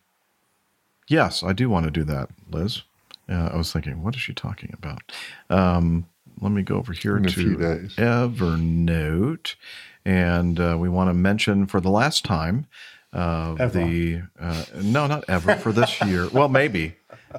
[1.07, 2.83] yes, I do want to do that, Liz.
[3.29, 5.13] Uh, I was thinking, what is she talking about?
[5.51, 6.07] Um,
[6.41, 7.57] let me go over here In to.
[7.99, 9.55] Evernote,
[10.09, 12.67] and uh, we want to mention for the last time
[13.13, 16.29] uh, the uh, no, not ever for this year.
[16.33, 16.95] Well, maybe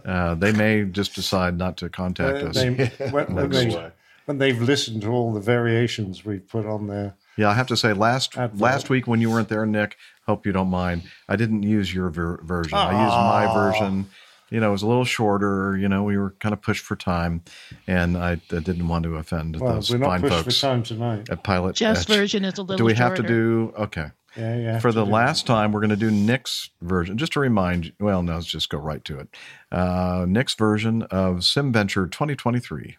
[0.05, 2.55] uh, they may just decide not to contact us.
[2.55, 2.69] They-
[3.11, 3.91] when, when, they,
[4.25, 7.15] when they've listened to all the variations we've put on there.
[7.37, 8.59] Yeah, I have to say, last Advert.
[8.59, 9.97] last week when you weren't there, Nick,
[10.27, 11.03] hope you don't mind.
[11.27, 12.77] I didn't use your ver- version.
[12.77, 14.09] I used my version.
[14.51, 15.77] You know, it was a little shorter.
[15.77, 17.43] You know, we were kind of pushed for time,
[17.87, 20.61] and I, I didn't want to offend Well, those we're not fine pushed folks for
[20.61, 21.29] time tonight.
[21.29, 21.75] at Pilot.
[21.75, 22.07] Jeff's Edge.
[22.17, 24.07] version is a little Do we have to do okay?
[24.37, 24.79] Yeah, yeah.
[24.79, 27.17] For the last time, we're going to do Nick's version.
[27.17, 29.27] Just to remind you, well, no, let's just go right to it.
[29.71, 32.97] Uh, Nick's version of SimVenture 2023.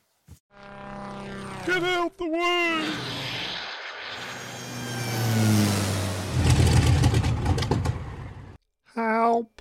[1.66, 2.90] Get out the way!
[8.94, 9.59] Help!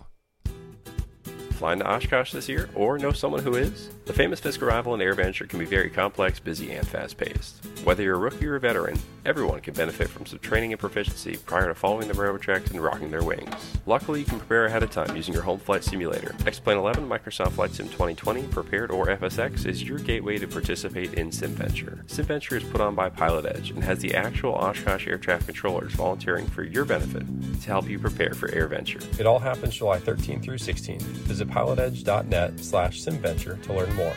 [1.59, 3.89] Flying to Oshkosh this year, or know someone who is?
[4.05, 7.57] The famous Fisk Arrival and AirVenture can be very complex, busy, and fast paced.
[7.83, 11.35] Whether you're a rookie or a veteran, everyone can benefit from some training and proficiency
[11.35, 13.53] prior to following the railroad tracks and rocking their wings.
[13.85, 16.33] Luckily, you can prepare ahead of time using your home flight simulator.
[16.47, 21.29] X-Plane 11 Microsoft Flight Sim 2020 Prepar3D or FSX is your gateway to participate in
[21.29, 22.05] SimVenture.
[22.05, 25.91] SimVenture is put on by Pilot Edge and has the actual Oshkosh air traffic controllers
[25.91, 27.25] volunteering for your benefit
[27.61, 29.19] to help you prepare for AirVenture.
[29.19, 30.99] It all happens July 13 through 16.
[30.99, 34.15] Visit pilotedge.net slash simventure to learn more.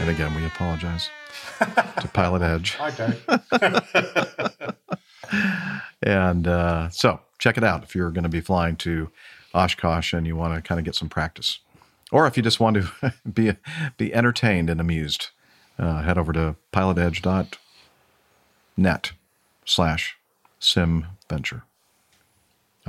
[0.00, 1.10] And again, we apologize
[1.58, 2.76] to Pilot Edge.
[2.80, 4.74] I don't.
[6.02, 9.10] And uh, so check it out if you're going to be flying to
[9.54, 11.58] Oshkosh and you want to kind of get some practice.
[12.12, 13.52] Or if you just want to be
[13.96, 15.28] be entertained and amused,
[15.78, 17.52] uh, head over to pilotedge.net
[19.64, 20.16] slash
[20.60, 21.62] simventure.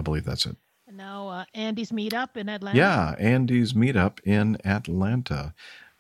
[0.02, 0.56] I believe that's it.
[0.88, 2.76] And now uh, Andy's meetup in Atlanta.
[2.76, 5.54] Yeah, Andy's meetup in Atlanta.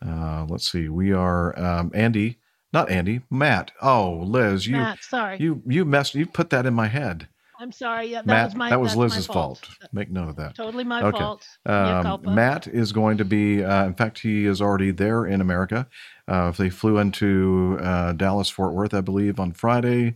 [0.03, 0.90] Uh, let's see.
[0.90, 2.40] We are um, Andy,
[2.73, 3.72] not Andy, Matt.
[3.80, 5.38] Oh, Liz, you Matt, sorry.
[5.40, 6.15] you you messed.
[6.15, 7.28] You put that in my head.
[7.60, 8.07] I'm sorry.
[8.07, 9.69] Yeah, that Matt, was my that was Liz's fault.
[9.94, 10.56] Make note of that.
[10.56, 11.19] Totally my Okay.
[11.19, 11.48] fault.
[11.68, 12.22] Um.
[12.34, 15.88] Matt is going to be, uh, in fact, he is already there in America.
[16.28, 20.15] Uh, they flew into uh, Dallas, Fort Worth, I believe, on Friday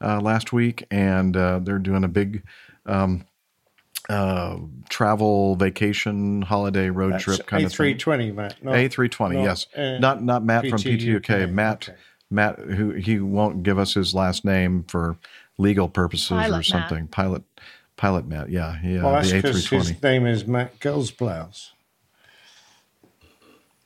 [0.00, 2.42] uh, last week, and uh, they're doing a big
[2.86, 3.24] um,
[4.08, 4.58] uh,
[4.88, 7.96] travel, vacation, holiday road That's trip kind of thing.
[7.96, 8.62] A320, Matt.
[8.64, 9.66] not- A320, not, yes.
[9.76, 11.22] uh, not not Matt from PTUK.
[11.22, 11.50] PTUK.
[11.50, 11.96] Matt,
[12.30, 15.16] Matt, who he won't give us his last name for
[15.58, 16.64] legal purposes Pilot or Matt.
[16.66, 17.06] something.
[17.08, 17.42] Pilot,
[17.96, 18.50] Pilot Matt.
[18.50, 19.02] Yeah, yeah.
[19.02, 19.78] well, that's the because A320.
[19.88, 21.70] his name is Matt Girlsblouse.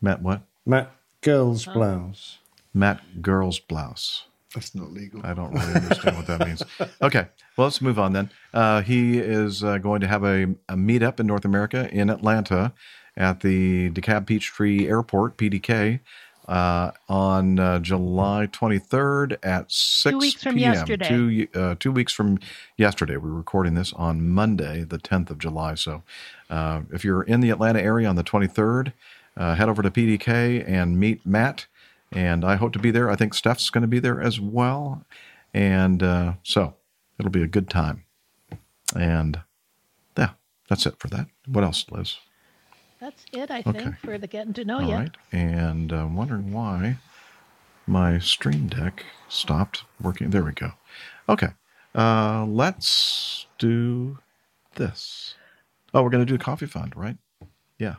[0.01, 0.43] Matt what?
[0.67, 0.91] Matt
[1.23, 2.37] Girlsblouse.
[2.73, 4.25] Matt Girl's blouse.
[4.55, 5.21] That's not legal.
[5.25, 6.63] I don't really understand what that means.
[7.03, 7.29] Okay,
[7.61, 8.31] well, let's move on then.
[8.55, 12.73] Uh, he is uh, going to have a, a meetup in North America in Atlanta
[13.19, 16.01] at the DeKalb Peachtree Airport, PDK,
[16.49, 20.73] uh, on uh, July 23rd at 6 weeks from p.m.
[20.73, 21.09] yesterday.
[21.09, 22.39] Two, uh, two weeks from
[22.79, 23.19] yesterday.
[23.19, 25.75] We're recording this on Monday, the 10th of July.
[25.75, 26.03] So
[26.49, 28.95] uh, if you're in the Atlanta area on the 23rd,
[29.37, 31.67] uh, head over to PDK and meet Matt.
[32.11, 33.11] And I hope to be there.
[33.11, 35.05] I think Steph's going to be there as well.
[35.53, 36.75] And uh, so
[37.21, 38.05] it'll be a good time.
[38.97, 39.41] And
[40.19, 40.31] yeah,
[40.69, 41.27] that's it for that.
[41.47, 42.17] What else, Liz?
[43.01, 43.73] That's it, I Okay.
[43.73, 44.95] think, for the getting to know All you.
[44.95, 45.17] right.
[45.33, 46.97] And I'm wondering why
[47.87, 50.31] my Stream Deck stopped working.
[50.31, 50.73] There we go.
[51.29, 51.49] Okay.
[51.95, 54.19] Uh, let's do
[54.75, 55.35] this.
[55.95, 57.17] Oh, we're going to do the coffee fund, right?
[57.79, 57.97] Yeah.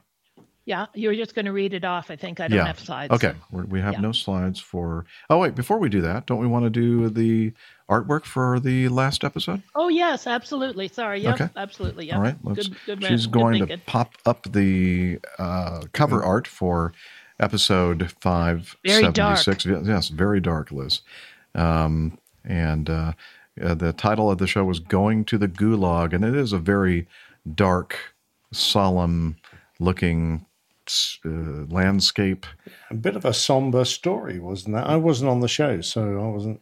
[0.65, 2.11] Yeah, you're just going to read it off.
[2.11, 2.68] I think I don't yeah.
[2.68, 3.11] have slides.
[3.11, 3.34] Okay.
[3.52, 3.99] so- we have Yeah.
[4.02, 5.06] no slides for.
[5.30, 5.56] Oh, wait.
[5.56, 7.52] Before we do that, don't we want to do the
[7.91, 9.61] artwork for the last episode?
[9.76, 10.88] Oh yes, absolutely.
[10.88, 11.19] Sorry.
[11.19, 11.49] Yep, Okay.
[11.57, 12.07] absolutely.
[12.07, 12.15] Yep.
[12.15, 12.35] All right.
[12.43, 16.93] Let's, Good, good she's good going to pop up the uh, cover art for
[17.39, 19.65] episode five Very seventy six.
[19.65, 21.01] Yes, very dark, Liz.
[21.53, 23.13] Um, and uh,
[23.61, 26.57] uh, the title of the show was "Going to the Gulag," and it is a
[26.57, 27.07] very
[27.53, 27.97] dark,
[28.51, 29.35] solemn
[29.80, 30.45] looking
[31.26, 32.45] uh, landscape.
[32.89, 34.88] A bit of a somber story, wasn't that?
[34.88, 36.61] I wasn't on the show, so I wasn't.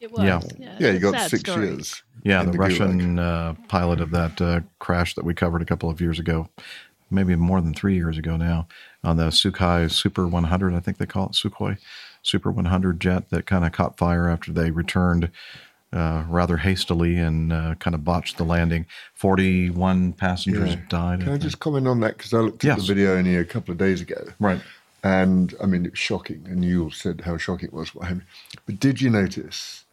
[0.00, 0.20] It was.
[0.22, 0.40] Yeah.
[0.58, 1.66] Yeah, Yeah, you got six story.
[1.66, 2.02] years.
[2.22, 5.90] Yeah, the, the Russian uh, pilot of that uh, crash that we covered a couple
[5.90, 6.48] of years ago,
[7.10, 8.68] maybe more than three years ago now,
[9.04, 11.78] on the Sukhoi Super 100, I think they call it Sukhoi
[12.22, 15.30] Super 100 jet that kind of caught fire after they returned
[15.92, 18.84] uh, rather hastily and uh, kind of botched the landing.
[19.14, 20.80] 41 passengers Yeah.
[20.88, 21.20] died.
[21.20, 21.42] Can I think.
[21.42, 22.16] just comment on that?
[22.18, 22.80] Because I looked at Yes.
[22.86, 24.26] the video only a couple of days ago.
[24.38, 24.60] Right.
[25.02, 26.44] And I mean, it's shocking.
[26.48, 27.94] And you all said how shocking it was.
[27.94, 28.24] What happened.
[28.66, 29.84] But did you notice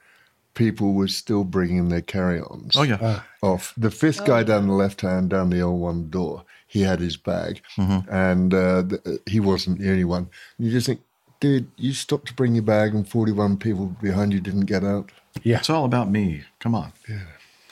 [0.55, 3.21] people were still bringing their carry ons Oh, yeah.
[3.41, 3.73] off?
[3.77, 7.61] The fifth guy down the left hand, down the L1 door, he had his bag.
[7.77, 8.09] Mm-hmm.
[8.11, 10.29] And uh, the, he wasn't the only one.
[10.57, 11.01] You just think,
[11.39, 15.11] dude, you stopped to bring your bag and 41 people behind you didn't get out.
[15.43, 15.59] Yeah.
[15.59, 16.43] It's all about me.
[16.59, 16.91] Come on.
[17.07, 17.19] Yeah.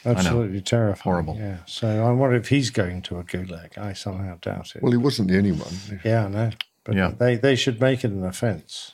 [0.05, 1.01] Absolutely terrifying.
[1.03, 1.38] Horrible.
[1.39, 1.60] Yeah.
[1.65, 3.77] So I wonder if he's going to a gulag.
[3.77, 4.84] I somehow doubt it.
[4.84, 5.73] Well, he wasn't the only one.
[6.03, 6.49] yeah, I know.
[6.84, 7.14] But Yeah.
[7.18, 8.91] they, they should make it an offence.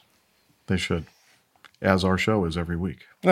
[0.68, 1.06] They should,
[1.82, 3.06] as our show is every week.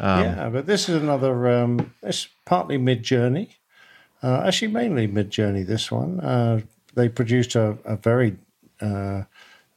[0.00, 1.48] Um, yeah, but this is another.
[1.48, 3.54] Um, it's partly Midjourney,
[4.22, 5.66] uh, actually mainly Midjourney.
[5.66, 6.60] This one, uh,
[6.94, 8.36] they produced a, a very
[8.80, 9.22] uh,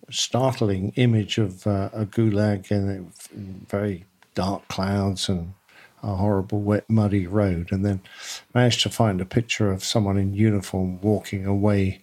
[0.09, 3.11] startling image of uh, a gulag in
[3.67, 5.53] very dark clouds and
[6.03, 8.01] a horrible, wet, muddy road, and then
[8.53, 11.99] managed to find a picture of someone in uniform walking away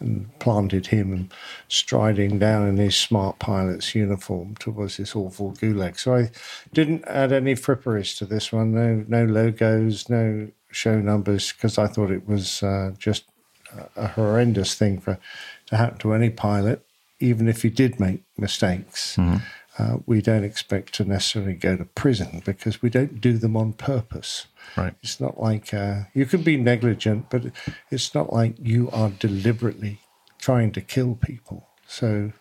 [0.00, 1.28] and planted him
[1.68, 5.98] striding down in his smart pilot's uniform towards this awful gulag.
[5.98, 6.30] So I
[6.72, 8.72] didn't add any fripperies to this one.
[8.72, 13.24] No, no logos, no show numbers, because I thought it was uh, just
[13.96, 15.18] a- horrendous thing for
[15.66, 16.84] to happen to any pilot.
[17.20, 19.42] even if he did make mistakes, Mhm.
[19.76, 23.72] uh, we don't expect to necessarily go to prison because we don't do them on
[23.72, 24.46] purpose.
[24.76, 24.94] Right.
[25.02, 27.46] It's not like uh, you can be negligent, but
[27.90, 30.00] it's not like you are deliberately
[30.38, 31.68] trying to kill people.
[31.86, 32.32] So,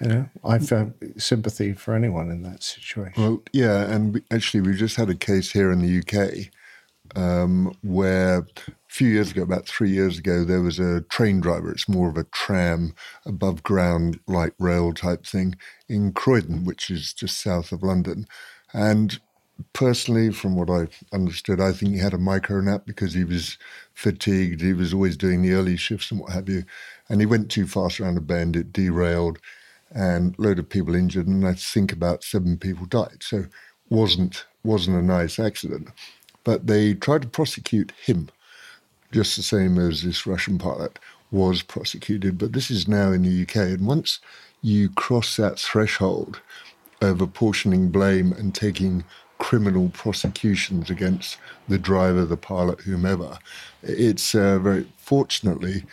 [0.00, 3.22] you know, I found sympathy for anyone in that situation.
[3.22, 6.52] Well, yeah, and we, actually, we just had a case here in the UK
[7.14, 11.70] um, where a few years ago, about three years ago, there was a train driver.
[11.70, 12.94] It's more of a tram,
[13.26, 15.56] above ground, light rail type thing
[15.88, 18.26] in Croydon, which is just south of London.
[18.72, 19.20] And
[19.72, 23.58] personally, from what I understood, I think he had a micro nap because he was
[23.94, 24.60] fatigued.
[24.60, 26.64] He was always doing the early shifts and what have you.
[27.08, 29.38] And he went too fast around a bend, it derailed,
[29.94, 33.18] and a load of people injured, and I think about seven people died.
[33.20, 33.46] So
[33.90, 35.88] wasn't wasn't a nice accident.
[36.44, 38.28] But they tried to prosecute him,
[39.12, 40.98] just the same as this Russian pilot
[41.30, 42.38] was prosecuted.
[42.38, 44.20] But this is now in the UK, and once
[44.62, 46.40] you cross that threshold
[47.00, 49.04] of apportioning blame and taking
[49.42, 51.36] criminal prosecutions against
[51.68, 53.38] the driver, the pilot, whomever.
[53.82, 55.84] It's uh, very fortunately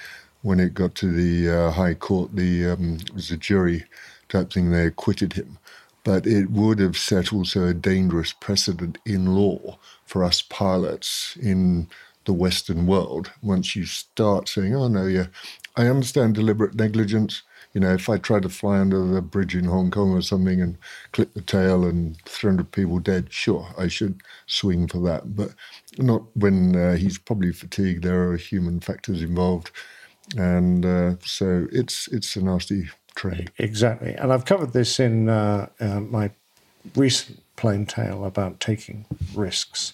[0.43, 3.85] when it got to the uh, High Court, the um, it was a jury
[4.29, 4.69] type thing.
[4.69, 5.57] They acquitted him,
[6.03, 11.87] but it would have set also a dangerous precedent in law for us pilots in
[12.25, 13.31] the Western world.
[13.41, 15.27] Once you start saying, "Oh no, yeah,
[15.75, 17.41] I understand deliberate negligence."
[17.73, 20.61] You know, if I try to fly under the bridge in Hong Kong or something
[20.61, 20.77] and
[21.11, 25.35] clip the tail and 300 people dead, sure, I should swing for that.
[25.35, 25.53] But
[25.97, 28.03] not when uh, he's probably fatigued.
[28.03, 29.71] There are human factors involved.
[30.37, 33.51] And uh, so it's it's a nasty trade.
[33.57, 34.13] Exactly.
[34.13, 36.31] And I've covered this in uh, uh, my
[36.95, 39.05] recent plain tale about taking
[39.35, 39.93] risks.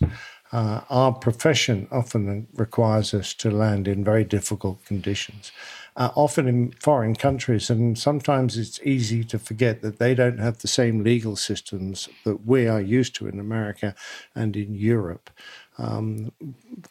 [0.52, 5.52] Uh, our profession often requires us to land in very difficult conditions,
[5.96, 7.70] uh, often in foreign countries.
[7.70, 12.46] And sometimes it's easy to forget that they don't have the same legal systems that
[12.46, 13.96] we are used to in America
[14.34, 15.30] and in Europe.
[15.78, 16.32] Um,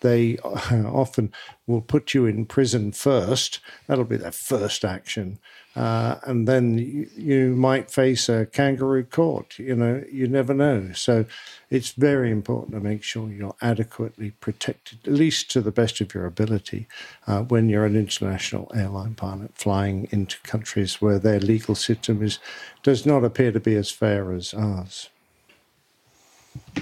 [0.00, 1.32] they often
[1.66, 3.60] will put you in prison first.
[3.86, 5.38] That'll be their first action.
[5.76, 9.58] Uh, and then you, you might face a kangaroo court.
[9.58, 10.92] You know, you never know.
[10.92, 11.24] So
[11.68, 16.14] it's very important to make sure you're adequately protected, at least to the best of
[16.14, 16.86] your ability,
[17.26, 22.38] uh, when you're an international airline pilot flying into countries where their legal system is
[22.82, 25.08] does not appear to be as fair as ours.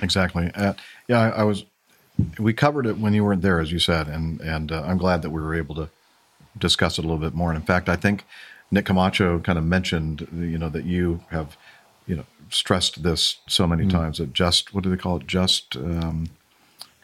[0.03, 0.51] Exactly.
[0.55, 0.75] Uh,
[1.09, 1.65] yeah, I, I was.
[2.39, 5.23] We covered it when you weren't there, as you said, and and uh, I'm glad
[5.23, 5.89] that we were able to
[6.59, 7.51] discuss it a little bit more.
[7.51, 8.25] And in fact, I think
[8.73, 11.57] Nick Camacho kind of mentioned, you know, that you have,
[12.07, 13.91] you know, stressed this so many Mm.
[13.91, 15.27] times that just what do they call it?
[15.27, 16.31] Just um,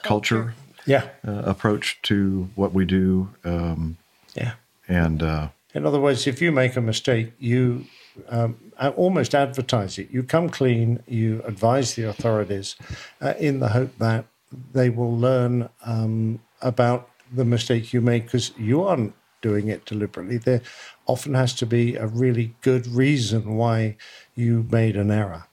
[0.03, 0.55] culture.
[0.87, 1.09] Yeah.
[1.27, 3.29] Uh, approach to what we do.
[3.45, 3.99] Um,
[4.35, 4.53] Yeah.
[4.89, 7.85] And uh, In other words, if you make a mistake, you
[8.31, 8.57] um,
[8.97, 10.11] almost advertise it.
[10.11, 12.77] You come clean, you advise the authorities
[13.21, 14.25] uh, in the hope that
[14.73, 20.39] they will learn um, about the mistake you make because you aren't doing it deliberately.
[20.39, 20.63] There
[21.07, 23.97] often has to be a really good reason why
[24.35, 25.45] you made an error.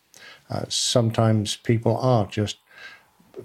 [0.50, 2.58] Uh, sometimes people are just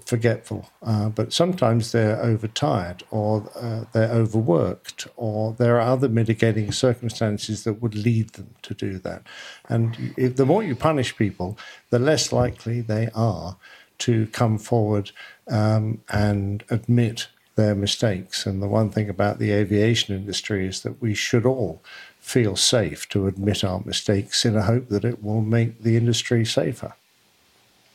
[0.05, 6.71] forgetful, uh, but sometimes they're overtired or uh, they're overworked or there are other mitigating
[6.71, 9.23] circumstances that would lead them to do that.
[9.67, 11.57] And if, the more you punish people,
[11.89, 13.57] the less likely they are
[13.99, 15.11] to come forward
[15.49, 18.45] um, and admit their mistakes.
[18.45, 21.81] And the one thing about the aviation industry is that we should all
[22.19, 26.45] feel safe to admit our mistakes in a hope that it will make the industry
[26.45, 26.93] safer.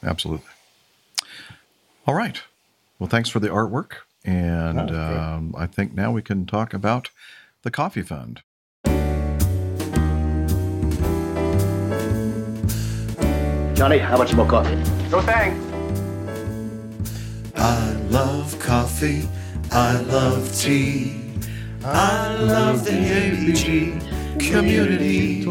[0.03, 0.51] Absolutely.
[2.07, 2.41] All right.
[2.99, 3.93] Well, thanks for the artwork.
[4.25, 7.11] And Oh, um, I think now we can talk about
[7.63, 8.43] the Coffee Fund.
[13.75, 14.75] Johnny, how much more coffee?
[15.11, 15.61] No thanks.
[17.57, 19.29] I love coffee.
[19.73, 21.17] I love tea.
[21.85, 24.01] I love the APG
[24.39, 25.45] community.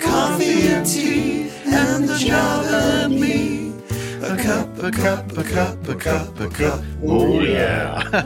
[0.00, 3.73] Coffee and tea and the job and me.
[4.24, 6.82] A cup, a cup, a cup, a cup, a cup.
[7.04, 8.22] Oh, yeah.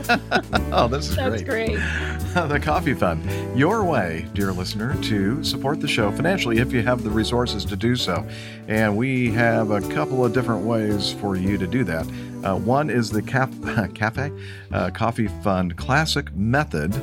[0.71, 1.75] oh, this is That's great.
[1.75, 1.79] great.
[2.47, 3.21] the Coffee Fund.
[3.57, 7.75] Your way, dear listener, to support the show financially if you have the resources to
[7.75, 8.25] do so.
[8.69, 12.07] And we have a couple of different ways for you to do that.
[12.45, 13.51] Uh, one is the Cap-
[13.93, 14.31] Cafe
[14.71, 16.95] uh, Coffee Fund Classic Method.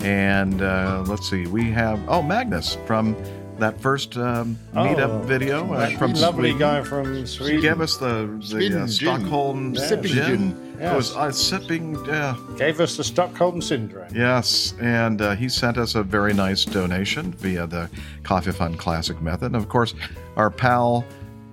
[0.00, 3.14] And uh, let's see, we have, oh, Magnus from
[3.58, 6.58] that first um, meetup Oh, video uh, from lovely Sweden.
[6.58, 7.60] guy from Sweden.
[7.60, 8.86] gave us the, the Sweden uh.
[8.86, 9.84] Stockholm gin.
[9.88, 10.76] Sipping gin.
[10.80, 10.94] Yes.
[10.94, 12.04] was uh, sipping.
[12.06, 12.36] Yeah.
[12.56, 14.14] Gave us the Stockholm syndrome.
[14.14, 17.90] Yes, and uh, he sent us a very nice donation via the
[18.22, 19.46] Coffee Fund Classic method.
[19.46, 19.94] And of course,
[20.36, 21.04] our pal,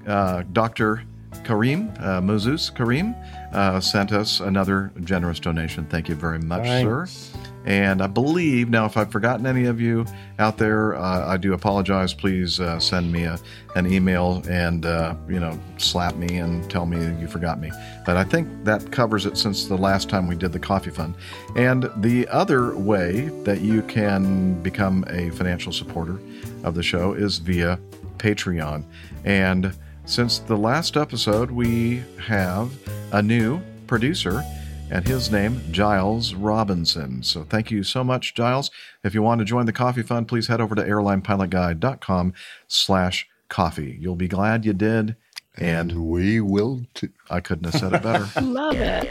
[0.06, 1.02] uh, Dr.
[1.44, 3.16] Kareem, uh, Moses Kareem,
[3.54, 5.86] uh, sent us another generous donation.
[5.88, 7.12] Thank you very much, Thanks.
[7.12, 7.40] sir.
[7.66, 10.06] And I believe, now, if I've forgotten any of you
[10.38, 12.14] out there, uh, I do apologize.
[12.14, 13.40] Please uh, send me a,
[13.76, 17.72] an email and, uh, you know, slap me and tell me you forgot me.
[18.06, 21.16] But I think that covers it since the last time we did the Coffee Fund.
[21.56, 26.20] And the other way that you can become a financial supporter
[26.64, 27.80] of the show is via
[28.18, 28.84] Patreon.
[29.24, 29.74] And
[30.06, 32.72] since the last episode, we have
[33.12, 34.44] a new producer
[34.96, 37.22] and his name Giles Robinson.
[37.22, 38.72] So thank you so much, Giles.
[39.04, 42.34] If you want to join the coffee fund, please head over to airlinepilotguy.com
[42.70, 43.98] slash coffee.
[44.00, 45.18] You'll be glad you did.
[45.58, 47.10] And, we will too.
[47.30, 48.26] I couldn't have said it better.
[48.42, 49.10] Love it.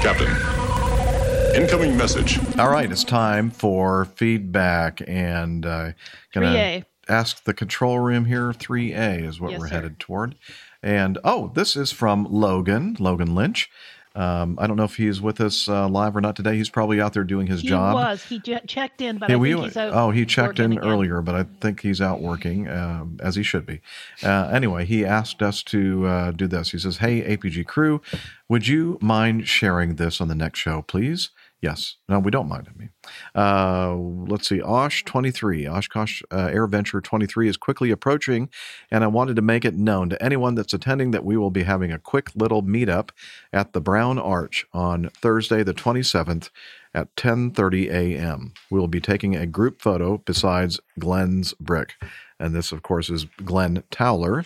[0.00, 2.38] Captain, incoming message.
[2.58, 5.92] All right, it's time for feedback and uh,
[6.32, 6.84] gonna 3A.
[7.08, 8.52] Ask the control room here.
[8.52, 9.74] 3A is what Yes, we're sir.
[9.74, 10.34] headed toward.
[10.82, 13.70] And oh, this is from Logan, Logan Lynch.
[14.14, 16.56] Um, I don't know if he's with us uh, live or not today.
[16.56, 17.90] He's probably out there doing his He job.
[17.90, 18.22] He was.
[18.22, 19.92] He je- checked in, but Yeah, I we- think he's out.
[19.92, 20.84] oh, he checked in again.
[20.88, 23.82] earlier, but I think he's out working um, as he should be.
[24.22, 26.70] Uh, anyway, he asked us to uh, do this.
[26.70, 28.00] He says, "Hey, APG crew,
[28.48, 31.28] would you mind sharing this on the next show, please?"
[31.66, 31.96] Yes.
[32.08, 32.68] No, we don't mind.
[32.72, 32.90] I mean,
[33.34, 33.92] uh,
[34.30, 34.62] let's see.
[34.62, 38.48] Osh twenty three, Oshkosh uh, Air Venture twenty three is quickly approaching,
[38.88, 41.64] and I wanted to make it known to anyone that's attending that we will be
[41.64, 43.10] having a quick little meetup
[43.52, 46.50] at the Brown Arch on Thursday, the twenty seventh
[46.94, 48.52] at 10:30 a.m.
[48.70, 51.94] We will be taking a group photo besides Glenn's brick,
[52.38, 54.44] and this, of course, is Glenn Towler,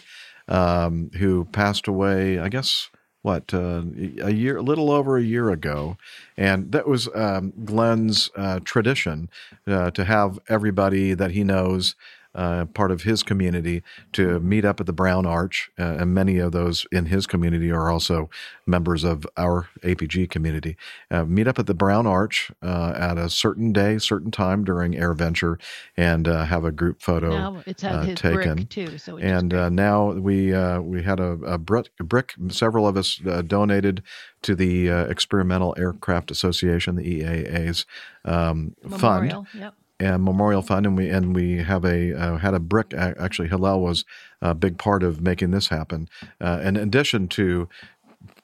[0.48, 2.38] um, who passed away.
[2.38, 2.88] I guess
[3.22, 3.82] what uh,
[4.22, 5.96] a year, a little over a year ago,
[6.36, 9.28] and that was um, Glenn's uh, tradition
[9.66, 11.94] uh, to have everybody that he knows.
[12.32, 13.82] Uh, part of his community
[14.12, 17.72] to meet up at the Brown Arch, uh, and many of those in his community
[17.72, 18.30] are also
[18.66, 20.76] members of our APG community.
[21.10, 24.96] Uh, meet up at the Brown Arch uh, at a certain day, certain time during
[24.96, 25.58] Air Venture,
[25.96, 28.54] and uh, have a group photo Now it's had uh, his taken.
[28.54, 32.34] brick too, so and uh, now we uh, we had a, a brick, brick.
[32.48, 34.02] Several of us uh, donated
[34.42, 37.86] to the uh, Experimental Aircraft Association, the EAA's
[38.24, 39.74] um, fund yep.
[40.00, 42.92] And Memorial Fund, and we and we have a uh, had a brick.
[42.94, 44.04] Actually, Hillel was
[44.40, 46.08] a big part of making this happen.
[46.40, 47.68] Uh, in addition to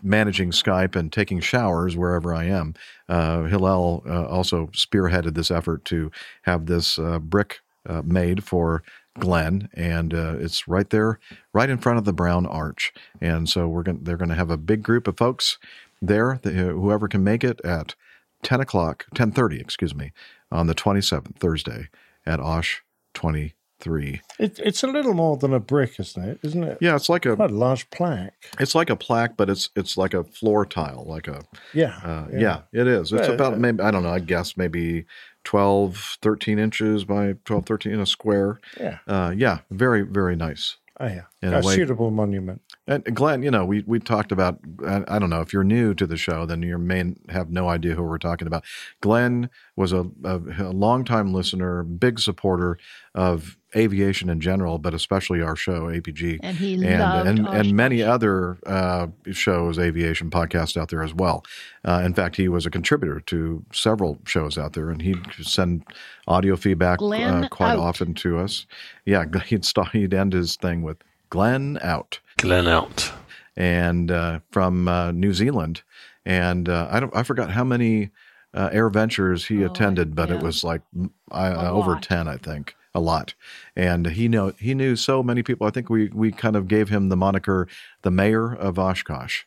[0.03, 2.75] managing Skype and taking showers wherever I am,
[3.09, 6.11] uh, Hillel uh, also spearheaded this effort to
[6.43, 8.83] have this uh, brick uh, made for
[9.19, 11.19] Glenn, and uh, it's right there,
[11.55, 12.93] right in front of the Brown Arch.
[13.21, 15.59] And so we're going they're going to have a big group of folks
[16.03, 17.95] there, the, whoever can make it at
[18.43, 20.13] 10 o'clock, 10.30, excuse me,
[20.51, 21.89] on the 27th, Thursday
[22.25, 22.83] at Osh
[23.15, 24.21] 23.
[24.39, 26.39] It, it's a little more than a brick, isn't it?
[26.43, 26.79] Isn't it?
[26.81, 28.51] Yeah, it's like a a large plaque.
[28.61, 31.43] It's like a plaque, but it's it's like a floor tile, like a
[31.73, 32.63] Yeah, uh, yeah.
[32.73, 32.81] yeah.
[32.81, 33.13] it is.
[33.13, 33.59] It's Yeah, about yeah.
[33.59, 34.11] maybe I don't know.
[34.13, 35.07] I guess maybe
[35.45, 38.59] 12, 13 inches by 12, 13 in a square.
[38.81, 38.99] Yeah.
[39.07, 40.77] uh, yeah, very very nice.
[40.99, 41.25] Oh, yeah.
[41.47, 42.61] In a a way- suitable monument.
[42.89, 44.61] And Glenn, you know, we we talked about.
[44.87, 47.69] I, I don't know if you're new to the show, then you may have no
[47.69, 48.65] idea who we're talking about.
[49.01, 52.79] Glenn was a, a, a longtime listener, big supporter
[53.15, 57.67] of aviation in general, but especially our show APG, And he and loved and, Oshkosh.
[57.67, 61.45] and many other uh, shows, aviation podcasts out there as well.
[61.85, 65.83] Uh, in fact, he was a contributor to several shows out there, and he'd send
[66.29, 67.79] audio feedback uh, quite out.
[67.81, 68.65] often to us.
[69.05, 70.99] Yeah, he'd start, he'd end his thing with
[71.31, 72.21] Glenn out.
[72.39, 73.13] Glenn out.
[73.57, 75.83] And uh, from uh, New Zealand,
[76.25, 78.11] and uh, I don't I forgot how many
[78.53, 82.37] uh, Air Ventures he attended, but it was like mm, I, uh, over ten, I
[82.37, 83.33] think, a lot.
[83.75, 85.67] And he know he knew so many people.
[85.67, 87.67] I think we we kind of gave him the moniker
[88.03, 89.45] the mayor of Oshkosh,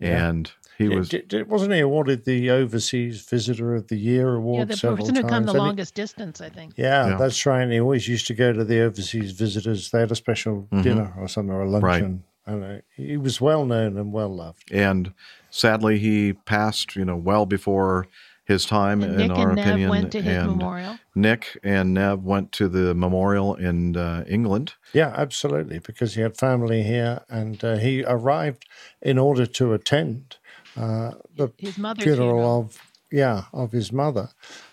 [0.00, 0.26] Yeah.
[0.28, 4.34] and he Yeah, was di- di- wasn't he awarded the Overseas Visitor of the Year
[4.34, 5.30] award Yeah, the several person who times?
[5.32, 6.74] come the And he- longest distance, I think.
[6.76, 7.16] Yeah, Yeah.
[7.16, 7.62] that's right.
[7.62, 9.90] And he always used to go to the overseas visitors.
[9.90, 10.82] They had a special Mhm.
[10.82, 11.82] dinner or something, or a Right.
[12.02, 12.24] luncheon.
[12.46, 14.72] And uh, he was well known and well loved.
[14.72, 15.12] and
[15.50, 18.06] sadly he passed you know well before
[18.44, 20.98] his time And in Nick our and Nev opinion went to his and memorial.
[21.14, 26.36] nick and nev went to the memorial in uh, england Yeah, absolutely, because he had
[26.36, 28.64] family here, and uh, he arrived
[29.00, 30.38] in order to attend
[30.76, 32.60] uh, the His mother's funeral funeral.
[32.60, 32.78] of
[33.10, 34.30] yeah, of his mother.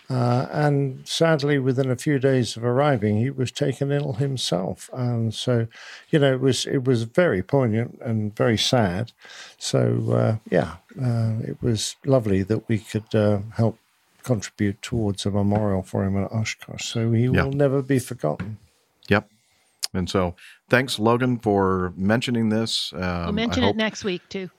[0.09, 4.89] Uh, and sadly, within a few days of arriving, he was taken ill himself.
[4.93, 5.67] And so,
[6.09, 9.11] you know, it was it was very poignant and very sad.
[9.57, 13.77] So, uh, yeah, uh, it was lovely that we could uh, help
[14.23, 16.85] contribute towards a memorial for him at Oshkosh.
[16.85, 17.43] So he Yeah.
[17.43, 18.57] will never be forgotten.
[19.09, 19.29] Yep.
[19.93, 20.33] And so,
[20.69, 22.93] thanks, Logan, for mentioning this.
[22.93, 24.49] Um, we'll I mention hope- it next week too.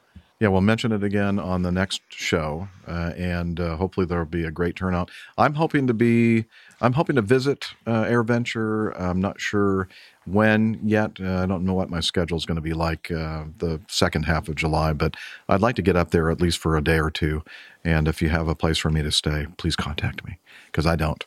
[0.40, 4.44] Yeah, we'll mention it again on the next show, uh, and uh, hopefully there'll be
[4.46, 5.10] a great turnout.
[5.36, 6.46] I'm hoping to be,
[6.80, 8.98] I'm hoping to visit uh, AirVenture.
[8.98, 9.86] I'm not sure
[10.24, 11.20] when yet.
[11.20, 14.22] Uh, I don't know what my schedule is going to be like uh, the second
[14.22, 15.14] half of July, but
[15.50, 17.42] I'd like to get up there at least for a day or two.
[17.84, 20.96] And if you have a place for me to stay, please contact me because I
[20.96, 21.22] don't,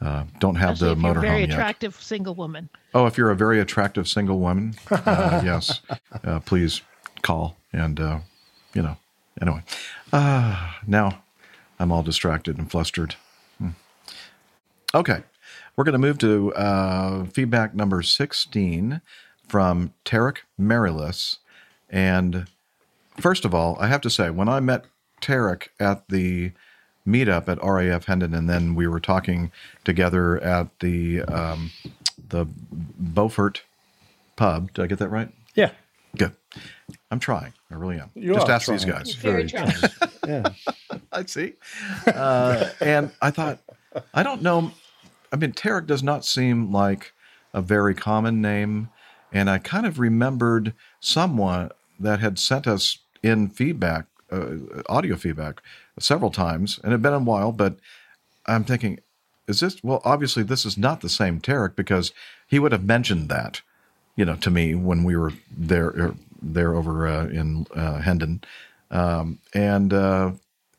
[0.00, 2.68] uh, don't have Especially the if you're a very attractive single woman.
[2.94, 5.80] Oh, if you're a very attractive single woman, uh, yes,
[6.22, 6.82] uh, please
[7.22, 7.56] call.
[7.72, 8.20] And, uh,
[8.74, 8.96] you know,
[9.40, 9.62] anyway,
[10.12, 11.22] uh, now
[11.78, 13.16] I'm all distracted and flustered.
[13.58, 13.70] Hmm.
[14.94, 15.22] Okay,
[15.76, 19.00] we're going to move to uh, feedback number 16
[19.48, 21.38] from Tarik Marilis.
[21.90, 22.46] And
[23.18, 24.86] first of all, I have to say, when I met
[25.20, 26.52] Tarik at the
[27.06, 29.50] meetup at RAF Hendon, and then we were talking
[29.84, 31.70] together at the um,
[32.28, 33.62] the Beaufort
[34.36, 34.72] pub.
[34.72, 35.28] Did I get that right?
[35.54, 35.70] Yeah.
[36.16, 36.32] Good.
[37.10, 37.52] I'm trying.
[37.70, 38.10] I really am.
[38.14, 39.14] You Just are ask these guys.
[39.14, 39.90] Very Very trying.
[40.28, 40.48] yeah.
[41.12, 41.54] I see.
[42.06, 43.58] Uh, and I thought,
[44.12, 44.72] I don't know.
[45.32, 47.12] I mean, Tarik does not seem like
[47.52, 48.90] a very common name.
[49.32, 54.56] And I kind of remembered someone that had sent us in feedback, uh,
[54.88, 55.62] audio feedback,
[55.98, 56.78] several times.
[56.82, 57.76] And it had been a while, but
[58.46, 59.00] I'm thinking,
[59.46, 62.12] is this, well, obviously, this is not the same Tarik because
[62.46, 63.62] he would have mentioned that,
[64.16, 66.14] you know, to me when we were there, er,
[66.52, 68.42] there over uh, in uh, Hendon.
[68.90, 70.32] Um, and, uh,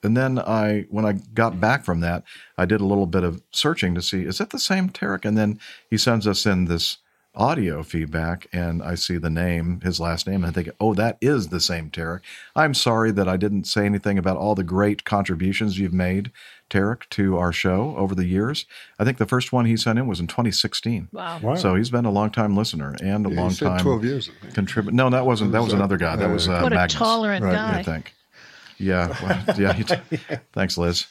[0.03, 2.23] and then I, when I got back from that,
[2.57, 5.25] I did a little bit of searching to see is that the same Tarik?
[5.25, 5.59] And then
[5.89, 6.97] he sends us in this
[7.35, 11.17] audio feedback, and I see the name, his last name, and I think, oh, that
[11.21, 12.23] is the same Tarik.
[12.55, 16.31] I'm sorry that I didn't say anything about all the great contributions you've made,
[16.69, 18.65] Tarik, to our show over the years.
[18.99, 21.09] I think the first one he sent in was in 2016.
[21.11, 21.39] Wow.
[21.41, 21.55] Wow.
[21.55, 24.03] So he's been a long time listener and a Yeah, he long said time 12
[24.05, 24.93] years, I contribute.
[24.93, 25.51] No, that wasn't.
[25.51, 26.15] That was uh, another guy.
[26.15, 26.93] That was uh, What a Magnus.
[26.95, 27.53] tolerant Right.
[27.53, 27.79] guy.
[27.79, 28.13] I think.
[28.77, 29.15] Yeah.
[29.47, 29.73] Well, yeah.
[29.73, 30.17] he-
[30.53, 31.05] thanks, Liz.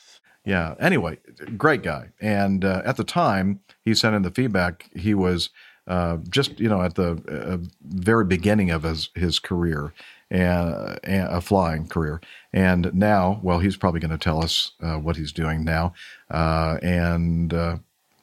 [0.44, 0.74] Yeah.
[0.78, 1.18] Anyway,
[1.56, 2.10] great guy.
[2.20, 5.48] And uh, at the time he sent in the feedback, he was
[5.86, 9.93] uh, just you know at the uh, very beginning of his his career
[10.31, 12.20] and, and a flying career.
[12.55, 15.93] And now, well, he's probably going to tell us uh, what he's doing now.
[16.31, 17.78] Uh, and uh,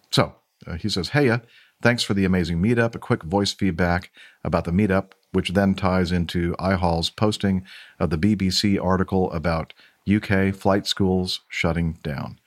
[0.10, 0.34] so
[0.66, 1.38] uh, he says, "Hey,
[1.82, 2.95] thanks for the amazing meetup.
[2.95, 4.10] A quick voice feedback
[4.44, 7.66] about the meetup." Which then ties into iHall's posting
[7.99, 9.74] of the BBC article about
[10.12, 12.40] UK flight schools shutting down.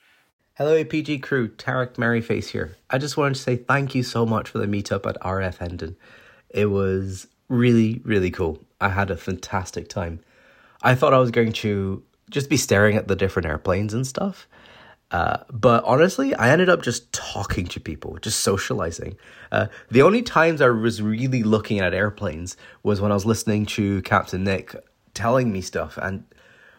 [0.53, 1.47] Hello, APG crew.
[1.47, 2.77] Tarik Merryface here.
[2.89, 5.95] I just wanted to say thank you so much for the meetup at RAF Hendon.
[6.49, 8.59] It was really, really cool.
[8.79, 10.19] I had a fantastic time.
[10.85, 14.47] I thought I was going to just be staring at the different airplanes and stuff.
[15.11, 19.17] Uh, but honestly, I ended up just talking to people, just socializing.
[19.51, 23.65] Uh, the only times I was really looking at airplanes was when I was listening
[23.67, 24.75] to Captain Nick
[25.13, 25.97] telling me stuff.
[26.01, 26.23] And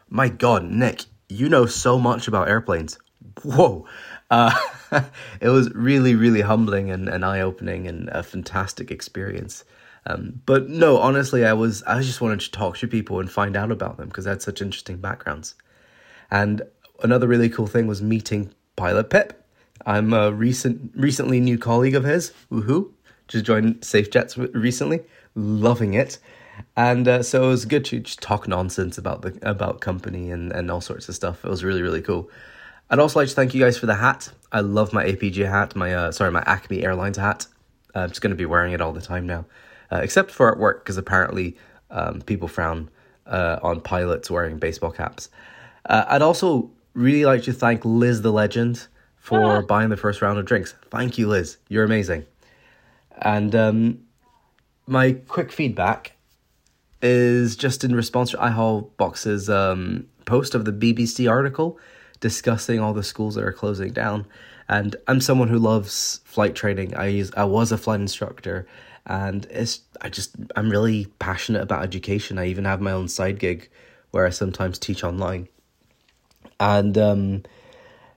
[0.09, 2.99] my God, Nick, you know so much about airplanes.
[3.43, 3.87] Whoa.
[4.31, 4.53] Uh,
[5.41, 9.65] it was really, really humbling and, and eye opening and a fantastic experience.
[10.07, 13.57] Um, but no, honestly, I was I just wanted to talk to people and find
[13.57, 15.55] out about them because they had such interesting backgrounds.
[16.31, 16.63] And
[17.03, 19.43] another really cool thing was meeting Pilot Pip.
[19.85, 22.33] I'm a recent, recently new colleague of his.
[22.51, 22.91] Woohoo!
[23.29, 25.01] Just joined Safe Jets recently,
[25.35, 26.19] loving it.
[26.77, 30.71] And uh, so it was good to talk nonsense about the about company and, and
[30.71, 31.45] all sorts of stuff.
[31.45, 32.31] It was really really cool.
[32.89, 34.31] I'd also like to thank you guys for the hat.
[34.53, 35.75] I love my APG hat.
[35.75, 37.47] My uh, sorry, my Acme Airlines hat.
[37.95, 39.47] I'm just going to be wearing it all the time now,
[39.91, 41.57] uh, except for at work because apparently
[41.91, 42.91] um, people frown
[43.27, 45.29] uh, on pilots wearing baseball caps.
[45.89, 48.87] Uh, I'd also really like to thank Liz the Legend
[49.17, 50.75] for buying the first round of drinks.
[50.91, 51.59] Thank you, Liz.
[51.69, 52.25] You're amazing.
[53.21, 54.01] And um,
[54.87, 56.13] my quick feedback
[57.03, 61.79] is just in response to iHall Box's um, post of the BBC article
[62.21, 64.27] discussing all the schools that are closing down.
[64.69, 66.97] And I'm someone who loves flight training.
[66.97, 68.67] I use, I was a flight instructor,
[69.07, 72.39] and it's I just I'm really passionate about education.
[72.39, 73.69] I even have my own side gig
[74.11, 75.49] where I sometimes teach online.
[76.59, 77.43] And um,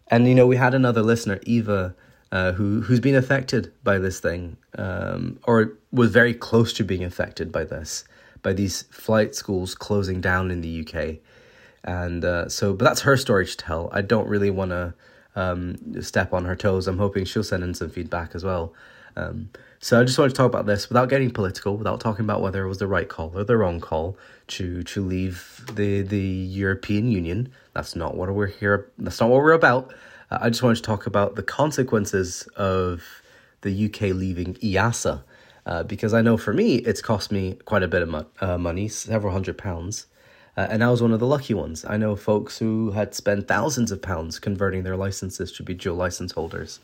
[0.07, 1.95] and you know we had another listener, Eva,
[2.31, 7.03] uh, who who's been affected by this thing, um, or was very close to being
[7.03, 8.05] affected by this,
[8.41, 11.17] by these flight schools closing down in the UK.
[11.83, 13.89] and uh, so but that's her story to tell.
[13.91, 14.93] I don't really want to
[15.35, 16.87] um, step on her toes.
[16.87, 18.73] I'm hoping she'll send in some feedback as well.
[19.19, 19.49] Um,
[19.81, 22.63] so I just wanted to talk about this without getting political, without talking about whether
[22.63, 24.17] it was the right call or the wrong call
[24.47, 27.49] to to leave the the European Union.
[27.73, 28.91] That's not what we're here.
[28.97, 29.93] That's not what we're about.
[30.31, 33.03] Uh, I just wanted to talk about the consequences of
[33.61, 35.23] the UK leaving EASA,
[35.65, 38.57] uh, because I know for me it's cost me quite a bit of mo- uh,
[38.57, 40.07] money, several hundred pounds.
[40.57, 41.85] Uh, and I was one of the lucky ones.
[41.87, 45.95] I know folks who had spent thousands of pounds converting their licenses to be dual
[45.95, 46.79] license holders.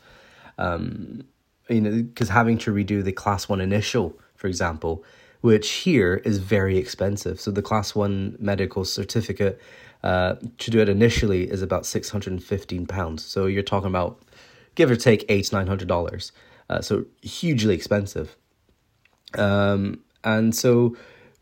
[0.56, 1.24] Um,
[1.68, 5.04] you know, because having to redo the class one initial, for example,
[5.40, 7.40] which here is very expensive.
[7.40, 9.60] So the class one medical certificate
[10.02, 13.24] uh, to do it initially is about six hundred and fifteen pounds.
[13.24, 14.22] So you're talking about
[14.74, 16.32] give or take eight nine hundred dollars.
[16.68, 18.36] Uh, so hugely expensive.
[19.38, 20.96] Um, and so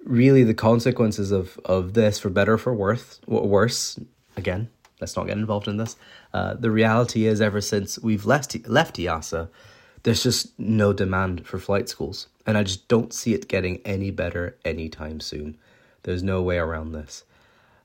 [0.04, 3.98] really the consequences of of this, for better or for worse, worse
[4.36, 4.68] again.
[5.00, 5.96] Let's not get involved in this.
[6.32, 9.48] Uh, the reality is, ever since we've left left EASA,
[10.04, 14.10] there's just no demand for flight schools, and I just don't see it getting any
[14.10, 15.58] better anytime soon.
[16.04, 17.24] There's no way around this.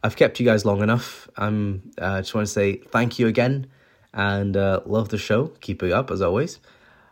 [0.04, 1.30] I've kept you guys long enough.
[1.38, 3.68] I'm uh, just want to say thank you again,
[4.14, 5.48] and uh, love the show.
[5.62, 6.60] Keep it up as always.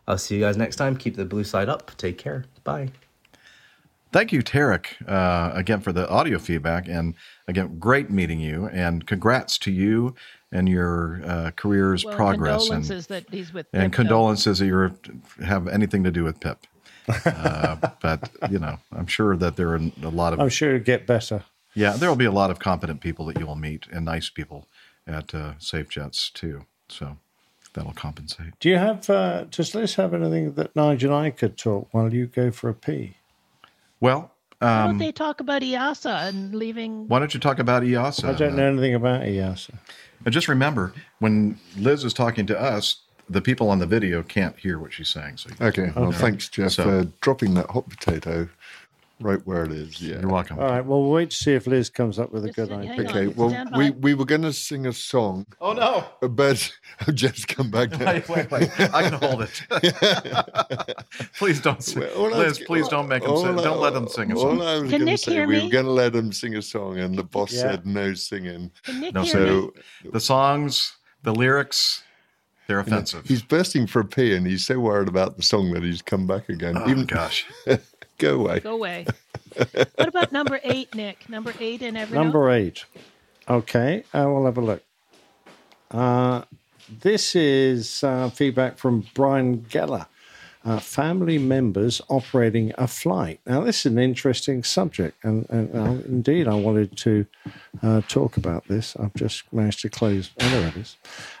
[0.06, 0.96] I'll see you guys next time.
[0.96, 1.96] Keep the blue side up.
[1.96, 2.44] Take care.
[2.64, 2.90] Bye.
[4.10, 7.14] Thank you, Tarik, uh, again for the audio feedback, and
[7.46, 10.14] again, great meeting you, and congrats to you
[10.52, 13.96] and your uh, career's Well, progress, condolences and that he's with and Pip, though.
[14.02, 14.94] condolences that you
[15.44, 16.66] have anything to do with Pip.
[17.24, 20.84] Uh, but you know, I'm sure that there are a lot of I'm sure it'll
[20.84, 21.44] get better.
[21.74, 24.28] yeah, there will be a lot of competent people that you will meet and nice
[24.30, 24.66] people
[25.06, 26.66] at uh, Safe Jets too.
[26.88, 27.16] So
[27.74, 28.58] that'll compensate.
[28.60, 32.12] Do you have, uh, does Liz have anything that Nigel and I could talk while
[32.12, 33.16] you go for a pee?
[34.00, 37.06] Well, Why don't um, they talk about EASA and leaving?
[37.06, 38.24] why don't you talk about EASA?
[38.24, 39.74] I don't know anything about EASA.
[40.22, 44.56] But just remember, when Liz is talking to us, the people on the video can't
[44.58, 45.36] hear what she's saying.
[45.36, 45.92] So Okay.
[45.94, 48.48] Well, thanks, Jeff, So- for dropping that hot potato
[49.20, 50.00] right where it is.
[50.00, 50.20] Yeah.
[50.20, 50.58] You're welcome.
[50.58, 53.04] All right, well, we'll wait to see if Liz comes up with a good idea.
[53.08, 53.26] Okay.
[53.28, 55.46] Well, we, we were going to sing a song.
[55.60, 56.04] Oh no!
[56.22, 56.70] Uh, but
[57.00, 58.12] I've just come back now.
[58.12, 58.70] Wait, wait, wait.
[58.94, 59.62] I can hold it.
[61.38, 62.00] please don't sing.
[62.00, 63.58] Well, all I Liz, please don't make them all sing.
[63.58, 64.62] I- Don't let them sing a all song.
[64.62, 65.64] I was Can going to Nick say, hear we me?
[65.64, 67.60] were going to let him sing a song, and the boss Yeah.
[67.62, 68.70] said no singing.
[68.84, 69.72] Can Nick No, hear so
[70.04, 70.10] me?
[70.12, 72.02] the songs, the lyrics,
[72.66, 73.26] they're offensive.
[73.26, 76.26] He's bursting for a pee, and he's so worried about the song that he's come
[76.26, 76.74] back again.
[76.76, 77.46] Oh, gosh.
[78.18, 78.60] Go away.
[78.60, 79.06] Go away.
[79.56, 81.28] what about number eight, Nick?
[81.28, 82.84] Number eight in every Number eight.
[83.48, 84.82] Okay, uh, we'll have a look.
[85.90, 86.42] Uh,
[87.00, 90.06] this is uh, feedback from Brian Geller.
[90.64, 93.40] Uh, family members operating a flight.
[93.46, 97.26] Now, this is an interesting subject, and, and uh, indeed, I wanted to
[97.82, 98.94] uh, talk about this.
[98.96, 100.30] I've just managed to close.
[100.40, 100.96] Oh, there it is.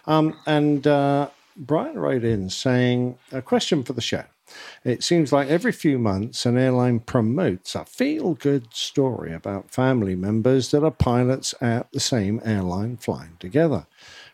[0.06, 4.24] Um, and uh, Brian wrote in saying, A question for the show.
[4.84, 10.14] It seems like every few months, an airline promotes a feel good story about family
[10.14, 13.86] members that are pilots at the same airline flying together.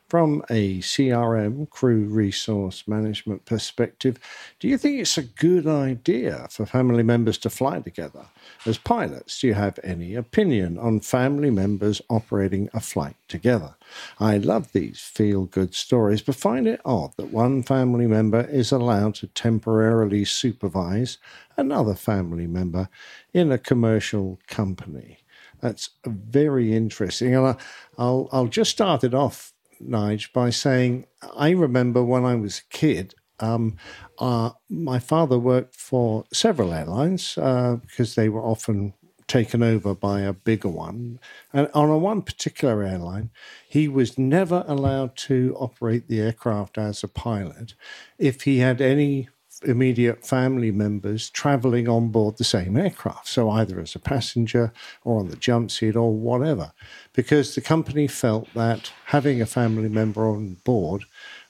[0.09, 4.19] From a CRM, crew resource management perspective,
[4.61, 8.27] do you think it's a good idea for family members to fly together?
[8.67, 13.75] As pilots, do you have any opinion on family members operating a flight together?
[14.19, 18.73] I love these feel good stories, but find it odd that one family member is
[18.73, 21.19] allowed to temporarily supervise
[21.59, 22.89] another family member
[23.35, 25.19] in a commercial company.
[25.61, 27.35] That's very interesting.
[27.35, 27.59] And
[27.99, 31.05] I'll, I'll just start it off, Nige, by saying
[31.37, 33.77] I remember when I was a kid, um,
[34.19, 38.95] uh, my father worked for several airlines uh, because they were often
[39.27, 41.19] taken over by a bigger one.
[41.53, 43.31] And on a one particular airline,
[43.69, 47.75] he was never allowed to operate the aircraft as a pilot
[48.19, 49.29] if he had any
[49.63, 53.29] immediate family members traveling on board the same aircraft.
[53.29, 54.73] So either as a passenger
[55.05, 56.73] or on the jump seat or whatever,
[57.13, 61.05] because the company felt that having a family member on board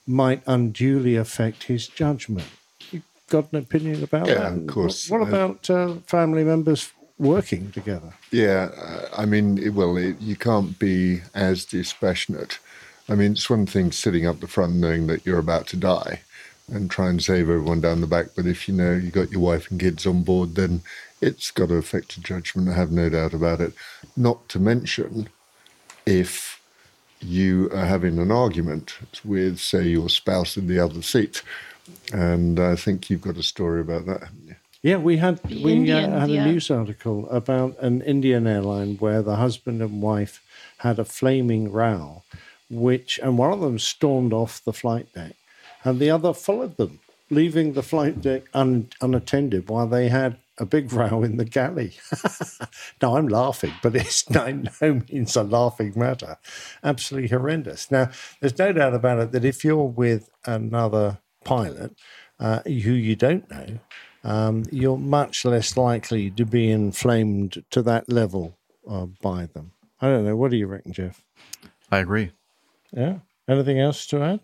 [0.06, 2.47] might unduly affect his judgment.
[2.90, 4.52] You've got an opinion about Yeah, that?
[4.52, 5.09] of course.
[5.09, 8.14] What Uh, about uh, family members working together?
[8.31, 12.59] Yeah, uh, I mean, it, well, it, you can't be as dispassionate.
[13.09, 16.22] I mean, it's one thing sitting up the front knowing that you're about to die
[16.72, 18.28] and try and save everyone down the back.
[18.35, 20.81] But if you know you got your wife and kids on board, then
[21.20, 22.68] it's got to affect your judgment.
[22.70, 23.74] I have no doubt about it.
[24.16, 25.28] Not to mention
[26.06, 26.53] if
[27.25, 31.43] you are having an argument with, say, your spouse in the other seat.
[32.13, 34.29] And I think you've got a story about that.
[34.83, 36.45] Yeah, we had The we Indian, uh, had yeah.
[36.45, 40.43] a news article about an Indian airline where the husband and wife
[40.79, 42.23] had a flaming row,
[42.69, 45.37] which and one of them stormed off the flight deck,
[45.85, 50.66] and the other followed them, leaving the flight deck un, unattended while they had a
[50.66, 51.94] big row in the galley.
[53.02, 56.39] now I'm laughing, but it's by no means a laughing matter.
[56.82, 57.90] Absolutely horrendous.
[57.90, 58.10] Now
[58.40, 61.93] there's no doubt about it that if you're with another pilot
[62.39, 63.78] uh, who you don't know,
[64.22, 68.56] um, you're much less likely to be inflamed to that level
[68.89, 69.72] uh, by them.
[70.01, 70.36] I don't know.
[70.36, 71.22] What do you reckon, Jeff?
[71.90, 72.32] I agree.
[72.93, 73.18] Yeah.
[73.48, 74.40] Anything else to add?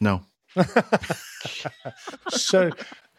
[0.00, 0.22] No.
[2.30, 2.70] so,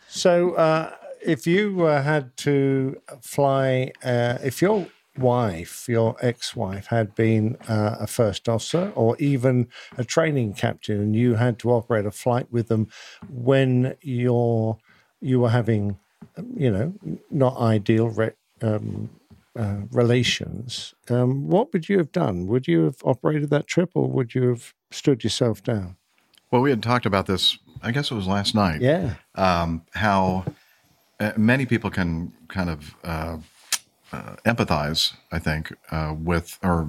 [0.08, 4.88] so uh, if you uh, had to fly, uh, if your
[5.18, 9.68] wife, your ex-wife, had been uh, a first officer or even
[9.98, 12.88] a training captain, and you had to operate a flight with them
[13.30, 14.78] when you're
[15.22, 15.98] you were having,
[16.56, 16.94] you know,
[17.30, 18.32] not ideal re-
[18.62, 19.10] um,
[19.58, 22.48] uh, relations, um, what would you have done?
[22.48, 25.98] Would you have operated that trip, or would you have stood yourself down?
[26.52, 27.58] Well, we had talked about this.
[27.82, 28.82] I guess it was last night.
[28.82, 29.16] Yeah.
[29.36, 30.46] Um, how
[31.20, 33.38] uh, many people can kind of uh,
[34.12, 36.88] uh, empathize, I think, uh, with or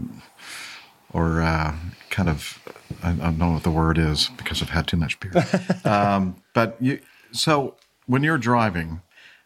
[1.12, 1.74] or uh,
[2.08, 2.58] kind of
[3.02, 5.32] I, I don't know what the word is because I've had too much beer.
[5.84, 7.00] um, but you,
[7.32, 7.76] so
[8.06, 9.02] when you're driving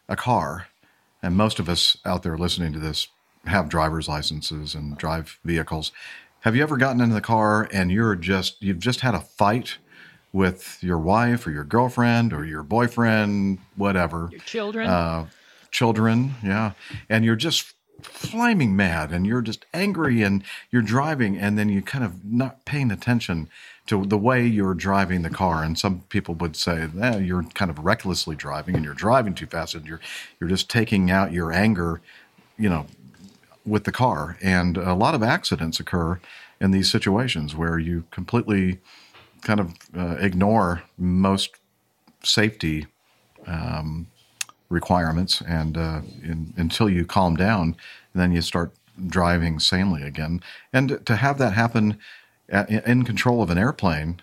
[0.07, 0.67] a car,
[1.21, 3.07] and most of us out there listening to this
[3.47, 5.91] have driver's licenses and drive vehicles.
[6.41, 9.77] Have you ever gotten into the car and you're just you've just had a fight
[10.35, 14.89] with your wife or your girlfriend or your boyfriend, whatever, Your children.
[14.89, 15.27] uh,
[15.71, 16.73] children, yeah,
[17.09, 21.81] and you're just flaming mad and you're just angry and you're driving and then you
[21.81, 23.47] kind of not paying attention
[23.87, 25.63] to the way you're driving the car.
[25.63, 29.45] And some people would say eh, you're kind of recklessly driving and you're driving too
[29.47, 30.01] fast and you're
[30.39, 32.01] you're just taking out your anger
[32.57, 32.87] you know
[33.65, 34.37] with the car.
[34.41, 36.19] And a lot of accidents occur
[36.59, 38.79] in these situations where you completely
[39.45, 41.51] kind of uh, ignore most
[42.23, 42.87] safety
[43.47, 44.07] um,
[44.69, 47.77] requirements and uh, in, until you calm down
[48.13, 48.71] then you start
[49.07, 50.41] driving sanely again.
[50.73, 51.97] And to have that happen
[52.49, 54.21] at, in control of an airplane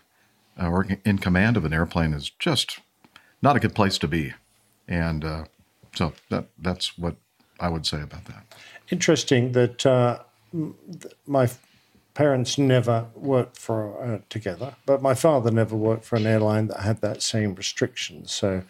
[0.60, 2.80] uh, or in command of an airplane is just
[3.40, 4.32] not a good place to be.
[4.88, 5.44] And uh,
[5.94, 7.16] so that that's what
[7.60, 8.44] i would say about that.
[8.90, 10.20] Interesting that uh,
[11.26, 11.48] my
[12.14, 16.80] parents never worked for uh, together, but my father never worked for an airline that
[16.80, 18.26] had that same restriction.
[18.26, 18.62] So,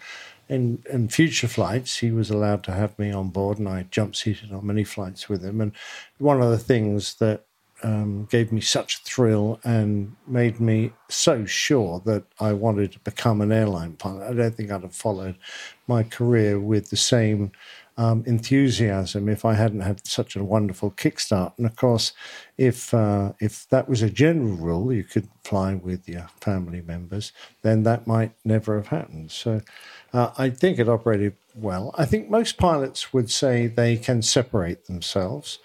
[0.49, 4.17] in in future flights, he was allowed to have me on board, and I jump
[4.17, 5.61] seated on many flights with him.
[5.61, 5.73] And
[6.19, 7.45] one of the things that
[7.83, 12.99] um, gave me such a thrill and made me so sure that I wanted to
[13.01, 14.31] become an airline pilot.
[14.31, 15.37] I don't think I'd have followed
[15.87, 17.51] my career with the same
[17.97, 21.53] um, enthusiasm if I hadn't had such a wonderful kickstart.
[21.57, 22.13] And of course,
[22.57, 27.33] if uh, if that was a general rule, you could fly with your family members,
[27.63, 29.31] then that might never have happened.
[29.31, 29.61] So
[30.13, 31.95] uh, I think it operated well.
[31.99, 35.59] I think most pilots would say they can separate themselves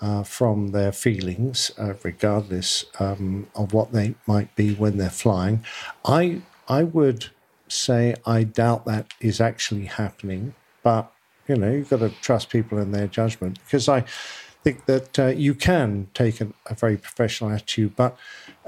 [0.00, 5.64] uh, from their feelings, uh, regardless um, of what they might be when they're flying.
[6.04, 7.26] I I would
[7.68, 11.12] say I doubt that is actually happening, but
[11.50, 14.04] you know you've got to trust people in their judgment because I
[14.62, 18.16] think that uh, you can take a, a very professional attitude, but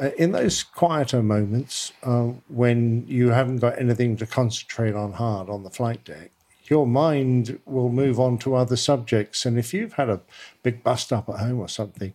[0.00, 5.48] uh, in those quieter moments uh, when you haven't got anything to concentrate on hard
[5.48, 6.30] on the flight deck,
[6.64, 9.44] your mind will move on to other subjects.
[9.44, 10.22] And if you've had a
[10.62, 12.14] big bust up at home or something,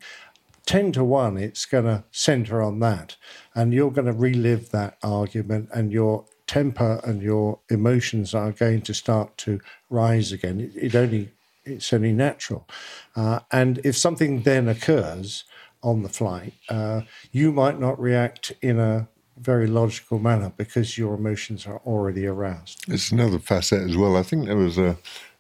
[0.66, 3.16] 10 to 1, it's going to center on that.
[3.56, 8.82] And you're going to relive that argument, and your temper and your emotions are going
[8.82, 9.60] to start to
[9.90, 10.60] rise again.
[10.60, 11.32] It, it only
[11.66, 12.68] it's only natural.
[13.16, 15.44] Uh, and if something then occurs
[15.84, 17.02] on the flight, uh,
[17.32, 19.08] you might not react in a
[19.38, 22.86] very logical manner because your emotions are already aroused.
[22.88, 24.16] It's another facet as well.
[24.16, 24.98] I think there was a,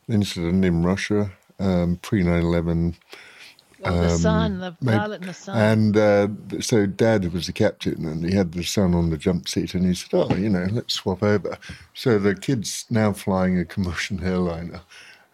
[0.09, 2.95] incident in Russia um, pre 9 11.
[3.83, 5.57] Oh, the son, the pilot and the son.
[5.57, 9.47] And uh, so dad was the captain and he had the son on the jump
[9.47, 11.57] seat and he said, Oh, you know, let's swap over.
[11.93, 14.81] So the kid's now flying a commercial airliner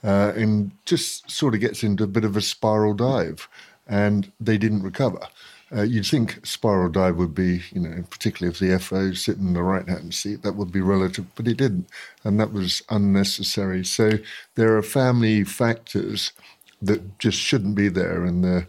[0.04, 3.48] uh, and just sort of gets into a bit of a spiral dive
[3.88, 5.28] and they didn't recover.
[5.76, 9.54] Uh, you'd think spiral dive would be, you know, particularly if the FO sitting in
[9.54, 11.88] the right hand seat, that would be relative, but it didn't.
[12.24, 13.84] And that was unnecessary.
[13.84, 14.12] So
[14.54, 16.32] there are family factors
[16.86, 18.24] that just shouldn't be there.
[18.24, 18.68] And the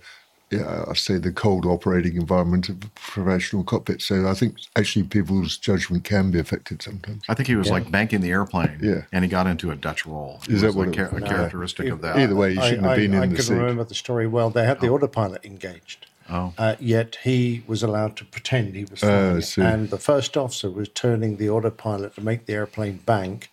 [0.51, 4.03] yeah, I say the cold operating environment of a professional cockpit.
[4.03, 7.23] So I think actually people's judgment can be affected sometimes.
[7.29, 7.73] I think he was Yeah.
[7.73, 8.79] like banking the airplane.
[8.81, 9.03] Yeah.
[9.11, 10.41] And he got into a Dutch roll.
[10.49, 11.27] Is that what like it- a No.
[11.27, 12.17] characteristic of that.
[12.19, 13.33] Either way, you shouldn't have been I in the seat.
[13.33, 13.55] I can seat.
[13.55, 14.51] remember the story well.
[14.51, 16.07] They had the autopilot engaged.
[16.31, 16.55] Oh.
[16.57, 19.39] Uh, yet he was allowed to pretend he was Oh, flying.
[19.39, 19.59] it.
[19.59, 23.51] and the first officer was turning the autopilot to make the airplane bank,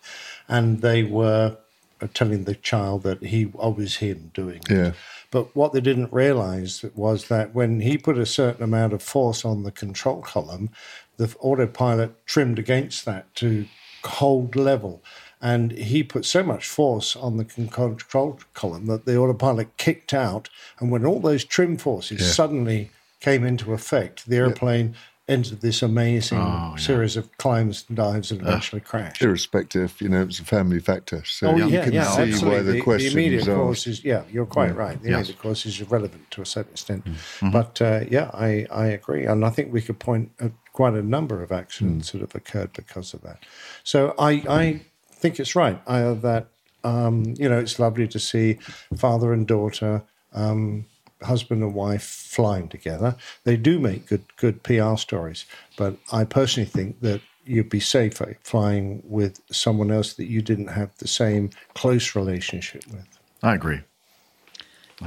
[0.48, 1.56] and they were
[2.02, 4.70] Uh, telling the child that he it was him doing it.
[4.70, 4.92] Yeah.
[5.30, 9.44] But what they didn't realize was that when he put a certain amount of force
[9.44, 10.70] on the control column,
[11.16, 13.66] the autopilot trimmed against that to
[14.04, 15.02] hold level.
[15.40, 20.48] And he put so much force on the control column that the autopilot kicked out.
[20.78, 22.26] And when all those trim forces Yeah.
[22.28, 24.96] suddenly came into effect, the airplane
[25.32, 26.76] entered this amazing Oh, yeah.
[26.76, 29.22] series of climbs and dives and eventually crashed.
[29.22, 31.24] Irrespective, you know, it's a family factor.
[31.24, 32.50] So oh, you yeah, can yeah, see absolutely.
[32.50, 33.56] why the, questions immediate are.
[33.56, 34.84] cause is, yeah, you're quite Yeah.
[34.84, 35.02] right.
[35.02, 35.16] The Yes.
[35.16, 37.04] immediate cause is irrelevant to a certain extent.
[37.04, 37.50] Mm-hmm.
[37.50, 39.24] But uh, yeah, I, I agree.
[39.26, 42.18] And I think we could point at quite a number of accidents Hmm.
[42.18, 43.38] that have occurred because of that.
[43.84, 44.80] So I, I
[45.20, 46.48] think it's right uh, that,
[46.84, 48.58] um, you know, it's lovely to see
[48.96, 50.02] father and daughter.
[50.34, 50.86] Um,
[51.24, 55.44] husband and wife flying together they do make good good pr stories
[55.76, 60.68] but i personally think that you'd be safer flying with someone else that you didn't
[60.68, 63.06] have the same close relationship with
[63.42, 63.80] I agree.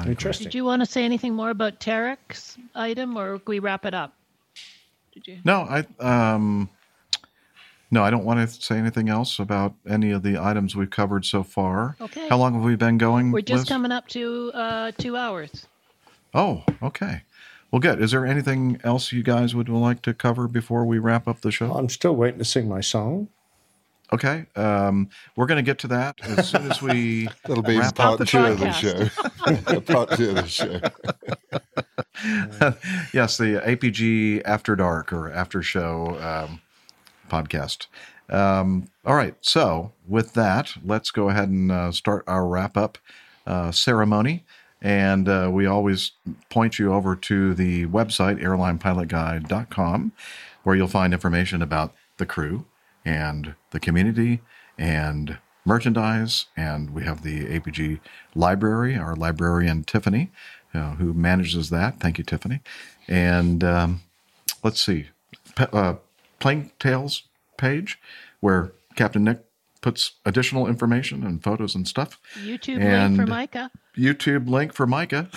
[0.05, 3.93] interesting Did you want to say anything more about Tarik's item, or we wrap it
[3.93, 4.13] up?
[5.13, 5.37] Did you?
[5.45, 6.69] No, I um,
[7.91, 11.25] no, I don't want to say anything else about any of the items we've covered
[11.25, 11.95] so far.
[12.01, 12.27] Okay.
[12.27, 13.31] How long have we been going?
[13.31, 13.69] We're just Liz?
[13.69, 15.65] coming up to uh, two hours.
[16.35, 17.23] Oh, okay.
[17.71, 18.01] Well, good.
[18.01, 21.51] Is there anything else you guys would like to cover before we wrap up the
[21.51, 21.73] show?
[21.73, 23.29] i'm still waiting to sing my song
[24.13, 24.45] Okay.
[24.55, 27.27] Um, we're going to get to that as soon as we.
[27.45, 29.09] That'll be wrap part up two of the show.
[29.81, 30.79] part two of the show.
[33.13, 36.61] yes, the APG After Dark or After Show um,
[37.29, 37.87] podcast.
[38.29, 39.35] Um, all right.
[39.41, 42.97] So, with that, let's go ahead and uh, start our wrap up
[43.47, 44.45] uh, ceremony.
[44.81, 46.11] And uh, we always
[46.49, 50.11] point you over to the website, airlinepilotguy.com,
[50.63, 52.65] where you'll find information about the crew
[53.03, 54.41] and the community
[54.77, 56.45] and merchandise.
[56.55, 57.99] And we have the APG
[58.35, 60.31] library, our librarian, Tiffany,
[60.73, 61.99] uh, who manages that.
[61.99, 62.61] Thank you, Tiffany.
[63.07, 64.01] And um,
[64.63, 65.07] let's see,
[65.55, 65.95] Pe- uh,
[66.39, 67.23] Plane Tales
[67.57, 67.97] page
[68.39, 69.44] where Captain Nick
[69.85, 72.19] puts additional information and photos and stuff.
[72.43, 73.69] YouTube And link for Micah.
[73.95, 75.29] YouTube link for Micah.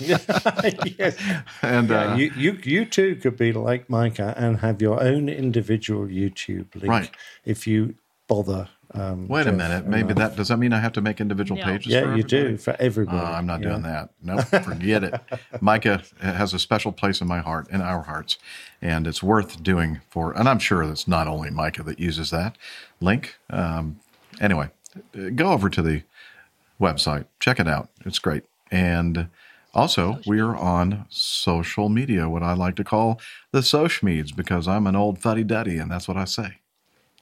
[0.00, 1.16] yes.
[1.62, 5.28] And Yeah, uh, you, you you too could be like Micah and have your own
[5.28, 7.10] individual YouTube link Right.
[7.44, 7.94] if you
[8.26, 8.70] bother.
[8.94, 9.86] Um, wait a minute.
[9.86, 10.16] Maybe enough.
[10.30, 11.66] that does that mean I have to make individual No.
[11.66, 11.92] pages?
[11.92, 13.68] Yeah, for you do, for everybody, Uh, I'm not yeah.
[13.70, 14.10] doing that.
[14.22, 15.20] No, forget it.
[15.60, 18.38] Micah has a special place in my heart, in our hearts,
[18.80, 20.32] and it's worth doing for.
[20.32, 22.56] And I'm sure it's not only Micah that uses that
[23.00, 23.36] link.
[23.50, 23.98] Um,
[24.40, 24.70] anyway,
[25.18, 26.02] uh, go over to the
[26.80, 27.90] website, check it out.
[28.04, 29.28] It's great, and.
[29.76, 34.68] Also, we are on social media, what I like to call the social meds, because
[34.68, 36.58] I'm an old fuddy duddy, and that's what I say.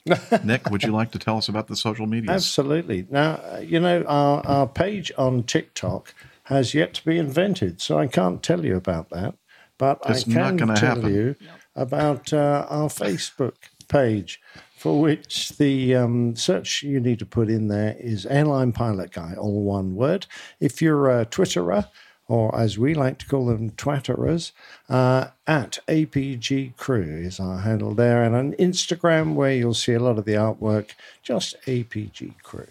[0.44, 2.30] Nick, would you like to tell us about the social media?
[2.30, 3.06] Absolutely.
[3.10, 6.14] Now, uh, you know, our, our page on TikTok
[6.44, 9.34] has yet to be invented, so I can't tell you about that.
[9.78, 11.14] But It's I can gonna tell happen.
[11.14, 11.36] you
[11.76, 13.54] about uh, our Facebook
[13.88, 14.40] page,
[14.76, 19.34] for which the um, search you need to put in there is Airline Pilot Guy,
[19.38, 20.26] all one word.
[20.60, 21.88] If you're a Twitterer,
[22.32, 24.52] or as we like to call them, Twatterers,
[24.88, 30.00] uh, at APG Crew is our handle there, and on Instagram, where you'll see a
[30.00, 30.92] lot of the artwork,
[31.22, 32.68] just APG Crew.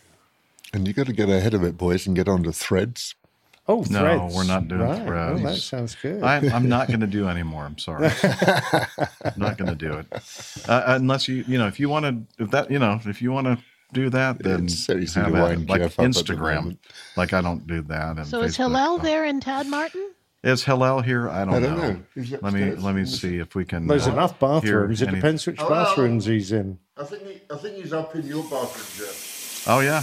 [0.73, 3.13] And you got to get ahead of it, boys, and get onto threads.
[3.67, 3.91] Oh, threads.
[3.91, 4.35] No, threads.
[4.35, 5.05] we're not doing Right.
[5.05, 5.41] threads.
[5.41, 6.23] Oh, that sounds good.
[6.23, 7.63] I, I'm not going to do any more.
[7.63, 8.09] I'm sorry.
[8.23, 8.87] I'm
[9.37, 10.07] not going to do it
[10.67, 13.31] uh, unless you, you know, if you want to, if that, you know, if you
[13.31, 13.59] want to
[13.93, 15.69] do that, then so have to at it.
[15.69, 16.77] like Jeff up at the Instagram.
[17.17, 18.17] Like I don't do that.
[18.17, 18.57] And So is Facebook.
[18.57, 20.09] Hillel there in Tadmarton?
[20.43, 21.29] Is Hillel here?
[21.29, 21.91] I don't, I don't know.
[21.91, 22.37] know.
[22.41, 23.85] Let me let me see if we can.
[23.87, 25.01] There's uh, enough bathrooms.
[25.01, 25.69] It any- depends which well.
[25.69, 26.79] bathrooms he's in.
[26.97, 29.65] I think he, I think he's up in your bathroom, Jeff.
[29.67, 30.01] Oh yeah.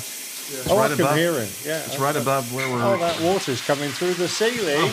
[0.51, 1.17] It's oh, right I can above.
[1.17, 1.49] hear him.
[1.65, 2.83] Yeah, It's right above where we're.
[2.83, 4.91] Oh, that water's coming through the ceiling.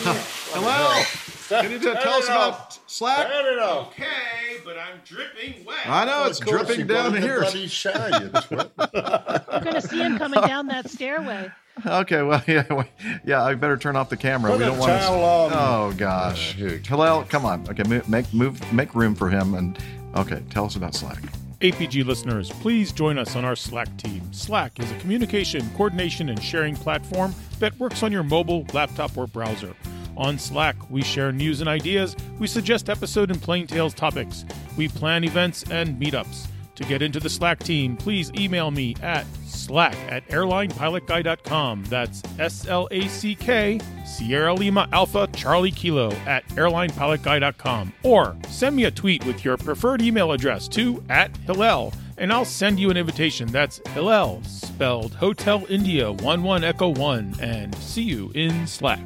[0.52, 1.02] Hello.
[1.48, 3.26] Can you tell us about Slack?
[3.28, 3.88] Turn it off.
[3.88, 5.76] Okay, but I'm dripping wet.
[5.86, 7.40] I know it's dripping down here.
[7.40, 8.70] bloody shower, you twit.
[8.76, 11.50] You're going to see him coming down that stairway.
[11.86, 12.86] Okay, well, yeah, well,
[13.24, 13.42] yeah.
[13.44, 14.50] I better turn off the camera.
[14.50, 14.98] Put we don't want to.
[14.98, 15.52] towel on.
[15.54, 17.66] Oh gosh, Hillel, come on.
[17.68, 19.54] Okay, mo- make move, make room for him.
[19.54, 19.78] And
[20.16, 21.22] okay, tell us about Slack.
[21.60, 24.20] APG listeners, please join us on our Slack team.
[24.30, 29.26] Slack is a communication, coordination, and sharing platform that works on your mobile, laptop, or
[29.26, 29.74] browser.
[30.18, 34.44] On Slack, we share news and ideas, we suggest episode and plane tales topics,
[34.76, 36.46] we plan events and meetups.
[36.76, 41.84] To get into the Slack team, please email me at slack at airlinepilotguy.com.
[41.84, 47.94] That's S L A C K, Sierra Lima Alpha Charlie Kilo at airlinepilotguy.com.
[48.02, 52.44] Or send me a tweet with your preferred email address to at Hillel, and I'll
[52.44, 53.48] send you an invitation.
[53.48, 59.00] That's Hillel, spelled Hotel India 11 Echo 1, and see you in Slack.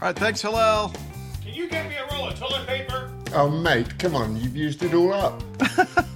[0.00, 0.94] All right, thanks, Hillel.
[1.42, 3.12] Can you get me a roll of toilet paper?
[3.34, 5.42] Oh, mate, come on, you've used it all up.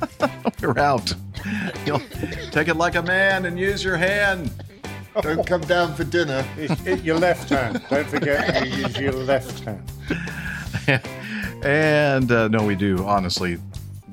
[0.61, 1.15] You're out.
[1.85, 2.03] You'll
[2.51, 4.51] take it like a man and use your hand.
[5.21, 6.45] Don't come down for dinner.
[6.57, 7.83] It's, it, your left hand.
[7.91, 9.93] Don't forget you use your left hand.
[11.65, 13.59] and uh, no, we do honestly.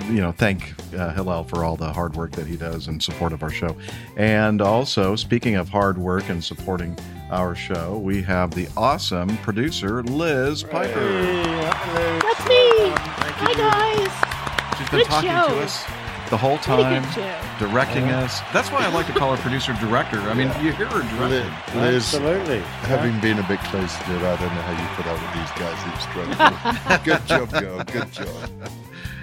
[0.06, 3.34] You know, thank uh, Hillel for all the hard work that he does in support
[3.34, 3.76] of our show.
[4.16, 6.98] And also, speaking of hard work and supporting
[7.30, 11.22] our show, we have the awesome producer Liz Piper.
[11.22, 12.90] That's me.
[12.92, 14.78] Hi guys.
[14.78, 15.48] She's been Good talking show.
[15.48, 15.84] to us
[16.30, 17.40] the whole time, good show.
[17.60, 18.40] directing us.
[18.54, 20.20] That's why I like to call her producer director.
[20.20, 21.82] I mean, you hear her directing.
[21.82, 22.60] Liz, Absolutely.
[22.86, 25.34] having been a bit close to it, I don't know how you put up with
[25.34, 25.78] these guys.
[25.94, 27.04] It's dreadful.
[27.04, 27.84] good job, girl.
[27.84, 28.50] Good job.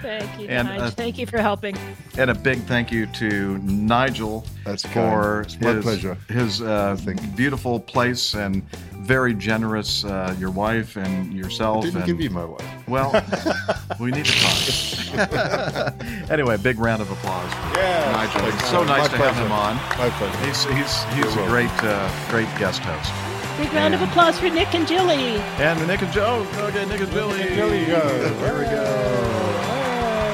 [0.01, 0.79] Thank you, And, Nige.
[0.79, 1.75] uh, Thank you for helping.
[2.17, 5.45] And a big thank you to Nigel That's for kind.
[5.45, 6.17] It's my pleasure.
[6.29, 6.97] his uh,
[7.35, 8.63] beautiful place and
[8.97, 10.03] very generous.
[10.03, 11.77] Uh, your wife and yourself.
[11.77, 12.87] I didn't and, give you my wife.
[12.87, 13.11] Well,
[13.99, 15.93] we need to talk.
[16.31, 18.11] anyway, big round of applause for Yeah.
[18.11, 18.47] Nigel.
[18.49, 18.67] It's you.
[18.67, 19.75] so My nice to have him on.
[19.97, 20.45] My pleasure.
[20.45, 21.49] He's he's he's You're a welcome.
[21.49, 23.11] great uh, great guest host.
[23.57, 25.37] Big round of applause for Nick and Jilly.
[25.57, 26.45] And the Nick and Joe.
[26.57, 27.43] Okay, Nick and Billy.
[27.55, 28.07] Billy go.
[28.41, 29.36] There we go.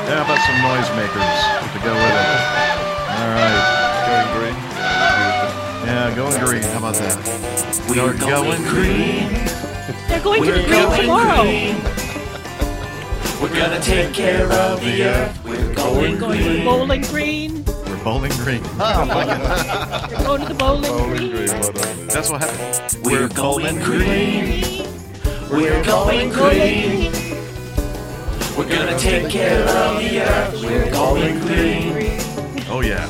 [0.06, 1.32] Yeah, how about some noisemakers
[1.74, 2.40] to go with it?
[3.14, 3.62] All right.
[4.10, 4.58] Going green.
[5.88, 6.64] Yeah, going green.
[6.64, 7.16] How about that?
[7.90, 9.30] We're going green.
[10.08, 11.44] They're going to We're the green going tomorrow.
[11.44, 11.76] green.
[13.42, 15.44] We're gonna take care of the earth.
[15.46, 16.64] We're going green.
[16.66, 17.66] Bowling Green.
[17.66, 18.62] We're bowling green.
[18.80, 20.10] Oh, my God.
[20.10, 21.48] They're going to the Bowling, Green.
[22.08, 23.06] That's what happened.
[23.06, 24.86] We're going green.
[25.52, 27.13] We're going green.
[28.58, 30.62] We're gonna take care of the earth.
[30.64, 32.20] We're going green.
[32.70, 33.06] Oh, yeah.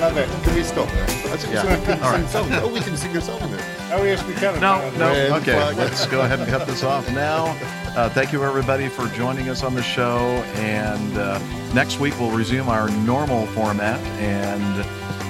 [0.00, 0.28] Love it.
[0.44, 1.04] Can we stop there?
[1.04, 1.64] I just Yeah.
[1.64, 2.28] want to All right.
[2.28, 2.48] sing song.
[2.62, 3.60] Oh, we can sing a song in it.
[3.92, 4.58] Oh, yes, we can.
[4.60, 5.06] No, no.
[5.12, 5.76] Red Okay, flag.
[5.76, 7.56] let's go ahead and cut this off now.
[7.96, 10.18] Uh, thank you, everybody, for joining us on the show.
[10.56, 11.38] And uh,
[11.74, 13.98] next week, we'll resume our normal format.
[14.20, 14.84] And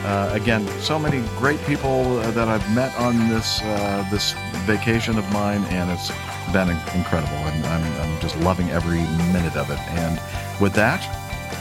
[0.07, 4.35] uh, again, so many great people uh, that I've met on this uh, this
[4.67, 6.11] vacation of mine, and it's
[6.53, 7.37] been incredible.
[7.37, 9.01] And I'm, I'm just loving every
[9.33, 9.79] minute of it.
[9.91, 10.21] And
[10.61, 11.03] with that,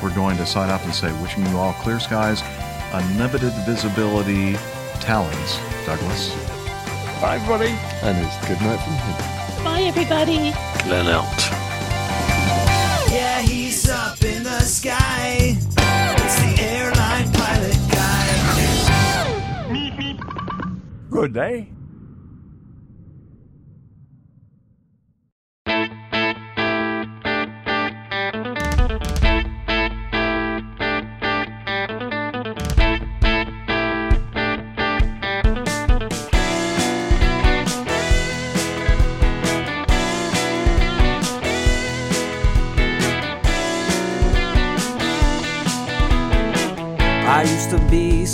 [0.01, 2.41] we're going to sign off and say, wishing you all clear skies,
[2.93, 4.53] unlimited visibility,
[4.99, 6.29] talons, Douglas.
[7.21, 7.75] Bye, everybody.
[8.03, 9.63] And it's good night from him.
[9.63, 10.53] Bye, everybody.
[10.83, 11.25] Glenn out.
[13.11, 15.57] Yeah, he's up in the sky.
[15.57, 18.07] It's the airline pilot guy.
[21.09, 21.69] Good day.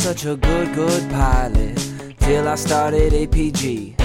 [0.04, 1.78] Such a good, good pilot
[2.20, 3.96] till I started APG.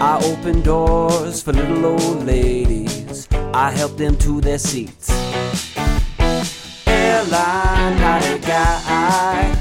[0.00, 5.08] I opened doors for little old ladies, I helped them to their seats.
[6.84, 9.56] Airline pilot guy,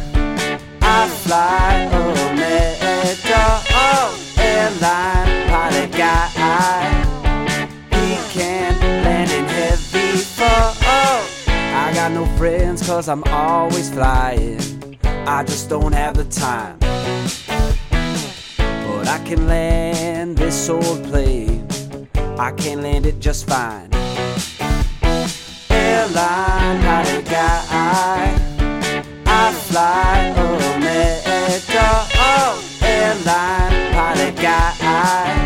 [0.81, 2.20] I fly America.
[12.13, 14.59] got no friends cause I'm always flying.
[15.03, 16.77] I just don't have the time.
[18.59, 21.67] But I can land this old plane.
[22.37, 23.89] I can land it just fine.
[25.69, 28.35] Airline, pilot guy.
[29.25, 31.89] I fly Omega.
[32.15, 35.40] Oh, airline, pilot guy.